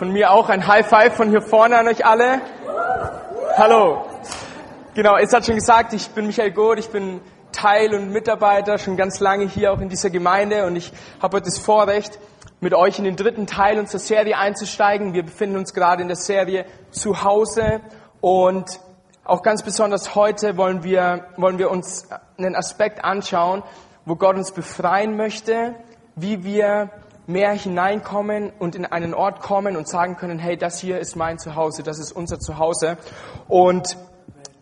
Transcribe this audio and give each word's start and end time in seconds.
Von 0.00 0.12
mir 0.12 0.30
auch 0.30 0.48
ein 0.48 0.66
High 0.66 0.88
Five 0.88 1.14
von 1.14 1.28
hier 1.28 1.42
vorne 1.42 1.76
an 1.76 1.86
euch 1.86 2.06
alle. 2.06 2.40
Hallo. 3.58 4.06
Genau, 4.94 5.18
es 5.18 5.30
hat 5.34 5.44
schon 5.44 5.56
gesagt, 5.56 5.92
ich 5.92 6.08
bin 6.12 6.26
Michael 6.26 6.52
Goth, 6.52 6.78
ich 6.78 6.88
bin 6.88 7.20
Teil 7.52 7.94
und 7.94 8.10
Mitarbeiter 8.10 8.78
schon 8.78 8.96
ganz 8.96 9.20
lange 9.20 9.46
hier 9.46 9.74
auch 9.74 9.78
in 9.78 9.90
dieser 9.90 10.08
Gemeinde 10.08 10.64
und 10.64 10.76
ich 10.76 10.90
habe 11.20 11.36
heute 11.36 11.50
das 11.50 11.58
Vorrecht, 11.58 12.18
mit 12.60 12.72
euch 12.72 12.98
in 12.98 13.04
den 13.04 13.14
dritten 13.14 13.46
Teil 13.46 13.78
unserer 13.78 13.98
Serie 13.98 14.38
einzusteigen. 14.38 15.12
Wir 15.12 15.22
befinden 15.22 15.58
uns 15.58 15.74
gerade 15.74 16.00
in 16.00 16.08
der 16.08 16.16
Serie 16.16 16.64
Zuhause 16.92 17.82
und 18.22 18.80
auch 19.24 19.42
ganz 19.42 19.62
besonders 19.62 20.14
heute 20.14 20.56
wollen 20.56 20.82
wir, 20.82 21.26
wollen 21.36 21.58
wir 21.58 21.70
uns 21.70 22.08
einen 22.38 22.56
Aspekt 22.56 23.04
anschauen, 23.04 23.62
wo 24.06 24.16
Gott 24.16 24.36
uns 24.36 24.52
befreien 24.52 25.18
möchte, 25.18 25.74
wie 26.16 26.42
wir 26.42 26.88
mehr 27.30 27.52
hineinkommen 27.52 28.52
und 28.58 28.74
in 28.74 28.84
einen 28.84 29.14
Ort 29.14 29.40
kommen 29.40 29.76
und 29.76 29.88
sagen 29.88 30.16
können, 30.16 30.38
hey, 30.38 30.56
das 30.56 30.78
hier 30.78 30.98
ist 30.98 31.16
mein 31.16 31.38
Zuhause, 31.38 31.82
das 31.82 31.98
ist 31.98 32.12
unser 32.12 32.38
Zuhause. 32.38 32.96
Und 33.48 33.96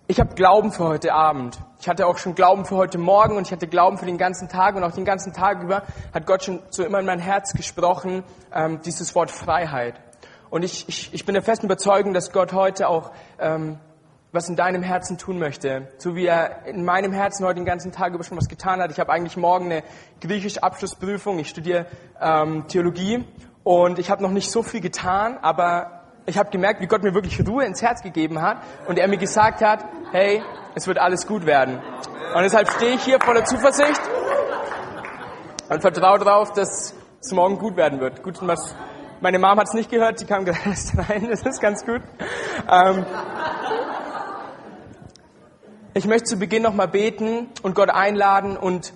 ich 0.07 0.21
habe 0.21 0.35
Glauben 0.35 0.73
für 0.73 0.85
heute 0.85 1.12
Abend. 1.12 1.59
Ich 1.81 1.89
hatte 1.89 2.07
auch 2.07 2.19
schon 2.19 2.35
Glauben 2.35 2.65
für 2.65 2.77
heute 2.77 2.99
Morgen 2.99 3.37
und 3.37 3.47
ich 3.47 3.53
hatte 3.53 3.67
Glauben 3.67 3.99
für 3.99 4.07
den 4.07 4.19
ganzen 4.19 4.49
Tag 4.49 4.75
und 4.75 4.83
auch 4.83 4.93
den 4.93 5.05
ganzen 5.05 5.33
Tag 5.33 5.62
über 5.62 5.83
hat 6.15 6.27
Gott 6.27 6.45
schon 6.45 6.62
so 6.71 6.85
immer 6.85 7.01
in 7.01 7.07
mein 7.07 7.19
Herz 7.19 7.53
gesprochen, 7.53 8.25
ähm, 8.55 8.81
dieses 8.83 9.15
Wort 9.15 9.31
Freiheit. 9.31 10.01
Und 10.51 10.62
ich, 10.62 10.89
ich, 10.89 11.12
ich 11.12 11.27
bin 11.27 11.35
der 11.35 11.43
festen 11.43 11.67
Überzeugung, 11.67 12.15
dass 12.15 12.33
Gott 12.33 12.53
heute 12.53 12.89
auch 12.89 13.12
ähm, 13.39 13.79
was 14.33 14.49
in 14.49 14.57
deinem 14.57 14.83
Herzen 14.83 15.17
tun 15.17 15.39
möchte. 15.39 15.89
So 15.99 16.15
wie 16.15 16.27
er 16.27 16.67
in 16.67 16.85
meinem 16.85 17.13
Herzen 17.13 17.47
heute 17.47 17.57
den 17.57 17.65
ganzen 17.65 17.93
Tag 17.93 18.13
über 18.13 18.25
schon 18.25 18.37
was 18.37 18.49
getan 18.49 18.81
hat. 18.81 18.91
Ich 18.91 19.01
habe 19.01 19.11
eigentlich 19.11 19.37
morgen 19.37 19.67
eine 19.67 19.83
griechische 20.21 20.63
Abschlussprüfung. 20.63 21.39
Ich 21.39 21.49
studiere 21.49 21.87
ähm, 22.21 22.67
Theologie 22.69 23.25
und 23.65 23.99
ich 23.99 24.11
habe 24.11 24.23
noch 24.23 24.31
nicht 24.31 24.51
so 24.51 24.63
viel 24.63 24.81
getan, 24.81 25.39
aber 25.41 26.03
ich 26.27 26.37
habe 26.37 26.51
gemerkt, 26.51 26.83
wie 26.83 26.87
Gott 26.87 27.03
mir 27.03 27.15
wirklich 27.15 27.41
Ruhe 27.47 27.65
ins 27.65 27.81
Herz 27.81 28.03
gegeben 28.03 28.43
hat 28.43 28.59
und 28.87 28.99
er 28.99 29.09
mir 29.09 29.17
gesagt 29.17 29.62
hat, 29.62 29.85
hey, 30.12 30.42
es 30.75 30.87
wird 30.87 30.98
alles 30.98 31.27
gut 31.27 31.47
werden. 31.47 31.81
Und 32.35 32.42
deshalb 32.42 32.70
stehe 32.70 32.97
ich 32.97 33.03
hier 33.03 33.19
voller 33.20 33.45
Zuversicht 33.47 34.01
und 35.70 35.81
vertraue 35.81 36.19
darauf, 36.19 36.53
dass 36.53 36.95
es 37.20 37.33
morgen 37.33 37.59
gut 37.59 37.77
werden 37.77 38.01
wird. 38.01 38.23
Gut, 38.23 38.37
was 38.42 38.75
meine 39.20 39.39
Mom 39.39 39.59
hat 39.59 39.69
es 39.69 39.75
nicht 39.75 39.91
gehört, 39.91 40.20
die 40.20 40.27
kam 40.27 40.45
gerade 40.45 40.77
rein, 41.09 41.29
das 41.31 41.42
ist 41.42 41.61
ganz 41.61 41.85
gut. 41.85 42.03
Ähm, 42.70 43.07
ich 45.99 46.07
möchte 46.07 46.27
zu 46.27 46.37
Beginn 46.37 46.63
nochmal 46.63 46.87
beten 46.87 47.49
und 47.63 47.75
Gott 47.75 47.91
einladen 47.91 48.57
und 48.57 48.95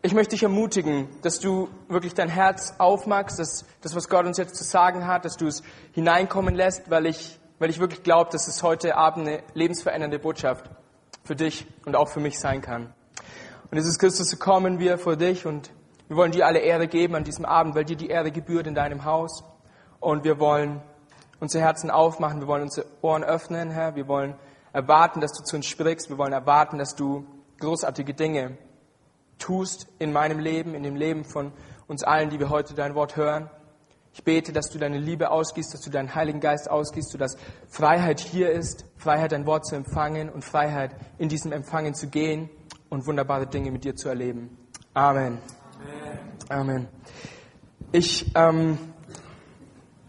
ich 0.00 0.14
möchte 0.14 0.30
dich 0.30 0.42
ermutigen, 0.42 1.06
dass 1.20 1.40
du 1.40 1.68
wirklich 1.88 2.14
dein 2.14 2.30
Herz 2.30 2.72
aufmachst, 2.78 3.38
dass 3.38 3.66
das, 3.82 3.94
was 3.94 4.08
Gott 4.08 4.24
uns 4.24 4.38
jetzt 4.38 4.56
zu 4.56 4.64
sagen 4.64 5.06
hat, 5.06 5.26
dass 5.26 5.36
du 5.36 5.46
es 5.46 5.62
hineinkommen 5.92 6.54
lässt, 6.54 6.88
weil 6.90 7.04
ich, 7.04 7.38
weil 7.58 7.68
ich 7.68 7.80
wirklich 7.80 8.02
glaube, 8.02 8.30
dass 8.30 8.48
es 8.48 8.62
heute 8.62 8.96
Abend 8.96 9.28
eine 9.28 9.42
lebensverändernde 9.52 10.18
Botschaft 10.18 10.70
für 11.22 11.36
dich 11.36 11.66
und 11.84 11.96
auch 11.96 12.08
für 12.08 12.20
mich 12.20 12.40
sein 12.40 12.62
kann. 12.62 12.94
Und 13.70 13.76
Jesus 13.76 13.98
Christus, 13.98 14.30
so 14.30 14.38
kommen 14.38 14.78
wir 14.78 14.96
vor 14.96 15.16
dich 15.16 15.44
und 15.44 15.70
wir 16.08 16.16
wollen 16.16 16.32
dir 16.32 16.46
alle 16.46 16.60
Ehre 16.60 16.88
geben 16.88 17.14
an 17.14 17.24
diesem 17.24 17.44
Abend, 17.44 17.74
weil 17.74 17.84
dir 17.84 17.96
die 17.96 18.08
Ehre 18.08 18.32
gebührt 18.32 18.66
in 18.66 18.74
deinem 18.74 19.04
Haus. 19.04 19.44
Und 20.00 20.24
wir 20.24 20.40
wollen 20.40 20.80
unsere 21.40 21.62
Herzen 21.62 21.90
aufmachen, 21.90 22.40
wir 22.40 22.48
wollen 22.48 22.62
unsere 22.62 22.86
Ohren 23.02 23.22
öffnen, 23.22 23.70
Herr, 23.70 23.96
wir 23.96 24.08
wollen 24.08 24.34
erwarten, 24.72 25.20
dass 25.20 25.32
du 25.32 25.44
zu 25.44 25.56
uns 25.56 25.66
sprichst. 25.66 26.08
Wir 26.08 26.18
wollen 26.18 26.32
erwarten, 26.32 26.78
dass 26.78 26.94
du 26.94 27.26
großartige 27.60 28.14
Dinge 28.14 28.58
tust 29.38 29.86
in 29.98 30.12
meinem 30.12 30.38
Leben, 30.38 30.74
in 30.74 30.82
dem 30.82 30.96
Leben 30.96 31.24
von 31.24 31.52
uns 31.86 32.02
allen, 32.02 32.30
die 32.30 32.38
wir 32.38 32.50
heute 32.50 32.74
dein 32.74 32.94
Wort 32.94 33.16
hören. 33.16 33.50
Ich 34.14 34.24
bete, 34.24 34.52
dass 34.52 34.68
du 34.68 34.78
deine 34.78 34.98
Liebe 34.98 35.30
ausgießt, 35.30 35.72
dass 35.72 35.80
du 35.80 35.90
deinen 35.90 36.14
Heiligen 36.14 36.40
Geist 36.40 36.70
ausgießt, 36.70 37.10
sodass 37.10 37.36
Freiheit 37.68 38.20
hier 38.20 38.50
ist, 38.50 38.84
Freiheit, 38.96 39.32
dein 39.32 39.46
Wort 39.46 39.66
zu 39.66 39.74
empfangen 39.74 40.28
und 40.28 40.44
Freiheit, 40.44 40.94
in 41.18 41.28
diesem 41.28 41.50
Empfangen 41.50 41.94
zu 41.94 42.08
gehen 42.08 42.50
und 42.90 43.06
wunderbare 43.06 43.46
Dinge 43.46 43.70
mit 43.70 43.84
dir 43.84 43.96
zu 43.96 44.08
erleben. 44.08 44.56
Amen. 44.92 45.38
Amen. 46.48 46.58
Amen. 46.60 46.88
Ich 47.90 48.30
ähm, 48.34 48.78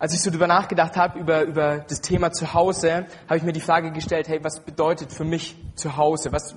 als 0.03 0.13
ich 0.13 0.21
so 0.21 0.29
drüber 0.29 0.47
nachgedacht 0.47 0.97
habe, 0.97 1.17
über, 1.17 1.43
über 1.43 1.77
das 1.77 2.01
Thema 2.01 2.33
Zuhause, 2.33 3.05
habe 3.29 3.37
ich 3.37 3.43
mir 3.43 3.53
die 3.53 3.61
Frage 3.61 3.93
gestellt, 3.93 4.27
hey, 4.27 4.43
was 4.43 4.59
bedeutet 4.59 5.13
für 5.13 5.23
mich 5.23 5.55
Zuhause? 5.75 6.33
Was, 6.33 6.55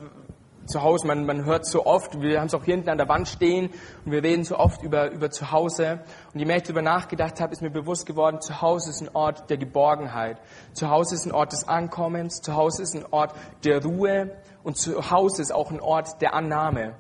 Zuhause, 0.66 1.06
man, 1.06 1.26
man 1.26 1.44
hört 1.44 1.64
so 1.64 1.86
oft, 1.86 2.20
wir 2.20 2.40
haben 2.40 2.48
es 2.48 2.54
auch 2.54 2.64
hier 2.64 2.74
hinten 2.74 2.90
an 2.90 2.98
der 2.98 3.08
Wand 3.08 3.28
stehen 3.28 3.70
und 4.04 4.10
wir 4.10 4.24
reden 4.24 4.42
so 4.42 4.58
oft 4.58 4.82
über, 4.82 5.12
über 5.12 5.30
Zuhause. 5.30 6.00
Und 6.34 6.40
je 6.40 6.44
mehr 6.44 6.56
ich 6.56 6.64
darüber 6.64 6.82
nachgedacht 6.82 7.40
habe, 7.40 7.52
ist 7.52 7.62
mir 7.62 7.70
bewusst 7.70 8.04
geworden, 8.04 8.40
Zuhause 8.40 8.90
ist 8.90 9.00
ein 9.00 9.14
Ort 9.14 9.48
der 9.48 9.58
Geborgenheit. 9.58 10.38
Zuhause 10.72 11.14
ist 11.14 11.24
ein 11.24 11.30
Ort 11.30 11.52
des 11.52 11.68
Ankommens. 11.68 12.40
Zuhause 12.42 12.82
ist 12.82 12.96
ein 12.96 13.06
Ort 13.12 13.32
der 13.62 13.80
Ruhe. 13.80 14.32
Und 14.64 14.76
Zuhause 14.76 15.40
ist 15.40 15.54
auch 15.54 15.70
ein 15.70 15.78
Ort 15.78 16.20
der 16.20 16.34
Annahme. 16.34 16.96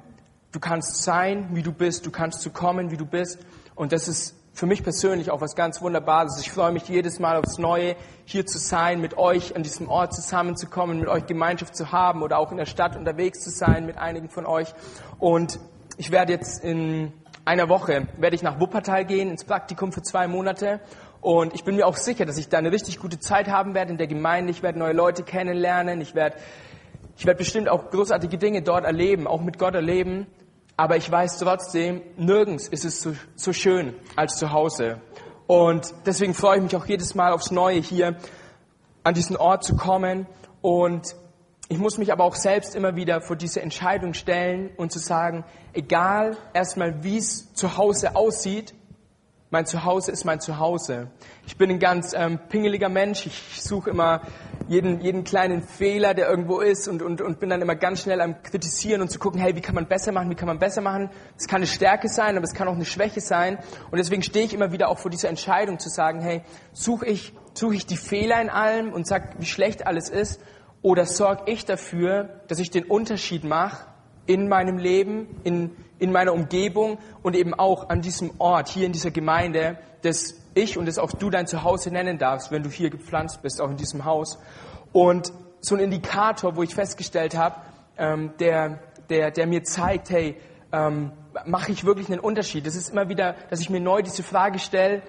Du 0.52 0.60
kannst 0.60 1.02
sein, 1.02 1.48
wie 1.54 1.64
du 1.64 1.72
bist. 1.72 2.06
Du 2.06 2.12
kannst 2.12 2.40
zu 2.40 2.50
kommen, 2.50 2.92
wie 2.92 2.96
du 2.96 3.04
bist. 3.04 3.40
Und 3.74 3.90
das 3.90 4.06
ist 4.06 4.36
für 4.56 4.64
mich 4.64 4.82
persönlich 4.82 5.30
auch 5.30 5.42
was 5.42 5.54
ganz 5.54 5.82
Wunderbares. 5.82 6.40
Ich 6.40 6.50
freue 6.50 6.72
mich 6.72 6.88
jedes 6.88 7.18
Mal 7.18 7.36
aufs 7.36 7.58
Neue, 7.58 7.94
hier 8.24 8.46
zu 8.46 8.58
sein, 8.58 9.02
mit 9.02 9.18
euch 9.18 9.54
an 9.54 9.62
diesem 9.62 9.86
Ort 9.90 10.14
zusammenzukommen, 10.14 10.98
mit 10.98 11.08
euch 11.08 11.26
Gemeinschaft 11.26 11.76
zu 11.76 11.92
haben 11.92 12.22
oder 12.22 12.38
auch 12.38 12.52
in 12.52 12.56
der 12.56 12.64
Stadt 12.64 12.96
unterwegs 12.96 13.44
zu 13.44 13.50
sein 13.50 13.84
mit 13.84 13.98
einigen 13.98 14.30
von 14.30 14.46
euch. 14.46 14.72
Und 15.18 15.60
ich 15.98 16.10
werde 16.10 16.32
jetzt 16.32 16.64
in 16.64 17.12
einer 17.44 17.68
Woche, 17.68 18.08
werde 18.16 18.34
ich 18.34 18.42
nach 18.42 18.58
Wuppertal 18.58 19.04
gehen, 19.04 19.28
ins 19.28 19.44
Praktikum 19.44 19.92
für 19.92 20.00
zwei 20.00 20.26
Monate. 20.26 20.80
Und 21.20 21.54
ich 21.54 21.62
bin 21.62 21.76
mir 21.76 21.86
auch 21.86 21.96
sicher, 21.96 22.24
dass 22.24 22.38
ich 22.38 22.48
da 22.48 22.56
eine 22.56 22.72
richtig 22.72 22.98
gute 22.98 23.20
Zeit 23.20 23.48
haben 23.48 23.74
werde 23.74 23.92
in 23.92 23.98
der 23.98 24.06
Gemeinde. 24.06 24.50
Ich 24.50 24.62
werde 24.62 24.78
neue 24.78 24.94
Leute 24.94 25.22
kennenlernen. 25.22 26.00
Ich 26.00 26.14
werde, 26.14 26.38
ich 27.18 27.26
werde 27.26 27.36
bestimmt 27.36 27.68
auch 27.68 27.90
großartige 27.90 28.38
Dinge 28.38 28.62
dort 28.62 28.86
erleben, 28.86 29.26
auch 29.26 29.42
mit 29.42 29.58
Gott 29.58 29.74
erleben. 29.74 30.26
Aber 30.76 30.96
ich 30.96 31.10
weiß 31.10 31.38
trotzdem, 31.38 32.02
nirgends 32.16 32.68
ist 32.68 32.84
es 32.84 33.00
so, 33.00 33.14
so 33.34 33.52
schön 33.52 33.94
als 34.14 34.36
zu 34.36 34.52
Hause. 34.52 35.00
Und 35.46 35.94
deswegen 36.04 36.34
freue 36.34 36.58
ich 36.58 36.62
mich 36.64 36.76
auch 36.76 36.86
jedes 36.86 37.14
Mal 37.14 37.32
aufs 37.32 37.50
Neue 37.50 37.80
hier 37.80 38.16
an 39.02 39.14
diesen 39.14 39.36
Ort 39.36 39.64
zu 39.64 39.76
kommen. 39.76 40.26
Und 40.60 41.14
ich 41.68 41.78
muss 41.78 41.96
mich 41.96 42.12
aber 42.12 42.24
auch 42.24 42.34
selbst 42.34 42.74
immer 42.74 42.94
wieder 42.94 43.22
vor 43.22 43.36
diese 43.36 43.62
Entscheidung 43.62 44.12
stellen 44.12 44.70
und 44.76 44.92
zu 44.92 44.98
sagen, 44.98 45.44
egal 45.72 46.36
erstmal 46.52 47.02
wie 47.02 47.16
es 47.18 47.52
zu 47.54 47.76
Hause 47.76 48.14
aussieht, 48.14 48.74
mein 49.50 49.64
Zuhause 49.64 50.10
ist 50.10 50.24
mein 50.24 50.40
Zuhause. 50.40 51.08
Ich 51.46 51.56
bin 51.56 51.70
ein 51.70 51.78
ganz 51.78 52.14
ähm, 52.14 52.40
pingeliger 52.48 52.88
Mensch. 52.88 53.26
Ich 53.26 53.62
suche 53.62 53.90
immer 53.90 54.22
jeden, 54.66 55.00
jeden 55.00 55.22
kleinen 55.22 55.62
Fehler, 55.62 56.14
der 56.14 56.28
irgendwo 56.28 56.58
ist 56.58 56.88
und, 56.88 57.00
und, 57.00 57.20
und 57.20 57.38
bin 57.38 57.50
dann 57.50 57.62
immer 57.62 57.76
ganz 57.76 58.02
schnell 58.02 58.20
am 58.20 58.42
Kritisieren 58.42 59.02
und 59.02 59.10
zu 59.10 59.20
gucken, 59.20 59.40
hey, 59.40 59.54
wie 59.54 59.60
kann 59.60 59.76
man 59.76 59.86
besser 59.86 60.10
machen, 60.10 60.30
wie 60.30 60.34
kann 60.34 60.48
man 60.48 60.58
besser 60.58 60.80
machen. 60.80 61.10
Es 61.38 61.46
kann 61.46 61.58
eine 61.58 61.68
Stärke 61.68 62.08
sein, 62.08 62.36
aber 62.36 62.44
es 62.44 62.54
kann 62.54 62.66
auch 62.66 62.74
eine 62.74 62.84
Schwäche 62.84 63.20
sein. 63.20 63.58
Und 63.90 63.98
deswegen 63.98 64.24
stehe 64.24 64.44
ich 64.44 64.52
immer 64.52 64.72
wieder 64.72 64.88
auch 64.88 64.98
vor 64.98 65.12
dieser 65.12 65.28
Entscheidung 65.28 65.78
zu 65.78 65.90
sagen, 65.90 66.20
hey, 66.20 66.42
suche 66.72 67.06
ich, 67.06 67.32
suche 67.54 67.76
ich 67.76 67.86
die 67.86 67.96
Fehler 67.96 68.42
in 68.42 68.50
allem 68.50 68.92
und 68.92 69.06
sag, 69.06 69.38
wie 69.38 69.46
schlecht 69.46 69.86
alles 69.86 70.08
ist 70.08 70.40
oder 70.82 71.06
sorge 71.06 71.44
ich 71.46 71.64
dafür, 71.64 72.40
dass 72.48 72.58
ich 72.58 72.70
den 72.70 72.84
Unterschied 72.84 73.44
mache 73.44 73.86
in 74.26 74.48
meinem 74.48 74.78
Leben, 74.78 75.40
in, 75.44 75.76
in 75.98 76.12
meiner 76.12 76.32
Umgebung 76.32 76.98
und 77.22 77.34
eben 77.34 77.54
auch 77.54 77.88
an 77.88 78.02
diesem 78.02 78.32
Ort, 78.38 78.68
hier 78.68 78.86
in 78.86 78.92
dieser 78.92 79.10
Gemeinde, 79.10 79.78
das 80.02 80.34
ich 80.54 80.78
und 80.78 80.86
das 80.86 80.98
auch 80.98 81.12
du 81.12 81.30
dein 81.30 81.46
Zuhause 81.46 81.90
nennen 81.90 82.18
darfst, 82.18 82.50
wenn 82.50 82.62
du 82.62 82.70
hier 82.70 82.90
gepflanzt 82.90 83.42
bist, 83.42 83.60
auch 83.60 83.70
in 83.70 83.76
diesem 83.76 84.04
Haus. 84.04 84.38
Und 84.92 85.32
so 85.60 85.74
ein 85.74 85.80
Indikator, 85.80 86.56
wo 86.56 86.62
ich 86.62 86.74
festgestellt 86.74 87.36
habe, 87.36 87.56
ähm, 87.98 88.32
der, 88.38 88.80
der, 89.08 89.30
der 89.30 89.46
mir 89.46 89.64
zeigt, 89.64 90.10
hey, 90.10 90.36
ähm, 90.72 91.12
mache 91.44 91.72
ich 91.72 91.84
wirklich 91.84 92.10
einen 92.10 92.20
Unterschied? 92.20 92.66
Das 92.66 92.76
ist 92.76 92.90
immer 92.90 93.08
wieder, 93.08 93.34
dass 93.50 93.60
ich 93.60 93.70
mir 93.70 93.80
neu 93.80 94.02
diese 94.02 94.22
Frage 94.22 94.58
stelle, 94.58 95.02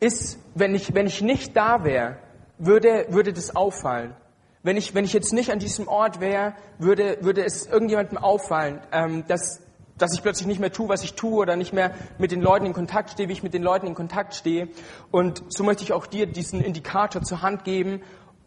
ist, 0.00 0.38
wenn 0.54 0.74
ich, 0.74 0.94
wenn 0.94 1.06
ich 1.06 1.22
nicht 1.22 1.56
da 1.56 1.84
wäre, 1.84 2.16
würde, 2.58 3.06
würde 3.10 3.32
das 3.32 3.54
auffallen? 3.54 4.14
Wenn 4.62 4.76
ich, 4.76 4.94
wenn 4.94 5.04
ich 5.04 5.12
jetzt 5.12 5.32
nicht 5.32 5.50
an 5.50 5.58
diesem 5.58 5.88
Ort 5.88 6.20
wäre, 6.20 6.54
würde, 6.78 7.18
würde 7.20 7.44
es 7.44 7.66
irgendjemandem 7.66 8.18
auffallen, 8.18 8.80
ähm, 8.92 9.24
dass, 9.26 9.60
dass 9.98 10.14
ich 10.14 10.22
plötzlich 10.22 10.46
nicht 10.46 10.60
mehr 10.60 10.72
tue, 10.72 10.88
was 10.88 11.02
ich 11.02 11.14
tue 11.14 11.40
oder 11.40 11.56
nicht 11.56 11.72
mehr 11.72 11.92
mit 12.18 12.30
den 12.30 12.40
Leuten 12.40 12.66
in 12.66 12.72
Kontakt 12.72 13.10
stehe, 13.10 13.28
wie 13.28 13.32
ich 13.32 13.42
mit 13.42 13.54
den 13.54 13.62
Leuten 13.62 13.88
in 13.88 13.94
Kontakt 13.94 14.34
stehe. 14.34 14.68
Und 15.10 15.42
so 15.48 15.64
möchte 15.64 15.82
ich 15.82 15.92
auch 15.92 16.06
dir 16.06 16.26
diesen 16.26 16.60
Indikator 16.60 17.22
zur 17.22 17.42
Hand 17.42 17.64
geben, 17.64 18.02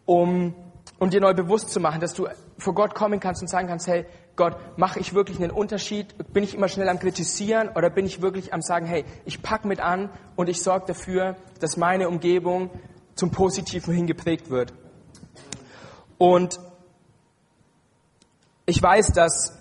um, 0.06 0.54
um 0.98 1.10
dir 1.10 1.20
neu 1.20 1.34
bewusst 1.34 1.68
zu 1.68 1.80
machen, 1.80 2.00
dass 2.00 2.14
du 2.14 2.28
vor 2.56 2.74
Gott 2.74 2.94
kommen 2.94 3.20
kannst 3.20 3.42
und 3.42 3.48
sagen 3.48 3.68
kannst, 3.68 3.86
hey, 3.86 4.06
Gott, 4.36 4.56
mache 4.78 5.00
ich 5.00 5.12
wirklich 5.12 5.38
einen 5.38 5.50
Unterschied? 5.50 6.14
Bin 6.32 6.44
ich 6.44 6.54
immer 6.54 6.68
schnell 6.68 6.88
am 6.88 6.98
Kritisieren 6.98 7.68
oder 7.74 7.90
bin 7.90 8.06
ich 8.06 8.22
wirklich 8.22 8.54
am 8.54 8.62
sagen, 8.62 8.86
hey, 8.86 9.04
ich 9.26 9.42
pack 9.42 9.66
mit 9.66 9.80
an 9.80 10.08
und 10.34 10.48
ich 10.48 10.62
sorge 10.62 10.86
dafür, 10.86 11.36
dass 11.60 11.76
meine 11.76 12.08
Umgebung 12.08 12.70
zum 13.14 13.30
Positiven 13.30 13.94
hingeprägt 13.94 14.48
wird? 14.48 14.72
Und 16.18 16.58
ich 18.66 18.82
weiß, 18.82 19.12
dass 19.12 19.56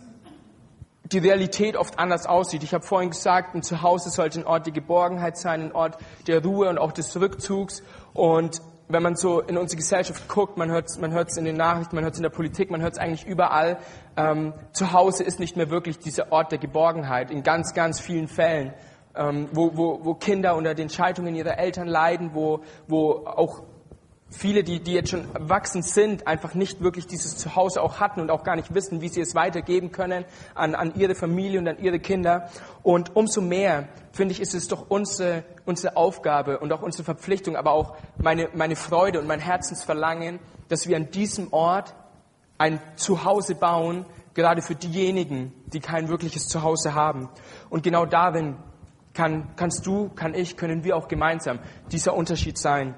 die 1.11 1.19
Realität 1.19 1.77
oft 1.77 1.99
anders 1.99 2.25
aussieht. 2.25 2.63
Ich 2.63 2.73
habe 2.73 2.83
vorhin 2.83 3.11
gesagt, 3.11 3.53
ein 3.53 3.61
Zuhause 3.61 4.09
sollte 4.09 4.39
ein 4.39 4.45
Ort 4.45 4.65
der 4.65 4.73
Geborgenheit 4.73 5.37
sein, 5.37 5.61
ein 5.61 5.71
Ort 5.71 5.97
der 6.27 6.43
Ruhe 6.43 6.69
und 6.69 6.79
auch 6.79 6.91
des 6.91 7.15
Rückzugs. 7.19 7.83
Und 8.13 8.61
wenn 8.87 9.03
man 9.03 9.15
so 9.15 9.41
in 9.41 9.57
unsere 9.57 9.77
Gesellschaft 9.77 10.27
guckt, 10.27 10.57
man 10.57 10.71
hört 10.71 10.89
es 10.89 10.99
man 10.99 11.11
in 11.11 11.45
den 11.45 11.57
Nachrichten, 11.57 11.95
man 11.95 12.03
hört 12.03 12.13
es 12.13 12.19
in 12.19 12.23
der 12.23 12.29
Politik, 12.29 12.71
man 12.71 12.81
hört 12.81 12.93
es 12.93 12.99
eigentlich 12.99 13.25
überall, 13.25 13.77
ähm, 14.17 14.53
zu 14.73 14.93
Hause 14.93 15.23
ist 15.23 15.39
nicht 15.39 15.55
mehr 15.57 15.69
wirklich 15.69 15.99
dieser 15.99 16.31
Ort 16.31 16.51
der 16.51 16.59
Geborgenheit, 16.59 17.31
in 17.31 17.43
ganz, 17.43 17.73
ganz 17.73 17.99
vielen 17.99 18.27
Fällen, 18.27 18.73
ähm, 19.15 19.49
wo, 19.51 19.75
wo, 19.75 19.99
wo 20.03 20.13
Kinder 20.15 20.55
unter 20.55 20.75
den 20.75 20.89
Scheidungen 20.89 21.35
ihrer 21.35 21.57
Eltern 21.57 21.87
leiden, 21.87 22.31
wo, 22.33 22.61
wo 22.87 23.25
auch 23.25 23.63
viele, 24.35 24.63
die, 24.63 24.79
die 24.79 24.93
jetzt 24.93 25.09
schon 25.09 25.33
erwachsen 25.33 25.81
sind, 25.81 26.27
einfach 26.27 26.53
nicht 26.53 26.81
wirklich 26.81 27.07
dieses 27.07 27.37
Zuhause 27.37 27.81
auch 27.81 27.99
hatten 27.99 28.19
und 28.19 28.29
auch 28.29 28.43
gar 28.43 28.55
nicht 28.55 28.73
wissen, 28.73 29.01
wie 29.01 29.09
sie 29.09 29.21
es 29.21 29.33
weitergeben 29.33 29.91
können 29.91 30.25
an, 30.53 30.75
an 30.75 30.93
ihre 30.95 31.15
Familie 31.15 31.59
und 31.59 31.67
an 31.67 31.79
ihre 31.79 31.99
Kinder. 31.99 32.49
Und 32.83 33.15
umso 33.15 33.41
mehr, 33.41 33.87
finde 34.11 34.33
ich, 34.33 34.41
ist 34.41 34.53
es 34.53 34.67
doch 34.67 34.85
unsere, 34.89 35.43
unsere 35.65 35.95
Aufgabe 35.95 36.59
und 36.59 36.71
auch 36.73 36.81
unsere 36.81 37.03
Verpflichtung, 37.03 37.55
aber 37.55 37.71
auch 37.71 37.95
meine, 38.17 38.49
meine 38.53 38.75
Freude 38.75 39.19
und 39.19 39.27
mein 39.27 39.39
Herzensverlangen, 39.39 40.39
dass 40.67 40.88
wir 40.88 40.97
an 40.97 41.09
diesem 41.11 41.53
Ort 41.53 41.95
ein 42.57 42.79
Zuhause 42.95 43.55
bauen, 43.55 44.05
gerade 44.33 44.61
für 44.61 44.75
diejenigen, 44.75 45.53
die 45.67 45.79
kein 45.79 46.09
wirkliches 46.09 46.47
Zuhause 46.47 46.93
haben. 46.93 47.29
Und 47.69 47.83
genau 47.83 48.05
darin 48.05 48.57
kann, 49.13 49.55
kannst 49.55 49.85
du, 49.85 50.09
kann 50.09 50.33
ich, 50.33 50.57
können 50.57 50.83
wir 50.83 50.97
auch 50.97 51.07
gemeinsam 51.07 51.59
dieser 51.91 52.13
Unterschied 52.13 52.57
sein. 52.57 52.95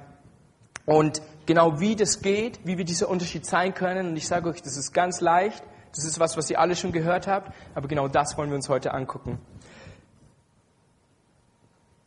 Und 0.88 1.22
genau 1.46 1.82
wie 1.82 1.98
das 1.98 2.22
geht, 2.22 2.62
wie 2.64 2.78
wir 2.78 2.86
dieser 2.86 3.10
Unterschied 3.10 3.46
sein 3.46 3.74
können, 3.74 4.08
und 4.08 4.16
ich 4.16 4.26
sage 4.26 4.50
euch, 4.50 4.62
das 4.62 4.78
ist 4.78 4.94
ganz 4.94 5.20
leicht, 5.20 5.62
das 5.94 6.06
ist 6.06 6.18
was, 6.18 6.38
was 6.38 6.50
ihr 6.50 6.62
alle 6.62 6.78
schon 6.78 6.94
gehört 6.94 7.28
habt, 7.28 7.52
aber 7.76 7.90
genau 7.90 8.08
das 8.08 8.38
wollen 8.38 8.50
wir 8.50 8.56
uns 8.56 8.70
heute 8.70 8.94
angucken. 8.94 9.38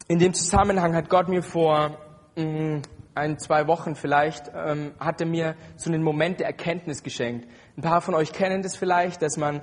In 0.08 0.18
dem 0.18 0.32
Zusammenhang 0.32 0.94
hat 0.94 1.10
Gott 1.10 1.28
mir 1.28 1.42
vor 1.42 1.98
mh, 2.36 2.44
mm, 2.44 2.82
ein, 3.14 3.38
zwei 3.38 3.66
Wochen 3.66 3.96
vielleicht, 3.96 4.50
ähm, 4.54 4.92
hat 4.98 5.20
er 5.20 5.26
mir 5.26 5.56
so 5.76 5.90
einen 5.90 6.02
Moment 6.02 6.40
der 6.40 6.46
Erkenntnis 6.46 7.02
geschenkt. 7.02 7.46
Ein 7.76 7.82
paar 7.82 8.00
von 8.00 8.14
euch 8.14 8.32
kennen 8.32 8.62
das 8.62 8.76
vielleicht, 8.76 9.20
dass 9.20 9.36
man 9.36 9.60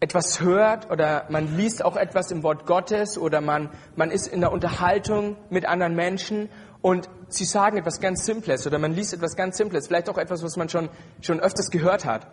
etwas 0.00 0.40
hört 0.40 0.90
oder 0.90 1.26
man 1.30 1.56
liest 1.56 1.84
auch 1.84 1.96
etwas 1.96 2.30
im 2.30 2.42
Wort 2.42 2.66
Gottes 2.66 3.16
oder 3.16 3.40
man, 3.40 3.70
man 3.94 4.10
ist 4.10 4.26
in 4.26 4.40
der 4.40 4.52
Unterhaltung 4.52 5.36
mit 5.48 5.66
anderen 5.66 5.94
Menschen 5.94 6.50
und 6.82 7.08
sie 7.28 7.44
sagen 7.44 7.78
etwas 7.78 8.00
ganz 8.00 8.26
Simples 8.26 8.66
oder 8.66 8.78
man 8.78 8.92
liest 8.92 9.14
etwas 9.14 9.36
ganz 9.36 9.56
Simples, 9.56 9.86
vielleicht 9.86 10.10
auch 10.10 10.18
etwas, 10.18 10.42
was 10.42 10.56
man 10.56 10.68
schon, 10.68 10.90
schon 11.22 11.40
öfters 11.40 11.70
gehört 11.70 12.04
hat. 12.04 12.26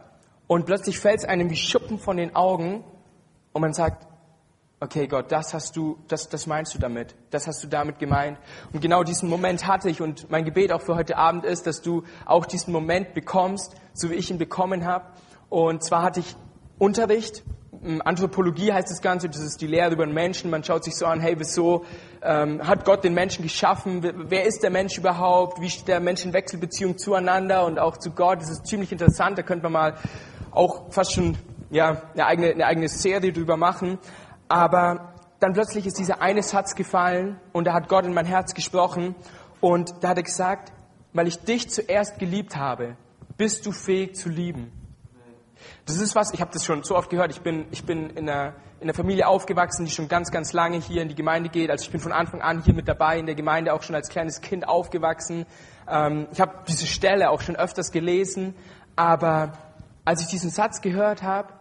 Und 0.47 0.65
plötzlich 0.65 0.99
fällt 0.99 1.19
es 1.19 1.25
einem 1.25 1.49
wie 1.49 1.55
Schuppen 1.55 1.99
von 1.99 2.17
den 2.17 2.35
Augen 2.35 2.83
und 3.53 3.61
man 3.61 3.73
sagt, 3.73 4.07
okay 4.81 5.07
Gott, 5.07 5.31
das 5.31 5.53
hast 5.53 5.77
du, 5.77 5.97
das, 6.09 6.27
das 6.27 6.45
meinst 6.45 6.75
du 6.75 6.79
damit, 6.79 7.15
das 7.29 7.47
hast 7.47 7.63
du 7.63 7.67
damit 7.67 7.97
gemeint. 7.97 8.37
Und 8.73 8.81
genau 8.81 9.03
diesen 9.03 9.29
Moment 9.29 9.65
hatte 9.65 9.89
ich 9.89 10.01
und 10.01 10.29
mein 10.29 10.43
Gebet 10.43 10.73
auch 10.73 10.81
für 10.81 10.95
heute 10.95 11.17
Abend 11.17 11.45
ist, 11.45 11.65
dass 11.65 11.81
du 11.81 12.03
auch 12.25 12.45
diesen 12.45 12.73
Moment 12.73 13.13
bekommst, 13.13 13.73
so 13.93 14.09
wie 14.09 14.15
ich 14.15 14.29
ihn 14.29 14.37
bekommen 14.37 14.85
habe. 14.85 15.05
Und 15.49 15.83
zwar 15.83 16.03
hatte 16.03 16.19
ich 16.19 16.35
Unterricht 16.83 17.45
Anthropologie 18.03 18.73
heißt 18.73 18.89
das 18.89 19.01
Ganze, 19.01 19.29
das 19.29 19.39
ist 19.39 19.61
die 19.61 19.67
Lehre 19.67 19.93
über 19.93 20.05
den 20.05 20.13
Menschen. 20.13 20.49
Man 20.49 20.65
schaut 20.65 20.83
sich 20.83 20.95
so 20.95 21.05
an, 21.05 21.21
hey, 21.21 21.35
wieso 21.37 21.85
ähm, 22.21 22.67
hat 22.67 22.83
Gott 22.83 23.05
den 23.05 23.13
Menschen 23.13 23.41
geschaffen? 23.41 24.03
Wer 24.03 24.45
ist 24.45 24.63
der 24.63 24.69
Mensch 24.69 24.97
überhaupt? 24.97 25.61
Wie 25.61 25.69
steht 25.69 25.87
der 25.87 26.01
Mensch 26.01 26.25
in 26.25 26.33
Wechselbeziehung 26.33 26.97
zueinander 26.97 27.65
und 27.65 27.79
auch 27.79 27.95
zu 27.95 28.11
Gott? 28.11 28.41
Das 28.41 28.49
ist 28.49 28.67
ziemlich 28.67 28.91
interessant. 28.91 29.37
Da 29.37 29.43
könnte 29.43 29.63
man 29.63 29.71
mal 29.71 29.93
auch 30.51 30.91
fast 30.91 31.13
schon 31.13 31.37
ja, 31.71 32.01
eine, 32.13 32.25
eigene, 32.25 32.51
eine 32.51 32.65
eigene 32.65 32.89
Serie 32.89 33.31
drüber 33.31 33.55
machen. 33.55 33.97
Aber 34.49 35.13
dann 35.39 35.53
plötzlich 35.53 35.85
ist 35.85 35.99
dieser 35.99 36.21
eine 36.21 36.43
Satz 36.43 36.75
gefallen 36.75 37.39
und 37.53 37.65
da 37.65 37.73
hat 37.73 37.87
Gott 37.87 38.05
in 38.05 38.13
mein 38.13 38.25
Herz 38.25 38.53
gesprochen 38.53 39.15
und 39.61 39.93
da 40.01 40.09
hat 40.09 40.17
er 40.17 40.23
gesagt, 40.23 40.73
weil 41.13 41.29
ich 41.29 41.39
dich 41.39 41.69
zuerst 41.69 42.19
geliebt 42.19 42.57
habe, 42.57 42.97
bist 43.37 43.65
du 43.65 43.71
fähig 43.71 44.15
zu 44.15 44.27
lieben. 44.27 44.82
Das 45.85 45.99
ist 45.99 46.15
was, 46.15 46.33
ich 46.33 46.41
habe 46.41 46.51
das 46.51 46.65
schon 46.65 46.83
so 46.83 46.95
oft 46.95 47.09
gehört, 47.09 47.31
ich 47.31 47.41
bin, 47.41 47.65
ich 47.71 47.85
bin 47.85 48.09
in, 48.11 48.29
einer, 48.29 48.53
in 48.79 48.83
einer 48.83 48.93
Familie 48.93 49.27
aufgewachsen, 49.27 49.85
die 49.85 49.91
schon 49.91 50.07
ganz, 50.07 50.31
ganz 50.31 50.53
lange 50.53 50.79
hier 50.79 51.01
in 51.01 51.09
die 51.09 51.15
Gemeinde 51.15 51.49
geht. 51.49 51.69
Also 51.69 51.83
ich 51.83 51.91
bin 51.91 51.99
von 51.99 52.11
Anfang 52.11 52.41
an 52.41 52.63
hier 52.63 52.73
mit 52.73 52.87
dabei 52.87 53.19
in 53.19 53.25
der 53.25 53.35
Gemeinde, 53.35 53.73
auch 53.73 53.83
schon 53.83 53.95
als 53.95 54.09
kleines 54.09 54.41
Kind 54.41 54.67
aufgewachsen. 54.67 55.45
Ähm, 55.87 56.27
ich 56.31 56.41
habe 56.41 56.59
diese 56.67 56.87
Stelle 56.87 57.29
auch 57.29 57.41
schon 57.41 57.55
öfters 57.55 57.91
gelesen, 57.91 58.55
aber 58.95 59.53
als 60.05 60.21
ich 60.21 60.27
diesen 60.27 60.49
Satz 60.49 60.81
gehört 60.81 61.23
habe, 61.23 61.53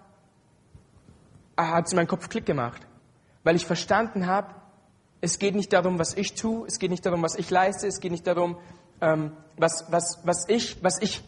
hat 1.57 1.87
es 1.87 1.93
in 1.93 1.97
meinen 1.97 2.09
Kopf 2.09 2.29
Klick 2.29 2.47
gemacht, 2.47 2.83
weil 3.45 3.57
ich 3.57 3.67
verstanden 3.67 4.27
habe, 4.27 4.55
es 5.21 5.39
geht 5.39 5.55
nicht 5.55 5.73
darum, 5.73 5.99
was 5.99 6.15
ich 6.17 6.35
tue, 6.35 6.67
es 6.67 6.79
geht 6.79 6.91
nicht 6.91 7.07
darum, 7.07 7.23
was 7.23 7.37
ich 7.37 7.49
leiste, 7.49 7.87
es 7.87 8.01
geht 8.01 8.11
nicht 8.11 8.27
darum, 8.27 8.57
ähm, 9.01 9.33
was, 9.57 9.87
was, 9.91 10.21
was, 10.25 10.49
ich, 10.49 10.83
was 10.83 11.01
ich 11.01 11.23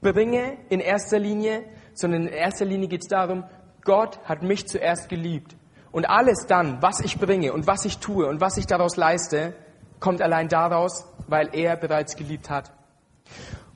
bringe 0.00 0.56
in 0.68 0.80
erster 0.80 1.18
Linie, 1.18 1.62
sondern 1.96 2.28
in 2.28 2.32
erster 2.32 2.64
Linie 2.64 2.88
geht 2.88 3.02
es 3.02 3.08
darum, 3.08 3.44
Gott 3.84 4.20
hat 4.24 4.42
mich 4.42 4.68
zuerst 4.68 5.08
geliebt. 5.08 5.56
Und 5.90 6.04
alles 6.08 6.46
dann, 6.46 6.82
was 6.82 7.00
ich 7.00 7.18
bringe 7.18 7.52
und 7.52 7.66
was 7.66 7.84
ich 7.84 7.98
tue 7.98 8.26
und 8.26 8.40
was 8.40 8.58
ich 8.58 8.66
daraus 8.66 8.96
leiste, 8.96 9.54
kommt 9.98 10.20
allein 10.20 10.48
daraus, 10.48 11.06
weil 11.26 11.48
er 11.52 11.76
bereits 11.76 12.16
geliebt 12.16 12.50
hat. 12.50 12.70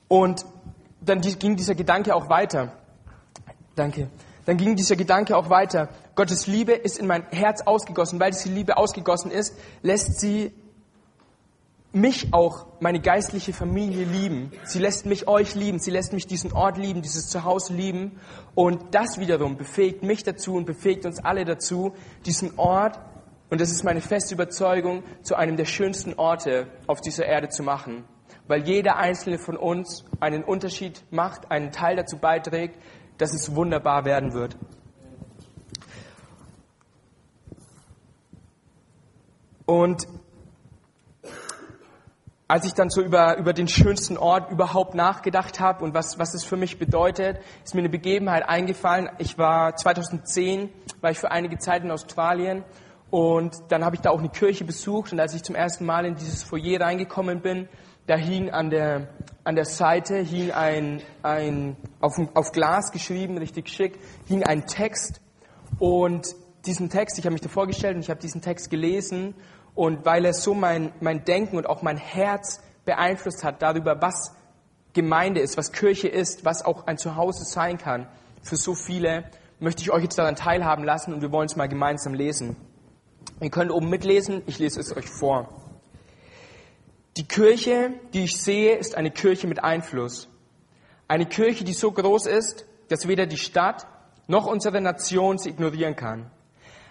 Und 0.07 0.45
dann 1.01 1.21
ging 1.21 1.55
dieser 1.55 1.73
Gedanke 1.73 2.15
auch 2.15 2.29
weiter. 2.29 2.73
Danke. 3.75 4.09
Dann 4.45 4.57
ging 4.57 4.75
dieser 4.75 4.95
Gedanke 4.95 5.35
auch 5.35 5.49
weiter. 5.49 5.89
Gottes 6.15 6.45
Liebe 6.45 6.73
ist 6.73 6.99
in 6.99 7.07
mein 7.07 7.25
Herz 7.31 7.61
ausgegossen. 7.61 8.19
Weil 8.19 8.31
diese 8.31 8.49
Liebe 8.49 8.77
ausgegossen 8.77 9.31
ist, 9.31 9.57
lässt 9.81 10.19
sie 10.19 10.51
mich 11.93 12.33
auch 12.33 12.67
meine 12.79 13.01
geistliche 13.01 13.53
Familie 13.53 14.05
lieben. 14.05 14.51
Sie 14.63 14.79
lässt 14.79 15.05
mich 15.05 15.27
euch 15.27 15.55
lieben. 15.55 15.79
Sie 15.79 15.91
lässt 15.91 16.13
mich 16.13 16.25
diesen 16.25 16.53
Ort 16.53 16.77
lieben, 16.77 17.01
dieses 17.01 17.27
Zuhause 17.27 17.73
lieben. 17.73 18.19
Und 18.55 18.95
das 18.95 19.19
wiederum 19.19 19.57
befähigt 19.57 20.03
mich 20.03 20.23
dazu 20.23 20.55
und 20.55 20.65
befähigt 20.65 21.05
uns 21.05 21.19
alle 21.19 21.43
dazu, 21.43 21.93
diesen 22.25 22.57
Ort, 22.57 22.99
und 23.49 23.59
das 23.59 23.71
ist 23.71 23.83
meine 23.83 23.99
feste 23.99 24.33
Überzeugung, 24.33 25.03
zu 25.23 25.35
einem 25.35 25.57
der 25.57 25.65
schönsten 25.65 26.13
Orte 26.13 26.67
auf 26.87 27.01
dieser 27.01 27.25
Erde 27.25 27.49
zu 27.49 27.63
machen. 27.63 28.05
Weil 28.47 28.65
jeder 28.65 28.95
einzelne 28.95 29.37
von 29.37 29.57
uns 29.57 30.05
einen 30.21 30.43
Unterschied 30.43 31.03
macht, 31.11 31.51
einen 31.51 31.71
Teil 31.71 31.97
dazu 31.97 32.17
beiträgt, 32.17 32.77
dass 33.17 33.33
es 33.33 33.53
wunderbar 33.53 34.05
werden 34.05 34.33
wird. 34.33 34.57
Und 39.65 40.07
als 42.51 42.65
ich 42.65 42.73
dann 42.73 42.89
so 42.89 43.01
über, 43.01 43.37
über 43.37 43.53
den 43.53 43.69
schönsten 43.69 44.17
Ort 44.17 44.51
überhaupt 44.51 44.93
nachgedacht 44.93 45.61
habe 45.61 45.85
und 45.85 45.93
was, 45.93 46.19
was 46.19 46.33
es 46.33 46.43
für 46.43 46.57
mich 46.57 46.77
bedeutet, 46.77 47.39
ist 47.63 47.75
mir 47.75 47.79
eine 47.79 47.87
Begebenheit 47.87 48.43
eingefallen. 48.45 49.09
Ich 49.19 49.37
war 49.37 49.73
2010, 49.77 50.67
war 50.99 51.11
ich 51.11 51.17
für 51.17 51.31
einige 51.31 51.59
Zeit 51.59 51.85
in 51.85 51.91
Australien 51.91 52.65
und 53.09 53.55
dann 53.69 53.85
habe 53.85 53.95
ich 53.95 54.01
da 54.01 54.09
auch 54.09 54.19
eine 54.19 54.27
Kirche 54.27 54.65
besucht 54.65 55.13
und 55.13 55.21
als 55.21 55.33
ich 55.33 55.43
zum 55.43 55.55
ersten 55.55 55.85
Mal 55.85 56.05
in 56.05 56.15
dieses 56.15 56.43
Foyer 56.43 56.81
reingekommen 56.81 57.39
bin, 57.39 57.69
da 58.05 58.17
hing 58.17 58.49
an 58.49 58.69
der, 58.69 59.07
an 59.45 59.55
der 59.55 59.63
Seite, 59.63 60.17
hing 60.17 60.51
ein, 60.51 61.01
ein 61.23 61.77
auf, 62.01 62.19
auf 62.33 62.51
Glas 62.51 62.91
geschrieben, 62.91 63.37
richtig 63.37 63.69
schick, 63.69 63.97
hing 64.27 64.43
ein 64.43 64.65
Text 64.65 65.21
und 65.79 66.35
diesen 66.65 66.89
Text, 66.89 67.17
ich 67.17 67.23
habe 67.23 67.31
mich 67.31 67.41
da 67.41 67.47
vorgestellt 67.47 67.95
und 67.95 68.01
ich 68.01 68.09
habe 68.09 68.19
diesen 68.19 68.41
Text 68.41 68.69
gelesen 68.69 69.35
und 69.75 70.05
weil 70.05 70.25
er 70.25 70.33
so 70.33 70.53
mein, 70.53 70.91
mein 70.99 71.23
Denken 71.23 71.57
und 71.57 71.67
auch 71.67 71.81
mein 71.81 71.97
Herz 71.97 72.61
beeinflusst 72.85 73.43
hat 73.43 73.61
darüber, 73.61 74.01
was 74.01 74.35
Gemeinde 74.93 75.39
ist, 75.39 75.57
was 75.57 75.71
Kirche 75.71 76.07
ist, 76.07 76.43
was 76.43 76.65
auch 76.65 76.87
ein 76.87 76.97
Zuhause 76.97 77.45
sein 77.45 77.77
kann 77.77 78.07
für 78.41 78.57
so 78.57 78.75
viele, 78.75 79.29
möchte 79.59 79.81
ich 79.81 79.91
euch 79.91 80.03
jetzt 80.03 80.17
daran 80.17 80.35
teilhaben 80.35 80.83
lassen 80.83 81.13
und 81.13 81.21
wir 81.21 81.31
wollen 81.31 81.45
es 81.45 81.55
mal 81.55 81.69
gemeinsam 81.69 82.13
lesen. 82.13 82.57
Ihr 83.39 83.49
könnt 83.49 83.71
oben 83.71 83.89
mitlesen, 83.89 84.41
ich 84.47 84.59
lese 84.59 84.79
es 84.79 84.95
euch 84.95 85.07
vor. 85.07 85.49
Die 87.17 87.27
Kirche, 87.27 87.93
die 88.13 88.23
ich 88.23 88.41
sehe, 88.41 88.75
ist 88.75 88.95
eine 88.95 89.11
Kirche 89.11 89.47
mit 89.47 89.63
Einfluss. 89.63 90.27
Eine 91.07 91.25
Kirche, 91.25 91.63
die 91.63 91.73
so 91.73 91.91
groß 91.91 92.25
ist, 92.25 92.65
dass 92.87 93.07
weder 93.07 93.25
die 93.25 93.37
Stadt 93.37 93.85
noch 94.27 94.47
unsere 94.47 94.81
Nation 94.81 95.37
sie 95.37 95.49
ignorieren 95.49 95.95
kann. 95.95 96.31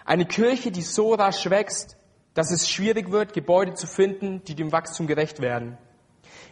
Eine 0.05 0.25
Kirche, 0.25 0.71
die 0.71 0.81
so 0.81 1.13
rasch 1.13 1.49
wächst, 1.49 1.97
dass 2.33 2.51
es 2.51 2.69
schwierig 2.69 3.11
wird, 3.11 3.33
Gebäude 3.33 3.73
zu 3.73 3.87
finden, 3.87 4.43
die 4.45 4.55
dem 4.55 4.71
Wachstum 4.71 5.07
gerecht 5.07 5.41
werden. 5.41 5.77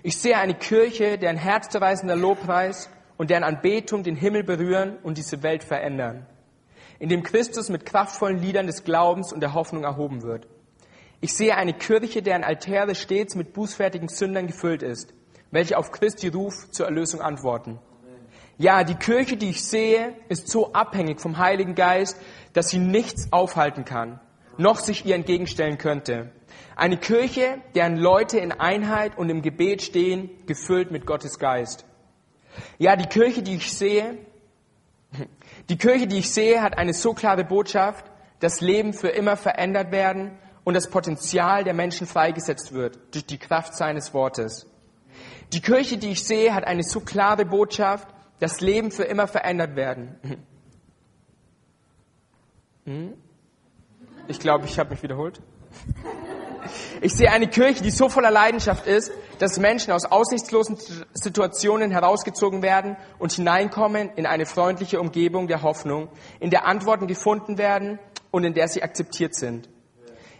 Ich 0.03 0.17
sehe 0.17 0.37
eine 0.37 0.55
Kirche, 0.55 1.17
deren 1.17 1.37
herzzerreißender 1.37 2.15
Lobpreis 2.15 2.89
und 3.17 3.29
deren 3.29 3.43
Anbetung 3.43 4.03
den 4.03 4.15
Himmel 4.15 4.43
berühren 4.43 4.97
und 5.03 5.17
diese 5.17 5.43
Welt 5.43 5.63
verändern, 5.63 6.25
in 6.99 7.09
dem 7.09 7.23
Christus 7.23 7.69
mit 7.69 7.85
kraftvollen 7.85 8.41
Liedern 8.41 8.67
des 8.67 8.83
Glaubens 8.83 9.33
und 9.33 9.41
der 9.41 9.53
Hoffnung 9.53 9.83
erhoben 9.83 10.23
wird. 10.23 10.47
Ich 11.21 11.33
sehe 11.33 11.57
eine 11.57 11.73
Kirche, 11.73 12.21
deren 12.21 12.45
Altäre 12.45 12.95
stets 12.95 13.35
mit 13.35 13.51
bußfertigen 13.51 14.07
Sündern 14.07 14.47
gefüllt 14.47 14.83
ist, 14.83 15.13
welche 15.51 15.77
auf 15.77 15.91
Christi 15.91 16.29
Ruf 16.29 16.71
zur 16.71 16.85
Erlösung 16.85 17.19
antworten. 17.19 17.79
Ja, 18.57 18.83
die 18.83 18.95
Kirche, 18.95 19.35
die 19.35 19.49
ich 19.49 19.65
sehe, 19.65 20.13
ist 20.29 20.49
so 20.49 20.73
abhängig 20.73 21.19
vom 21.19 21.37
Heiligen 21.37 21.75
Geist, 21.75 22.17
dass 22.53 22.69
sie 22.69 22.79
nichts 22.79 23.31
aufhalten 23.31 23.85
kann, 23.85 24.19
noch 24.59 24.79
sich 24.79 25.05
ihr 25.05 25.15
entgegenstellen 25.15 25.77
könnte. 25.77 26.31
Eine 26.75 26.97
Kirche, 26.97 27.59
deren 27.75 27.97
Leute 27.97 28.39
in 28.39 28.51
Einheit 28.51 29.17
und 29.17 29.29
im 29.29 29.41
Gebet 29.41 29.81
stehen, 29.81 30.29
gefüllt 30.45 30.91
mit 30.91 31.05
Gottes 31.05 31.39
Geist. 31.39 31.85
Ja, 32.77 32.95
die 32.95 33.07
Kirche, 33.07 33.41
die 33.41 33.55
ich 33.55 33.71
sehe, 33.73 34.17
die 35.69 35.77
Kirche, 35.77 36.07
die 36.07 36.19
ich 36.19 36.31
sehe, 36.31 36.61
hat 36.61 36.77
eine 36.77 36.93
so 36.93 37.13
klare 37.13 37.43
Botschaft, 37.43 38.05
dass 38.39 38.61
Leben 38.61 38.93
für 38.93 39.09
immer 39.09 39.37
verändert 39.37 39.91
werden 39.91 40.37
und 40.63 40.73
das 40.73 40.89
Potenzial 40.89 41.63
der 41.63 41.73
Menschen 41.73 42.05
freigesetzt 42.05 42.73
wird 42.73 42.99
durch 43.13 43.25
die 43.25 43.37
Kraft 43.37 43.75
seines 43.75 44.13
Wortes. 44.13 44.67
Die 45.53 45.61
Kirche, 45.61 45.97
die 45.97 46.11
ich 46.11 46.23
sehe, 46.23 46.53
hat 46.53 46.65
eine 46.65 46.83
so 46.83 46.99
klare 46.99 47.45
Botschaft, 47.45 48.07
das 48.39 48.61
Leben 48.61 48.91
für 48.91 49.03
immer 49.03 49.27
verändert 49.27 49.75
werden. 49.75 50.15
Hm? 52.85 53.13
Ich 54.29 54.39
glaube, 54.39 54.65
ich 54.65 54.77
habe 54.77 54.91
mich 54.91 55.01
wiederholt. 55.01 55.41
Ich 57.01 57.13
sehe 57.13 57.31
eine 57.31 57.47
Kirche, 57.47 57.81
die 57.81 57.89
so 57.89 58.09
voller 58.09 58.29
Leidenschaft 58.29 58.85
ist, 58.85 59.11
dass 59.39 59.57
Menschen 59.57 59.91
aus 59.91 60.05
aussichtslosen 60.05 60.77
Situationen 61.13 61.89
herausgezogen 61.89 62.61
werden 62.61 62.95
und 63.17 63.31
hineinkommen 63.31 64.11
in 64.15 64.27
eine 64.27 64.45
freundliche 64.45 64.99
Umgebung 64.99 65.47
der 65.47 65.63
Hoffnung, 65.63 66.09
in 66.39 66.51
der 66.51 66.67
Antworten 66.67 67.07
gefunden 67.07 67.57
werden 67.57 67.97
und 68.29 68.43
in 68.43 68.53
der 68.53 68.67
sie 68.67 68.83
akzeptiert 68.83 69.33
sind. 69.33 69.67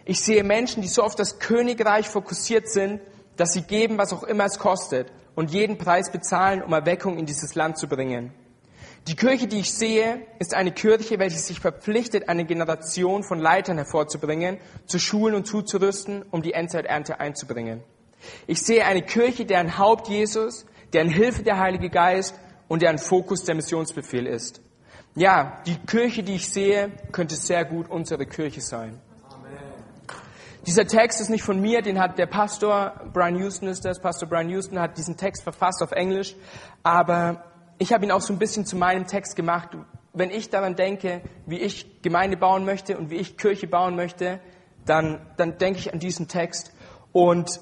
Ich 0.04 0.20
sehe 0.20 0.44
Menschen, 0.44 0.82
die 0.82 0.88
so 0.88 1.02
auf 1.02 1.16
das 1.16 1.40
Königreich 1.40 2.08
fokussiert 2.08 2.68
sind, 2.68 3.00
dass 3.36 3.54
sie 3.54 3.62
geben, 3.62 3.98
was 3.98 4.12
auch 4.12 4.22
immer 4.22 4.44
es 4.44 4.60
kostet 4.60 5.10
und 5.34 5.50
jeden 5.50 5.78
Preis 5.78 6.12
bezahlen, 6.12 6.62
um 6.62 6.72
Erweckung 6.72 7.18
in 7.18 7.26
dieses 7.26 7.56
Land 7.56 7.76
zu 7.76 7.88
bringen. 7.88 8.32
Die 9.08 9.16
Kirche, 9.16 9.46
die 9.46 9.60
ich 9.60 9.72
sehe, 9.72 10.26
ist 10.38 10.54
eine 10.54 10.72
Kirche, 10.72 11.18
welche 11.18 11.38
sich 11.38 11.58
verpflichtet, 11.58 12.28
eine 12.28 12.44
Generation 12.44 13.22
von 13.22 13.38
Leitern 13.38 13.78
hervorzubringen, 13.78 14.58
zu 14.86 14.98
schulen 14.98 15.34
und 15.34 15.46
zuzurüsten, 15.46 16.22
um 16.30 16.42
die 16.42 16.52
Endzeiternte 16.52 17.18
einzubringen. 17.18 17.82
Ich 18.46 18.62
sehe 18.62 18.84
eine 18.84 19.02
Kirche, 19.02 19.46
deren 19.46 19.78
Haupt 19.78 20.08
Jesus, 20.08 20.66
deren 20.92 21.08
Hilfe 21.08 21.42
der 21.42 21.58
Heilige 21.58 21.88
Geist 21.88 22.38
und 22.68 22.82
deren 22.82 22.98
Fokus 22.98 23.44
der 23.44 23.54
Missionsbefehl 23.54 24.26
ist. 24.26 24.60
Ja, 25.14 25.60
die 25.66 25.76
Kirche, 25.86 26.22
die 26.22 26.36
ich 26.36 26.48
sehe, 26.48 26.90
könnte 27.10 27.34
sehr 27.34 27.64
gut 27.64 27.90
unsere 27.90 28.26
Kirche 28.26 28.60
sein. 28.60 29.00
Dieser 30.66 30.86
Text 30.86 31.22
ist 31.22 31.30
nicht 31.30 31.42
von 31.42 31.58
mir, 31.58 31.80
den 31.80 31.98
hat 31.98 32.18
der 32.18 32.26
Pastor, 32.26 32.92
Brian 33.14 33.36
Houston 33.36 33.66
ist 33.66 33.84
das, 33.84 33.98
Pastor 33.98 34.28
Brian 34.28 34.50
Houston 34.50 34.78
hat 34.78 34.98
diesen 34.98 35.16
Text 35.16 35.42
verfasst 35.42 35.82
auf 35.82 35.90
Englisch, 35.92 36.36
aber 36.82 37.49
ich 37.80 37.94
habe 37.94 38.04
ihn 38.04 38.12
auch 38.12 38.20
so 38.20 38.34
ein 38.34 38.38
bisschen 38.38 38.66
zu 38.66 38.76
meinem 38.76 39.06
Text 39.06 39.36
gemacht. 39.36 39.70
Wenn 40.12 40.30
ich 40.30 40.50
daran 40.50 40.76
denke, 40.76 41.22
wie 41.46 41.58
ich 41.58 42.02
Gemeinde 42.02 42.36
bauen 42.36 42.66
möchte 42.66 42.98
und 42.98 43.08
wie 43.08 43.16
ich 43.16 43.38
Kirche 43.38 43.66
bauen 43.66 43.96
möchte, 43.96 44.38
dann, 44.84 45.26
dann 45.38 45.56
denke 45.56 45.78
ich 45.78 45.90
an 45.90 45.98
diesen 45.98 46.28
Text. 46.28 46.74
Und 47.12 47.58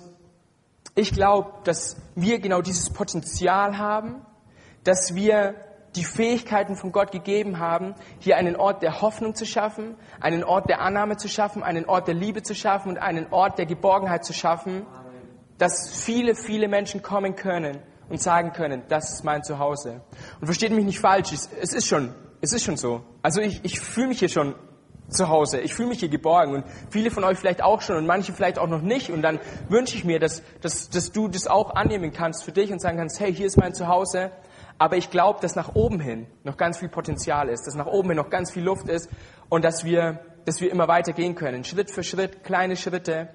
ich 0.97 1.13
glaube, 1.13 1.53
dass 1.63 1.97
wir 2.17 2.41
genau 2.41 2.63
dieses 2.63 2.91
Potenzial 2.91 3.79
haben, 3.79 4.27
dass 4.83 5.15
wir 5.15 5.55
die 5.95 6.05
Fähigkeiten 6.05 6.75
von 6.75 6.91
Gott 6.91 7.13
gegeben 7.13 7.61
haben, 7.61 7.95
hier 8.19 8.39
einen 8.39 8.57
Ort 8.57 8.83
der 8.83 9.01
Hoffnung 9.01 9.37
zu 9.37 9.47
schaffen, 9.47 9.95
einen 10.21 10.43
Ort 10.43 10.69
der 10.69 10.81
Annahme 10.81 11.17
zu 11.17 11.29
schaffen, 11.29 11.63
einen 11.63 11.85
Ort 11.85 12.09
der 12.09 12.15
Liebe 12.15 12.43
zu 12.43 12.57
schaffen 12.57 12.89
und 12.89 12.99
einen 12.99 13.33
Ort 13.33 13.57
der 13.57 13.67
Geborgenheit 13.67 14.25
zu 14.25 14.33
schaffen, 14.33 14.85
dass 15.59 15.91
viele, 15.93 16.35
viele 16.35 16.67
Menschen 16.67 17.03
kommen 17.03 17.37
können 17.37 17.79
und 18.09 18.21
sagen 18.21 18.53
können, 18.53 18.83
das 18.89 19.11
ist 19.11 19.25
mein 19.25 19.43
Zuhause. 19.43 20.01
Und 20.41 20.47
versteht 20.47 20.73
mich 20.73 20.85
nicht 20.85 21.01
falsch, 21.01 21.33
es 21.33 21.73
ist 21.73 21.87
schon, 21.87 22.15
es 22.41 22.53
ist 22.53 22.65
schon 22.65 22.77
so. 22.77 23.03
Also 23.23 23.41
ich, 23.41 23.65
ich 23.65 23.81
fühle 23.81 24.09
mich 24.09 24.21
hier 24.21 24.29
schon 24.29 24.55
zu 25.09 25.29
Hause. 25.29 25.61
Ich 25.61 25.75
fühle 25.75 25.89
mich 25.89 26.01
hier 26.01 26.09
geborgen 26.09 26.55
und 26.55 26.65
viele 26.91 27.11
von 27.11 27.25
euch 27.25 27.39
vielleicht 27.39 27.63
auch 27.63 27.81
schon 27.81 27.97
und 27.97 28.07
manche 28.07 28.33
vielleicht 28.33 28.59
auch 28.59 28.69
noch 28.69 28.83
nicht. 28.83 29.11
Und 29.11 29.23
dann 29.23 29.41
wünsche 29.69 29.97
ich 29.97 30.05
mir, 30.05 30.19
dass, 30.19 30.43
dass, 30.61 30.91
dass 30.91 31.13
du 31.13 31.29
das 31.29 31.47
auch 31.47 31.75
annehmen 31.75 32.13
kannst 32.13 32.45
für 32.45 32.53
dich 32.53 32.71
und 32.73 32.81
sagen 32.81 32.99
kannst, 32.99 33.19
hey, 33.21 33.35
hier 33.35 33.47
ist 33.47 33.57
mein 33.57 33.75
Zuhause. 33.75 34.31
Aber 34.79 34.97
ich 34.97 35.11
glaube, 35.11 35.41
dass 35.41 35.57
nach 35.57 35.75
oben 35.75 35.99
hin 35.99 36.27
noch 36.45 36.57
ganz 36.57 36.79
viel 36.79 36.89
Potenzial 36.89 37.49
ist, 37.49 37.67
dass 37.67 37.75
nach 37.75 37.87
oben 37.87 38.11
hin 38.11 38.17
noch 38.17 38.31
ganz 38.31 38.53
viel 38.53 38.63
Luft 38.63 38.89
ist 38.89 39.11
und 39.49 39.65
dass 39.65 39.85
wir, 39.85 40.21
dass 40.45 40.61
wir 40.61 40.71
immer 40.71 40.87
weiter 40.87 41.13
gehen 41.13 41.35
können. 41.35 41.65
Schritt 41.65 41.91
für 41.91 42.05
Schritt, 42.05 42.45
kleine 42.45 42.77
Schritte. 42.77 43.29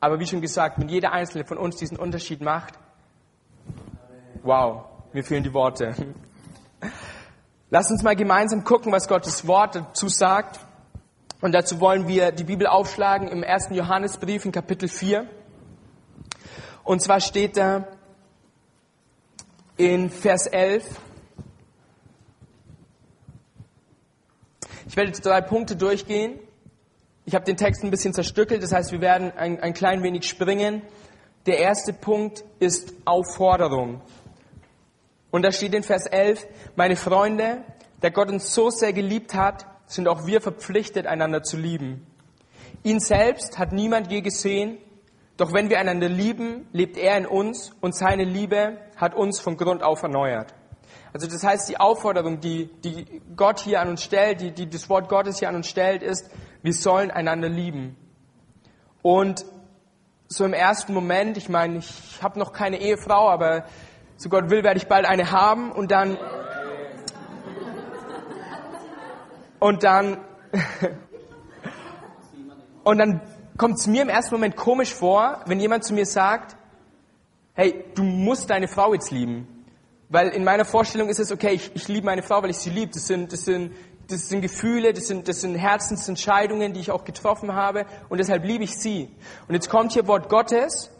Aber 0.00 0.20
wie 0.20 0.26
schon 0.26 0.40
gesagt, 0.40 0.78
wenn 0.78 0.88
jeder 0.88 1.12
Einzelne 1.12 1.44
von 1.44 1.58
uns 1.58 1.76
diesen 1.76 1.98
Unterschied 1.98 2.40
macht, 2.40 2.74
wow, 4.46 4.84
mir 5.12 5.24
fehlen 5.24 5.42
die 5.42 5.52
Worte. 5.52 5.94
Lass 7.68 7.90
uns 7.90 8.02
mal 8.02 8.14
gemeinsam 8.14 8.62
gucken, 8.62 8.92
was 8.92 9.08
Gottes 9.08 9.46
Wort 9.46 9.74
dazu 9.74 10.08
sagt. 10.08 10.60
Und 11.40 11.52
dazu 11.52 11.80
wollen 11.80 12.06
wir 12.08 12.32
die 12.32 12.44
Bibel 12.44 12.66
aufschlagen 12.66 13.28
im 13.28 13.42
ersten 13.42 13.74
Johannesbrief 13.74 14.44
in 14.44 14.52
Kapitel 14.52 14.88
4. 14.88 15.28
Und 16.84 17.02
zwar 17.02 17.20
steht 17.20 17.56
da, 17.56 17.88
in 19.76 20.08
Vers 20.08 20.46
11. 20.46 20.84
Ich 24.88 24.96
werde 24.96 25.08
jetzt 25.10 25.26
drei 25.26 25.40
Punkte 25.40 25.76
durchgehen. 25.76 26.38
Ich 27.26 27.34
habe 27.34 27.44
den 27.44 27.56
Text 27.56 27.82
ein 27.82 27.90
bisschen 27.90 28.14
zerstückelt, 28.14 28.62
das 28.62 28.72
heißt, 28.72 28.92
wir 28.92 29.00
werden 29.00 29.32
ein, 29.36 29.60
ein 29.60 29.74
klein 29.74 30.02
wenig 30.02 30.28
springen. 30.28 30.82
Der 31.46 31.58
erste 31.58 31.92
Punkt 31.92 32.44
ist 32.60 32.94
Aufforderung. 33.04 34.00
Und 35.36 35.42
da 35.42 35.52
steht 35.52 35.74
in 35.74 35.82
Vers 35.82 36.06
11, 36.06 36.46
meine 36.76 36.96
Freunde, 36.96 37.62
der 38.00 38.10
Gott 38.10 38.30
uns 38.30 38.54
so 38.54 38.70
sehr 38.70 38.94
geliebt 38.94 39.34
hat, 39.34 39.66
sind 39.84 40.08
auch 40.08 40.24
wir 40.24 40.40
verpflichtet, 40.40 41.06
einander 41.06 41.42
zu 41.42 41.58
lieben. 41.58 42.06
Ihn 42.84 43.00
selbst 43.00 43.58
hat 43.58 43.70
niemand 43.70 44.10
je 44.10 44.22
gesehen, 44.22 44.78
doch 45.36 45.52
wenn 45.52 45.68
wir 45.68 45.78
einander 45.78 46.08
lieben, 46.08 46.66
lebt 46.72 46.96
er 46.96 47.18
in 47.18 47.26
uns 47.26 47.72
und 47.82 47.94
seine 47.94 48.24
Liebe 48.24 48.78
hat 48.96 49.14
uns 49.14 49.38
von 49.38 49.58
Grund 49.58 49.82
auf 49.82 50.02
erneuert. 50.02 50.54
Also 51.12 51.26
das 51.26 51.44
heißt, 51.44 51.68
die 51.68 51.78
Aufforderung, 51.78 52.40
die, 52.40 52.70
die 52.82 53.20
Gott 53.36 53.60
hier 53.60 53.82
an 53.82 53.90
uns 53.90 54.04
stellt, 54.04 54.40
die, 54.40 54.52
die 54.52 54.70
das 54.70 54.88
Wort 54.88 55.10
Gottes 55.10 55.40
hier 55.40 55.50
an 55.50 55.56
uns 55.56 55.68
stellt, 55.68 56.02
ist, 56.02 56.30
wir 56.62 56.72
sollen 56.72 57.10
einander 57.10 57.50
lieben. 57.50 57.94
Und 59.02 59.44
so 60.28 60.46
im 60.46 60.54
ersten 60.54 60.94
Moment, 60.94 61.36
ich 61.36 61.50
meine, 61.50 61.76
ich 61.76 62.22
habe 62.22 62.38
noch 62.38 62.54
keine 62.54 62.80
Ehefrau, 62.80 63.28
aber 63.28 63.66
so 64.16 64.28
Gott 64.28 64.50
will, 64.50 64.64
werde 64.64 64.78
ich 64.78 64.86
bald 64.86 65.06
eine 65.06 65.30
haben 65.30 65.72
und 65.72 65.90
dann 65.90 66.16
und 69.58 69.82
dann 69.82 70.18
und 72.84 72.98
dann 72.98 73.20
kommt 73.56 73.78
es 73.78 73.86
mir 73.86 74.02
im 74.02 74.08
ersten 74.08 74.34
Moment 74.34 74.56
komisch 74.56 74.94
vor, 74.94 75.40
wenn 75.46 75.60
jemand 75.60 75.84
zu 75.84 75.94
mir 75.94 76.06
sagt, 76.06 76.56
hey, 77.54 77.84
du 77.94 78.02
musst 78.02 78.50
deine 78.50 78.68
Frau 78.68 78.92
jetzt 78.94 79.10
lieben. 79.10 79.48
Weil 80.08 80.28
in 80.28 80.44
meiner 80.44 80.64
Vorstellung 80.64 81.08
ist 81.08 81.18
es, 81.18 81.32
okay, 81.32 81.52
ich, 81.52 81.74
ich 81.74 81.88
liebe 81.88 82.06
meine 82.06 82.22
Frau, 82.22 82.42
weil 82.42 82.50
ich 82.50 82.58
sie 82.58 82.70
liebe. 82.70 82.92
Das 82.92 83.06
sind, 83.06 83.32
das 83.32 83.44
sind, 83.44 83.72
das 84.08 84.28
sind 84.28 84.40
Gefühle, 84.40 84.92
das 84.92 85.08
sind, 85.08 85.26
das 85.26 85.40
sind 85.40 85.56
Herzensentscheidungen, 85.56 86.72
die 86.74 86.80
ich 86.80 86.90
auch 86.92 87.04
getroffen 87.04 87.54
habe 87.54 87.86
und 88.08 88.18
deshalb 88.18 88.44
liebe 88.44 88.62
ich 88.62 88.76
sie. 88.78 89.10
Und 89.48 89.54
jetzt 89.54 89.68
kommt 89.68 89.92
hier 89.92 90.06
Wort 90.06 90.28
Gottes 90.28 90.90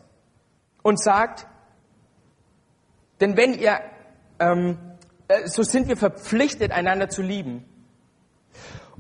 und 0.83 1.01
sagt, 1.01 1.47
denn 3.21 3.37
wenn 3.37 3.55
ihr, 3.55 3.81
ähm, 4.39 4.79
äh, 5.29 5.47
so 5.49 5.63
sind 5.63 5.89
wir 5.89 5.97
verpflichtet, 5.97 6.73
einander 6.73 7.09
zu 7.09 7.23
lieben. 7.23 7.65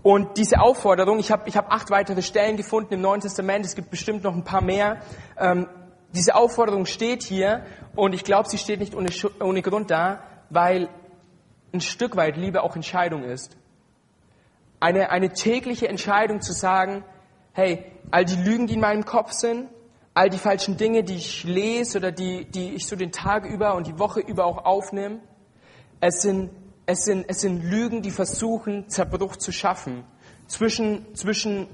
Und 0.02 0.36
diese 0.36 0.60
Aufforderung, 0.60 1.18
ich 1.18 1.32
habe 1.32 1.48
ich 1.48 1.56
hab 1.56 1.72
acht 1.72 1.90
weitere 1.90 2.22
Stellen 2.22 2.56
gefunden 2.56 2.94
im 2.94 3.00
Neuen 3.00 3.20
Testament, 3.20 3.64
es 3.64 3.74
gibt 3.74 3.90
bestimmt 3.90 4.22
noch 4.22 4.34
ein 4.34 4.44
paar 4.44 4.62
mehr. 4.62 5.00
Ähm, 5.38 5.68
diese 6.12 6.34
Aufforderung 6.34 6.86
steht 6.86 7.22
hier 7.22 7.66
und 7.94 8.14
ich 8.14 8.24
glaube, 8.24 8.48
sie 8.48 8.58
steht 8.58 8.80
nicht 8.80 8.94
ohne, 8.94 9.10
ohne 9.40 9.62
Grund 9.62 9.90
da, 9.90 10.22
weil 10.50 10.88
ein 11.72 11.80
Stück 11.80 12.16
weit 12.16 12.36
Liebe 12.36 12.62
auch 12.62 12.76
Entscheidung 12.76 13.24
ist. 13.24 13.56
Eine, 14.78 15.10
eine 15.10 15.30
tägliche 15.32 15.88
Entscheidung 15.88 16.40
zu 16.40 16.52
sagen, 16.52 17.04
hey, 17.52 17.84
all 18.10 18.24
die 18.24 18.36
Lügen, 18.36 18.66
die 18.66 18.74
in 18.74 18.80
meinem 18.80 19.04
Kopf 19.04 19.32
sind, 19.32 19.68
all 20.16 20.30
die 20.30 20.38
falschen 20.38 20.76
Dinge, 20.76 21.04
die 21.04 21.16
ich 21.16 21.44
lese 21.44 21.98
oder 21.98 22.10
die, 22.10 22.46
die 22.46 22.74
ich 22.74 22.86
so 22.86 22.96
den 22.96 23.12
Tag 23.12 23.44
über 23.44 23.74
und 23.74 23.86
die 23.86 23.98
Woche 23.98 24.20
über 24.20 24.46
auch 24.46 24.64
aufnehme, 24.64 25.20
es 26.00 26.22
sind 26.22 26.50
es 26.86 27.04
sind, 27.04 27.26
es 27.28 27.40
sind 27.40 27.64
Lügen, 27.64 28.00
die 28.00 28.12
versuchen, 28.12 28.88
Zerbruch 28.88 29.36
zu 29.36 29.50
schaffen. 29.50 30.04
Zwischen, 30.46 31.14
zwischen 31.16 31.66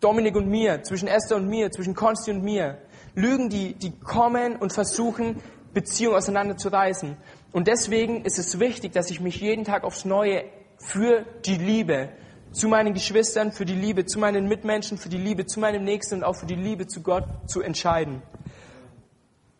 Dominik 0.00 0.34
und 0.34 0.48
mir, 0.48 0.82
zwischen 0.82 1.06
Esther 1.06 1.36
und 1.36 1.48
mir, 1.48 1.70
zwischen 1.70 1.94
Konsti 1.94 2.32
und 2.32 2.42
mir. 2.42 2.78
Lügen, 3.14 3.48
die, 3.48 3.74
die 3.74 3.92
kommen 3.92 4.56
und 4.56 4.72
versuchen, 4.72 5.40
Beziehungen 5.72 6.16
auseinanderzureißen. 6.16 7.16
Und 7.52 7.68
deswegen 7.68 8.24
ist 8.24 8.40
es 8.40 8.58
wichtig, 8.58 8.92
dass 8.92 9.10
ich 9.10 9.20
mich 9.20 9.40
jeden 9.40 9.64
Tag 9.64 9.84
aufs 9.84 10.04
Neue 10.04 10.44
für 10.78 11.24
die 11.44 11.56
Liebe 11.56 12.08
zu 12.54 12.68
meinen 12.68 12.94
Geschwistern, 12.94 13.52
für 13.52 13.64
die 13.64 13.74
Liebe 13.74 14.06
zu 14.06 14.18
meinen 14.18 14.46
Mitmenschen, 14.46 14.96
für 14.96 15.08
die 15.08 15.18
Liebe 15.18 15.44
zu 15.44 15.60
meinem 15.60 15.84
Nächsten 15.84 16.16
und 16.16 16.24
auch 16.24 16.36
für 16.36 16.46
die 16.46 16.54
Liebe 16.54 16.86
zu 16.86 17.02
Gott 17.02 17.24
zu 17.46 17.60
entscheiden. 17.60 18.22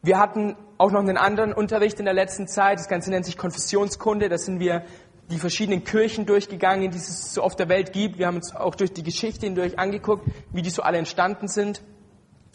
Wir 0.02 0.18
hatten 0.18 0.56
auch 0.78 0.90
noch 0.90 1.00
einen 1.00 1.16
anderen 1.16 1.52
Unterricht 1.52 1.98
in 1.98 2.04
der 2.04 2.14
letzten 2.14 2.46
Zeit. 2.46 2.78
Das 2.78 2.88
Ganze 2.88 3.10
nennt 3.10 3.24
sich 3.24 3.36
Konfessionskunde. 3.36 4.28
Da 4.28 4.38
sind 4.38 4.60
wir 4.60 4.84
die 5.30 5.38
verschiedenen 5.38 5.82
Kirchen 5.84 6.26
durchgegangen, 6.26 6.90
die 6.90 6.98
es 6.98 7.34
so 7.34 7.42
auf 7.42 7.56
der 7.56 7.68
Welt 7.68 7.92
gibt. 7.92 8.18
Wir 8.18 8.26
haben 8.26 8.36
uns 8.36 8.54
auch 8.54 8.74
durch 8.74 8.92
die 8.92 9.02
Geschichte 9.02 9.46
hindurch 9.46 9.78
angeguckt, 9.78 10.28
wie 10.52 10.62
die 10.62 10.70
so 10.70 10.82
alle 10.82 10.98
entstanden 10.98 11.48
sind. 11.48 11.82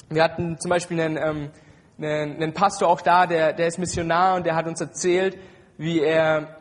Wir 0.10 0.24
hatten 0.24 0.60
zum 0.60 0.70
Beispiel 0.70 1.02
einen, 1.02 1.18
ähm, 1.18 1.52
einen, 1.98 2.36
einen 2.36 2.54
Pastor 2.54 2.88
auch 2.88 3.02
da, 3.02 3.28
der, 3.28 3.54
der 3.54 3.68
ist 3.68 3.78
Missionar 3.78 4.36
und 4.36 4.46
der 4.46 4.56
hat 4.56 4.68
uns 4.68 4.80
erzählt, 4.80 5.38
wie 5.78 6.00
er, 6.00 6.56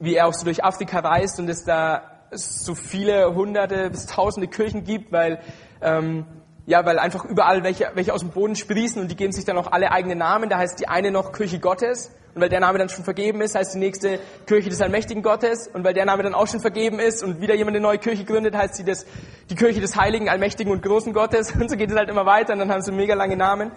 wie 0.00 0.16
er 0.16 0.26
auch 0.26 0.34
so 0.34 0.44
durch 0.44 0.64
Afrika 0.64 0.98
reist 0.98 1.38
und 1.38 1.48
es 1.48 1.64
da 1.64 2.11
so 2.32 2.74
viele 2.74 3.34
hunderte 3.34 3.90
bis 3.90 4.06
tausende 4.06 4.48
Kirchen 4.48 4.84
gibt, 4.84 5.12
weil 5.12 5.40
ähm, 5.80 6.26
ja, 6.64 6.86
weil 6.86 6.98
einfach 6.98 7.24
überall 7.24 7.64
welche, 7.64 7.90
welche 7.94 8.14
aus 8.14 8.20
dem 8.20 8.30
Boden 8.30 8.54
sprießen 8.54 9.00
und 9.02 9.10
die 9.10 9.16
geben 9.16 9.32
sich 9.32 9.44
dann 9.44 9.58
auch 9.58 9.72
alle 9.72 9.90
eigene 9.90 10.14
Namen. 10.14 10.48
Da 10.48 10.58
heißt 10.58 10.78
die 10.78 10.88
eine 10.88 11.10
noch 11.10 11.32
Kirche 11.32 11.58
Gottes 11.58 12.12
und 12.34 12.40
weil 12.40 12.48
der 12.48 12.60
Name 12.60 12.78
dann 12.78 12.88
schon 12.88 13.04
vergeben 13.04 13.40
ist, 13.40 13.54
heißt 13.54 13.74
die 13.74 13.78
nächste 13.78 14.20
Kirche 14.46 14.70
des 14.70 14.80
allmächtigen 14.80 15.22
Gottes 15.22 15.68
und 15.68 15.84
weil 15.84 15.92
der 15.92 16.04
Name 16.04 16.22
dann 16.22 16.34
auch 16.34 16.46
schon 16.46 16.60
vergeben 16.60 17.00
ist 17.00 17.22
und 17.22 17.40
wieder 17.40 17.54
jemand 17.54 17.76
eine 17.76 17.82
neue 17.82 17.98
Kirche 17.98 18.24
gründet, 18.24 18.54
heißt 18.54 18.76
sie 18.76 18.84
das, 18.84 19.06
die 19.50 19.56
Kirche 19.56 19.80
des 19.80 19.96
heiligen, 19.96 20.28
allmächtigen 20.28 20.72
und 20.72 20.82
großen 20.82 21.12
Gottes 21.12 21.52
und 21.60 21.68
so 21.68 21.76
geht 21.76 21.90
es 21.90 21.96
halt 21.96 22.08
immer 22.08 22.26
weiter 22.26 22.52
und 22.52 22.60
dann 22.60 22.70
haben 22.70 22.82
sie 22.82 22.92
mega 22.92 23.14
lange 23.14 23.36
Namen. 23.36 23.72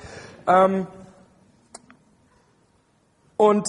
Ähm, 0.47 0.87
und 3.37 3.67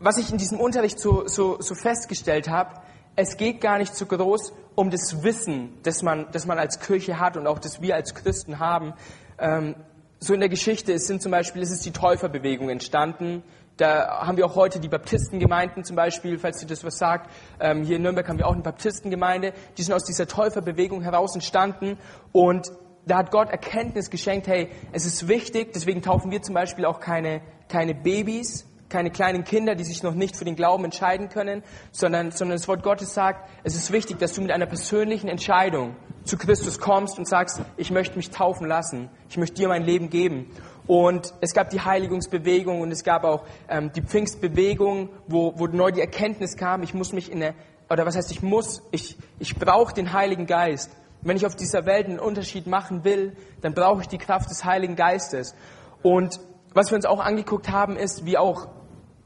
was 0.00 0.18
ich 0.18 0.30
in 0.30 0.38
diesem 0.38 0.60
Unterricht 0.60 0.98
so, 0.98 1.26
so, 1.26 1.60
so 1.60 1.74
festgestellt 1.74 2.48
habe, 2.48 2.80
es 3.16 3.36
geht 3.36 3.60
gar 3.60 3.78
nicht 3.78 3.96
so 3.96 4.06
groß 4.06 4.52
um 4.76 4.90
das 4.90 5.24
Wissen, 5.24 5.76
das 5.82 6.02
man, 6.02 6.28
das 6.30 6.46
man 6.46 6.58
als 6.58 6.78
Kirche 6.78 7.18
hat 7.18 7.36
und 7.36 7.46
auch 7.48 7.58
das 7.58 7.82
wir 7.82 7.96
als 7.96 8.14
Christen 8.14 8.60
haben. 8.60 8.94
Ähm, 9.38 9.74
so 10.20 10.34
in 10.34 10.40
der 10.40 10.48
Geschichte 10.48 10.92
es 10.92 11.06
sind 11.06 11.20
zum 11.22 11.32
Beispiel, 11.32 11.62
es 11.62 11.70
ist 11.70 11.84
die 11.84 11.90
Täuferbewegung 11.90 12.68
entstanden. 12.68 13.42
Da 13.76 14.26
haben 14.26 14.36
wir 14.36 14.46
auch 14.46 14.56
heute 14.56 14.80
die 14.80 14.88
Baptistengemeinden 14.88 15.84
zum 15.84 15.94
Beispiel, 15.94 16.38
falls 16.38 16.60
ihr 16.62 16.68
das 16.68 16.84
was 16.84 16.98
sagt. 16.98 17.30
Ähm, 17.60 17.84
hier 17.84 17.96
in 17.96 18.02
Nürnberg 18.02 18.28
haben 18.28 18.38
wir 18.38 18.46
auch 18.46 18.54
eine 18.54 18.62
Baptistengemeinde. 18.62 19.52
Die 19.76 19.82
sind 19.82 19.94
aus 19.94 20.04
dieser 20.04 20.26
Täuferbewegung 20.26 21.02
heraus 21.02 21.34
entstanden 21.34 21.98
und 22.32 22.70
da 23.06 23.18
hat 23.18 23.30
Gott 23.30 23.48
Erkenntnis 23.50 24.10
geschenkt, 24.10 24.46
hey, 24.48 24.68
es 24.92 25.06
ist 25.06 25.28
wichtig, 25.28 25.72
deswegen 25.72 26.02
taufen 26.02 26.30
wir 26.30 26.42
zum 26.42 26.54
Beispiel 26.54 26.84
auch 26.84 27.00
keine, 27.00 27.40
keine 27.68 27.94
Babys, 27.94 28.66
keine 28.88 29.10
kleinen 29.10 29.44
Kinder, 29.44 29.74
die 29.74 29.84
sich 29.84 30.02
noch 30.02 30.14
nicht 30.14 30.36
für 30.36 30.44
den 30.44 30.56
Glauben 30.56 30.84
entscheiden 30.84 31.28
können, 31.28 31.62
sondern, 31.92 32.30
sondern 32.30 32.56
das 32.56 32.68
Wort 32.68 32.82
Gottes 32.82 33.14
sagt, 33.14 33.48
es 33.64 33.74
ist 33.74 33.92
wichtig, 33.92 34.18
dass 34.18 34.32
du 34.34 34.40
mit 34.40 34.50
einer 34.50 34.66
persönlichen 34.66 35.28
Entscheidung 35.28 35.96
zu 36.24 36.36
Christus 36.38 36.80
kommst 36.80 37.18
und 37.18 37.28
sagst, 37.28 37.60
ich 37.76 37.90
möchte 37.90 38.16
mich 38.16 38.30
taufen 38.30 38.66
lassen, 38.66 39.10
ich 39.28 39.36
möchte 39.36 39.56
dir 39.56 39.68
mein 39.68 39.82
Leben 39.82 40.10
geben. 40.10 40.50
Und 40.86 41.34
es 41.42 41.52
gab 41.52 41.68
die 41.70 41.82
Heiligungsbewegung 41.82 42.80
und 42.80 42.90
es 42.90 43.04
gab 43.04 43.24
auch 43.24 43.44
ähm, 43.68 43.92
die 43.92 44.00
Pfingstbewegung, 44.00 45.10
wo, 45.26 45.52
wo 45.56 45.66
neu 45.66 45.90
die 45.90 46.00
Erkenntnis 46.00 46.56
kam, 46.56 46.82
ich 46.82 46.94
muss 46.94 47.12
mich 47.12 47.30
in 47.30 47.42
eine, 47.42 47.54
oder 47.90 48.06
was 48.06 48.16
heißt 48.16 48.30
ich 48.32 48.42
muss, 48.42 48.82
ich, 48.90 49.18
ich 49.38 49.56
brauche 49.56 49.92
den 49.92 50.12
Heiligen 50.14 50.46
Geist. 50.46 50.90
Wenn 51.20 51.36
ich 51.36 51.44
auf 51.44 51.56
dieser 51.56 51.84
Welt 51.84 52.06
einen 52.06 52.20
Unterschied 52.20 52.66
machen 52.66 53.04
will, 53.04 53.36
dann 53.60 53.74
brauche 53.74 54.00
ich 54.02 54.08
die 54.08 54.18
Kraft 54.18 54.48
des 54.50 54.64
Heiligen 54.64 54.96
Geistes. 54.96 55.54
Und 56.02 56.40
was 56.74 56.90
wir 56.90 56.96
uns 56.96 57.06
auch 57.06 57.20
angeguckt 57.20 57.70
haben, 57.70 57.96
ist, 57.96 58.24
wie 58.24 58.38
auch 58.38 58.68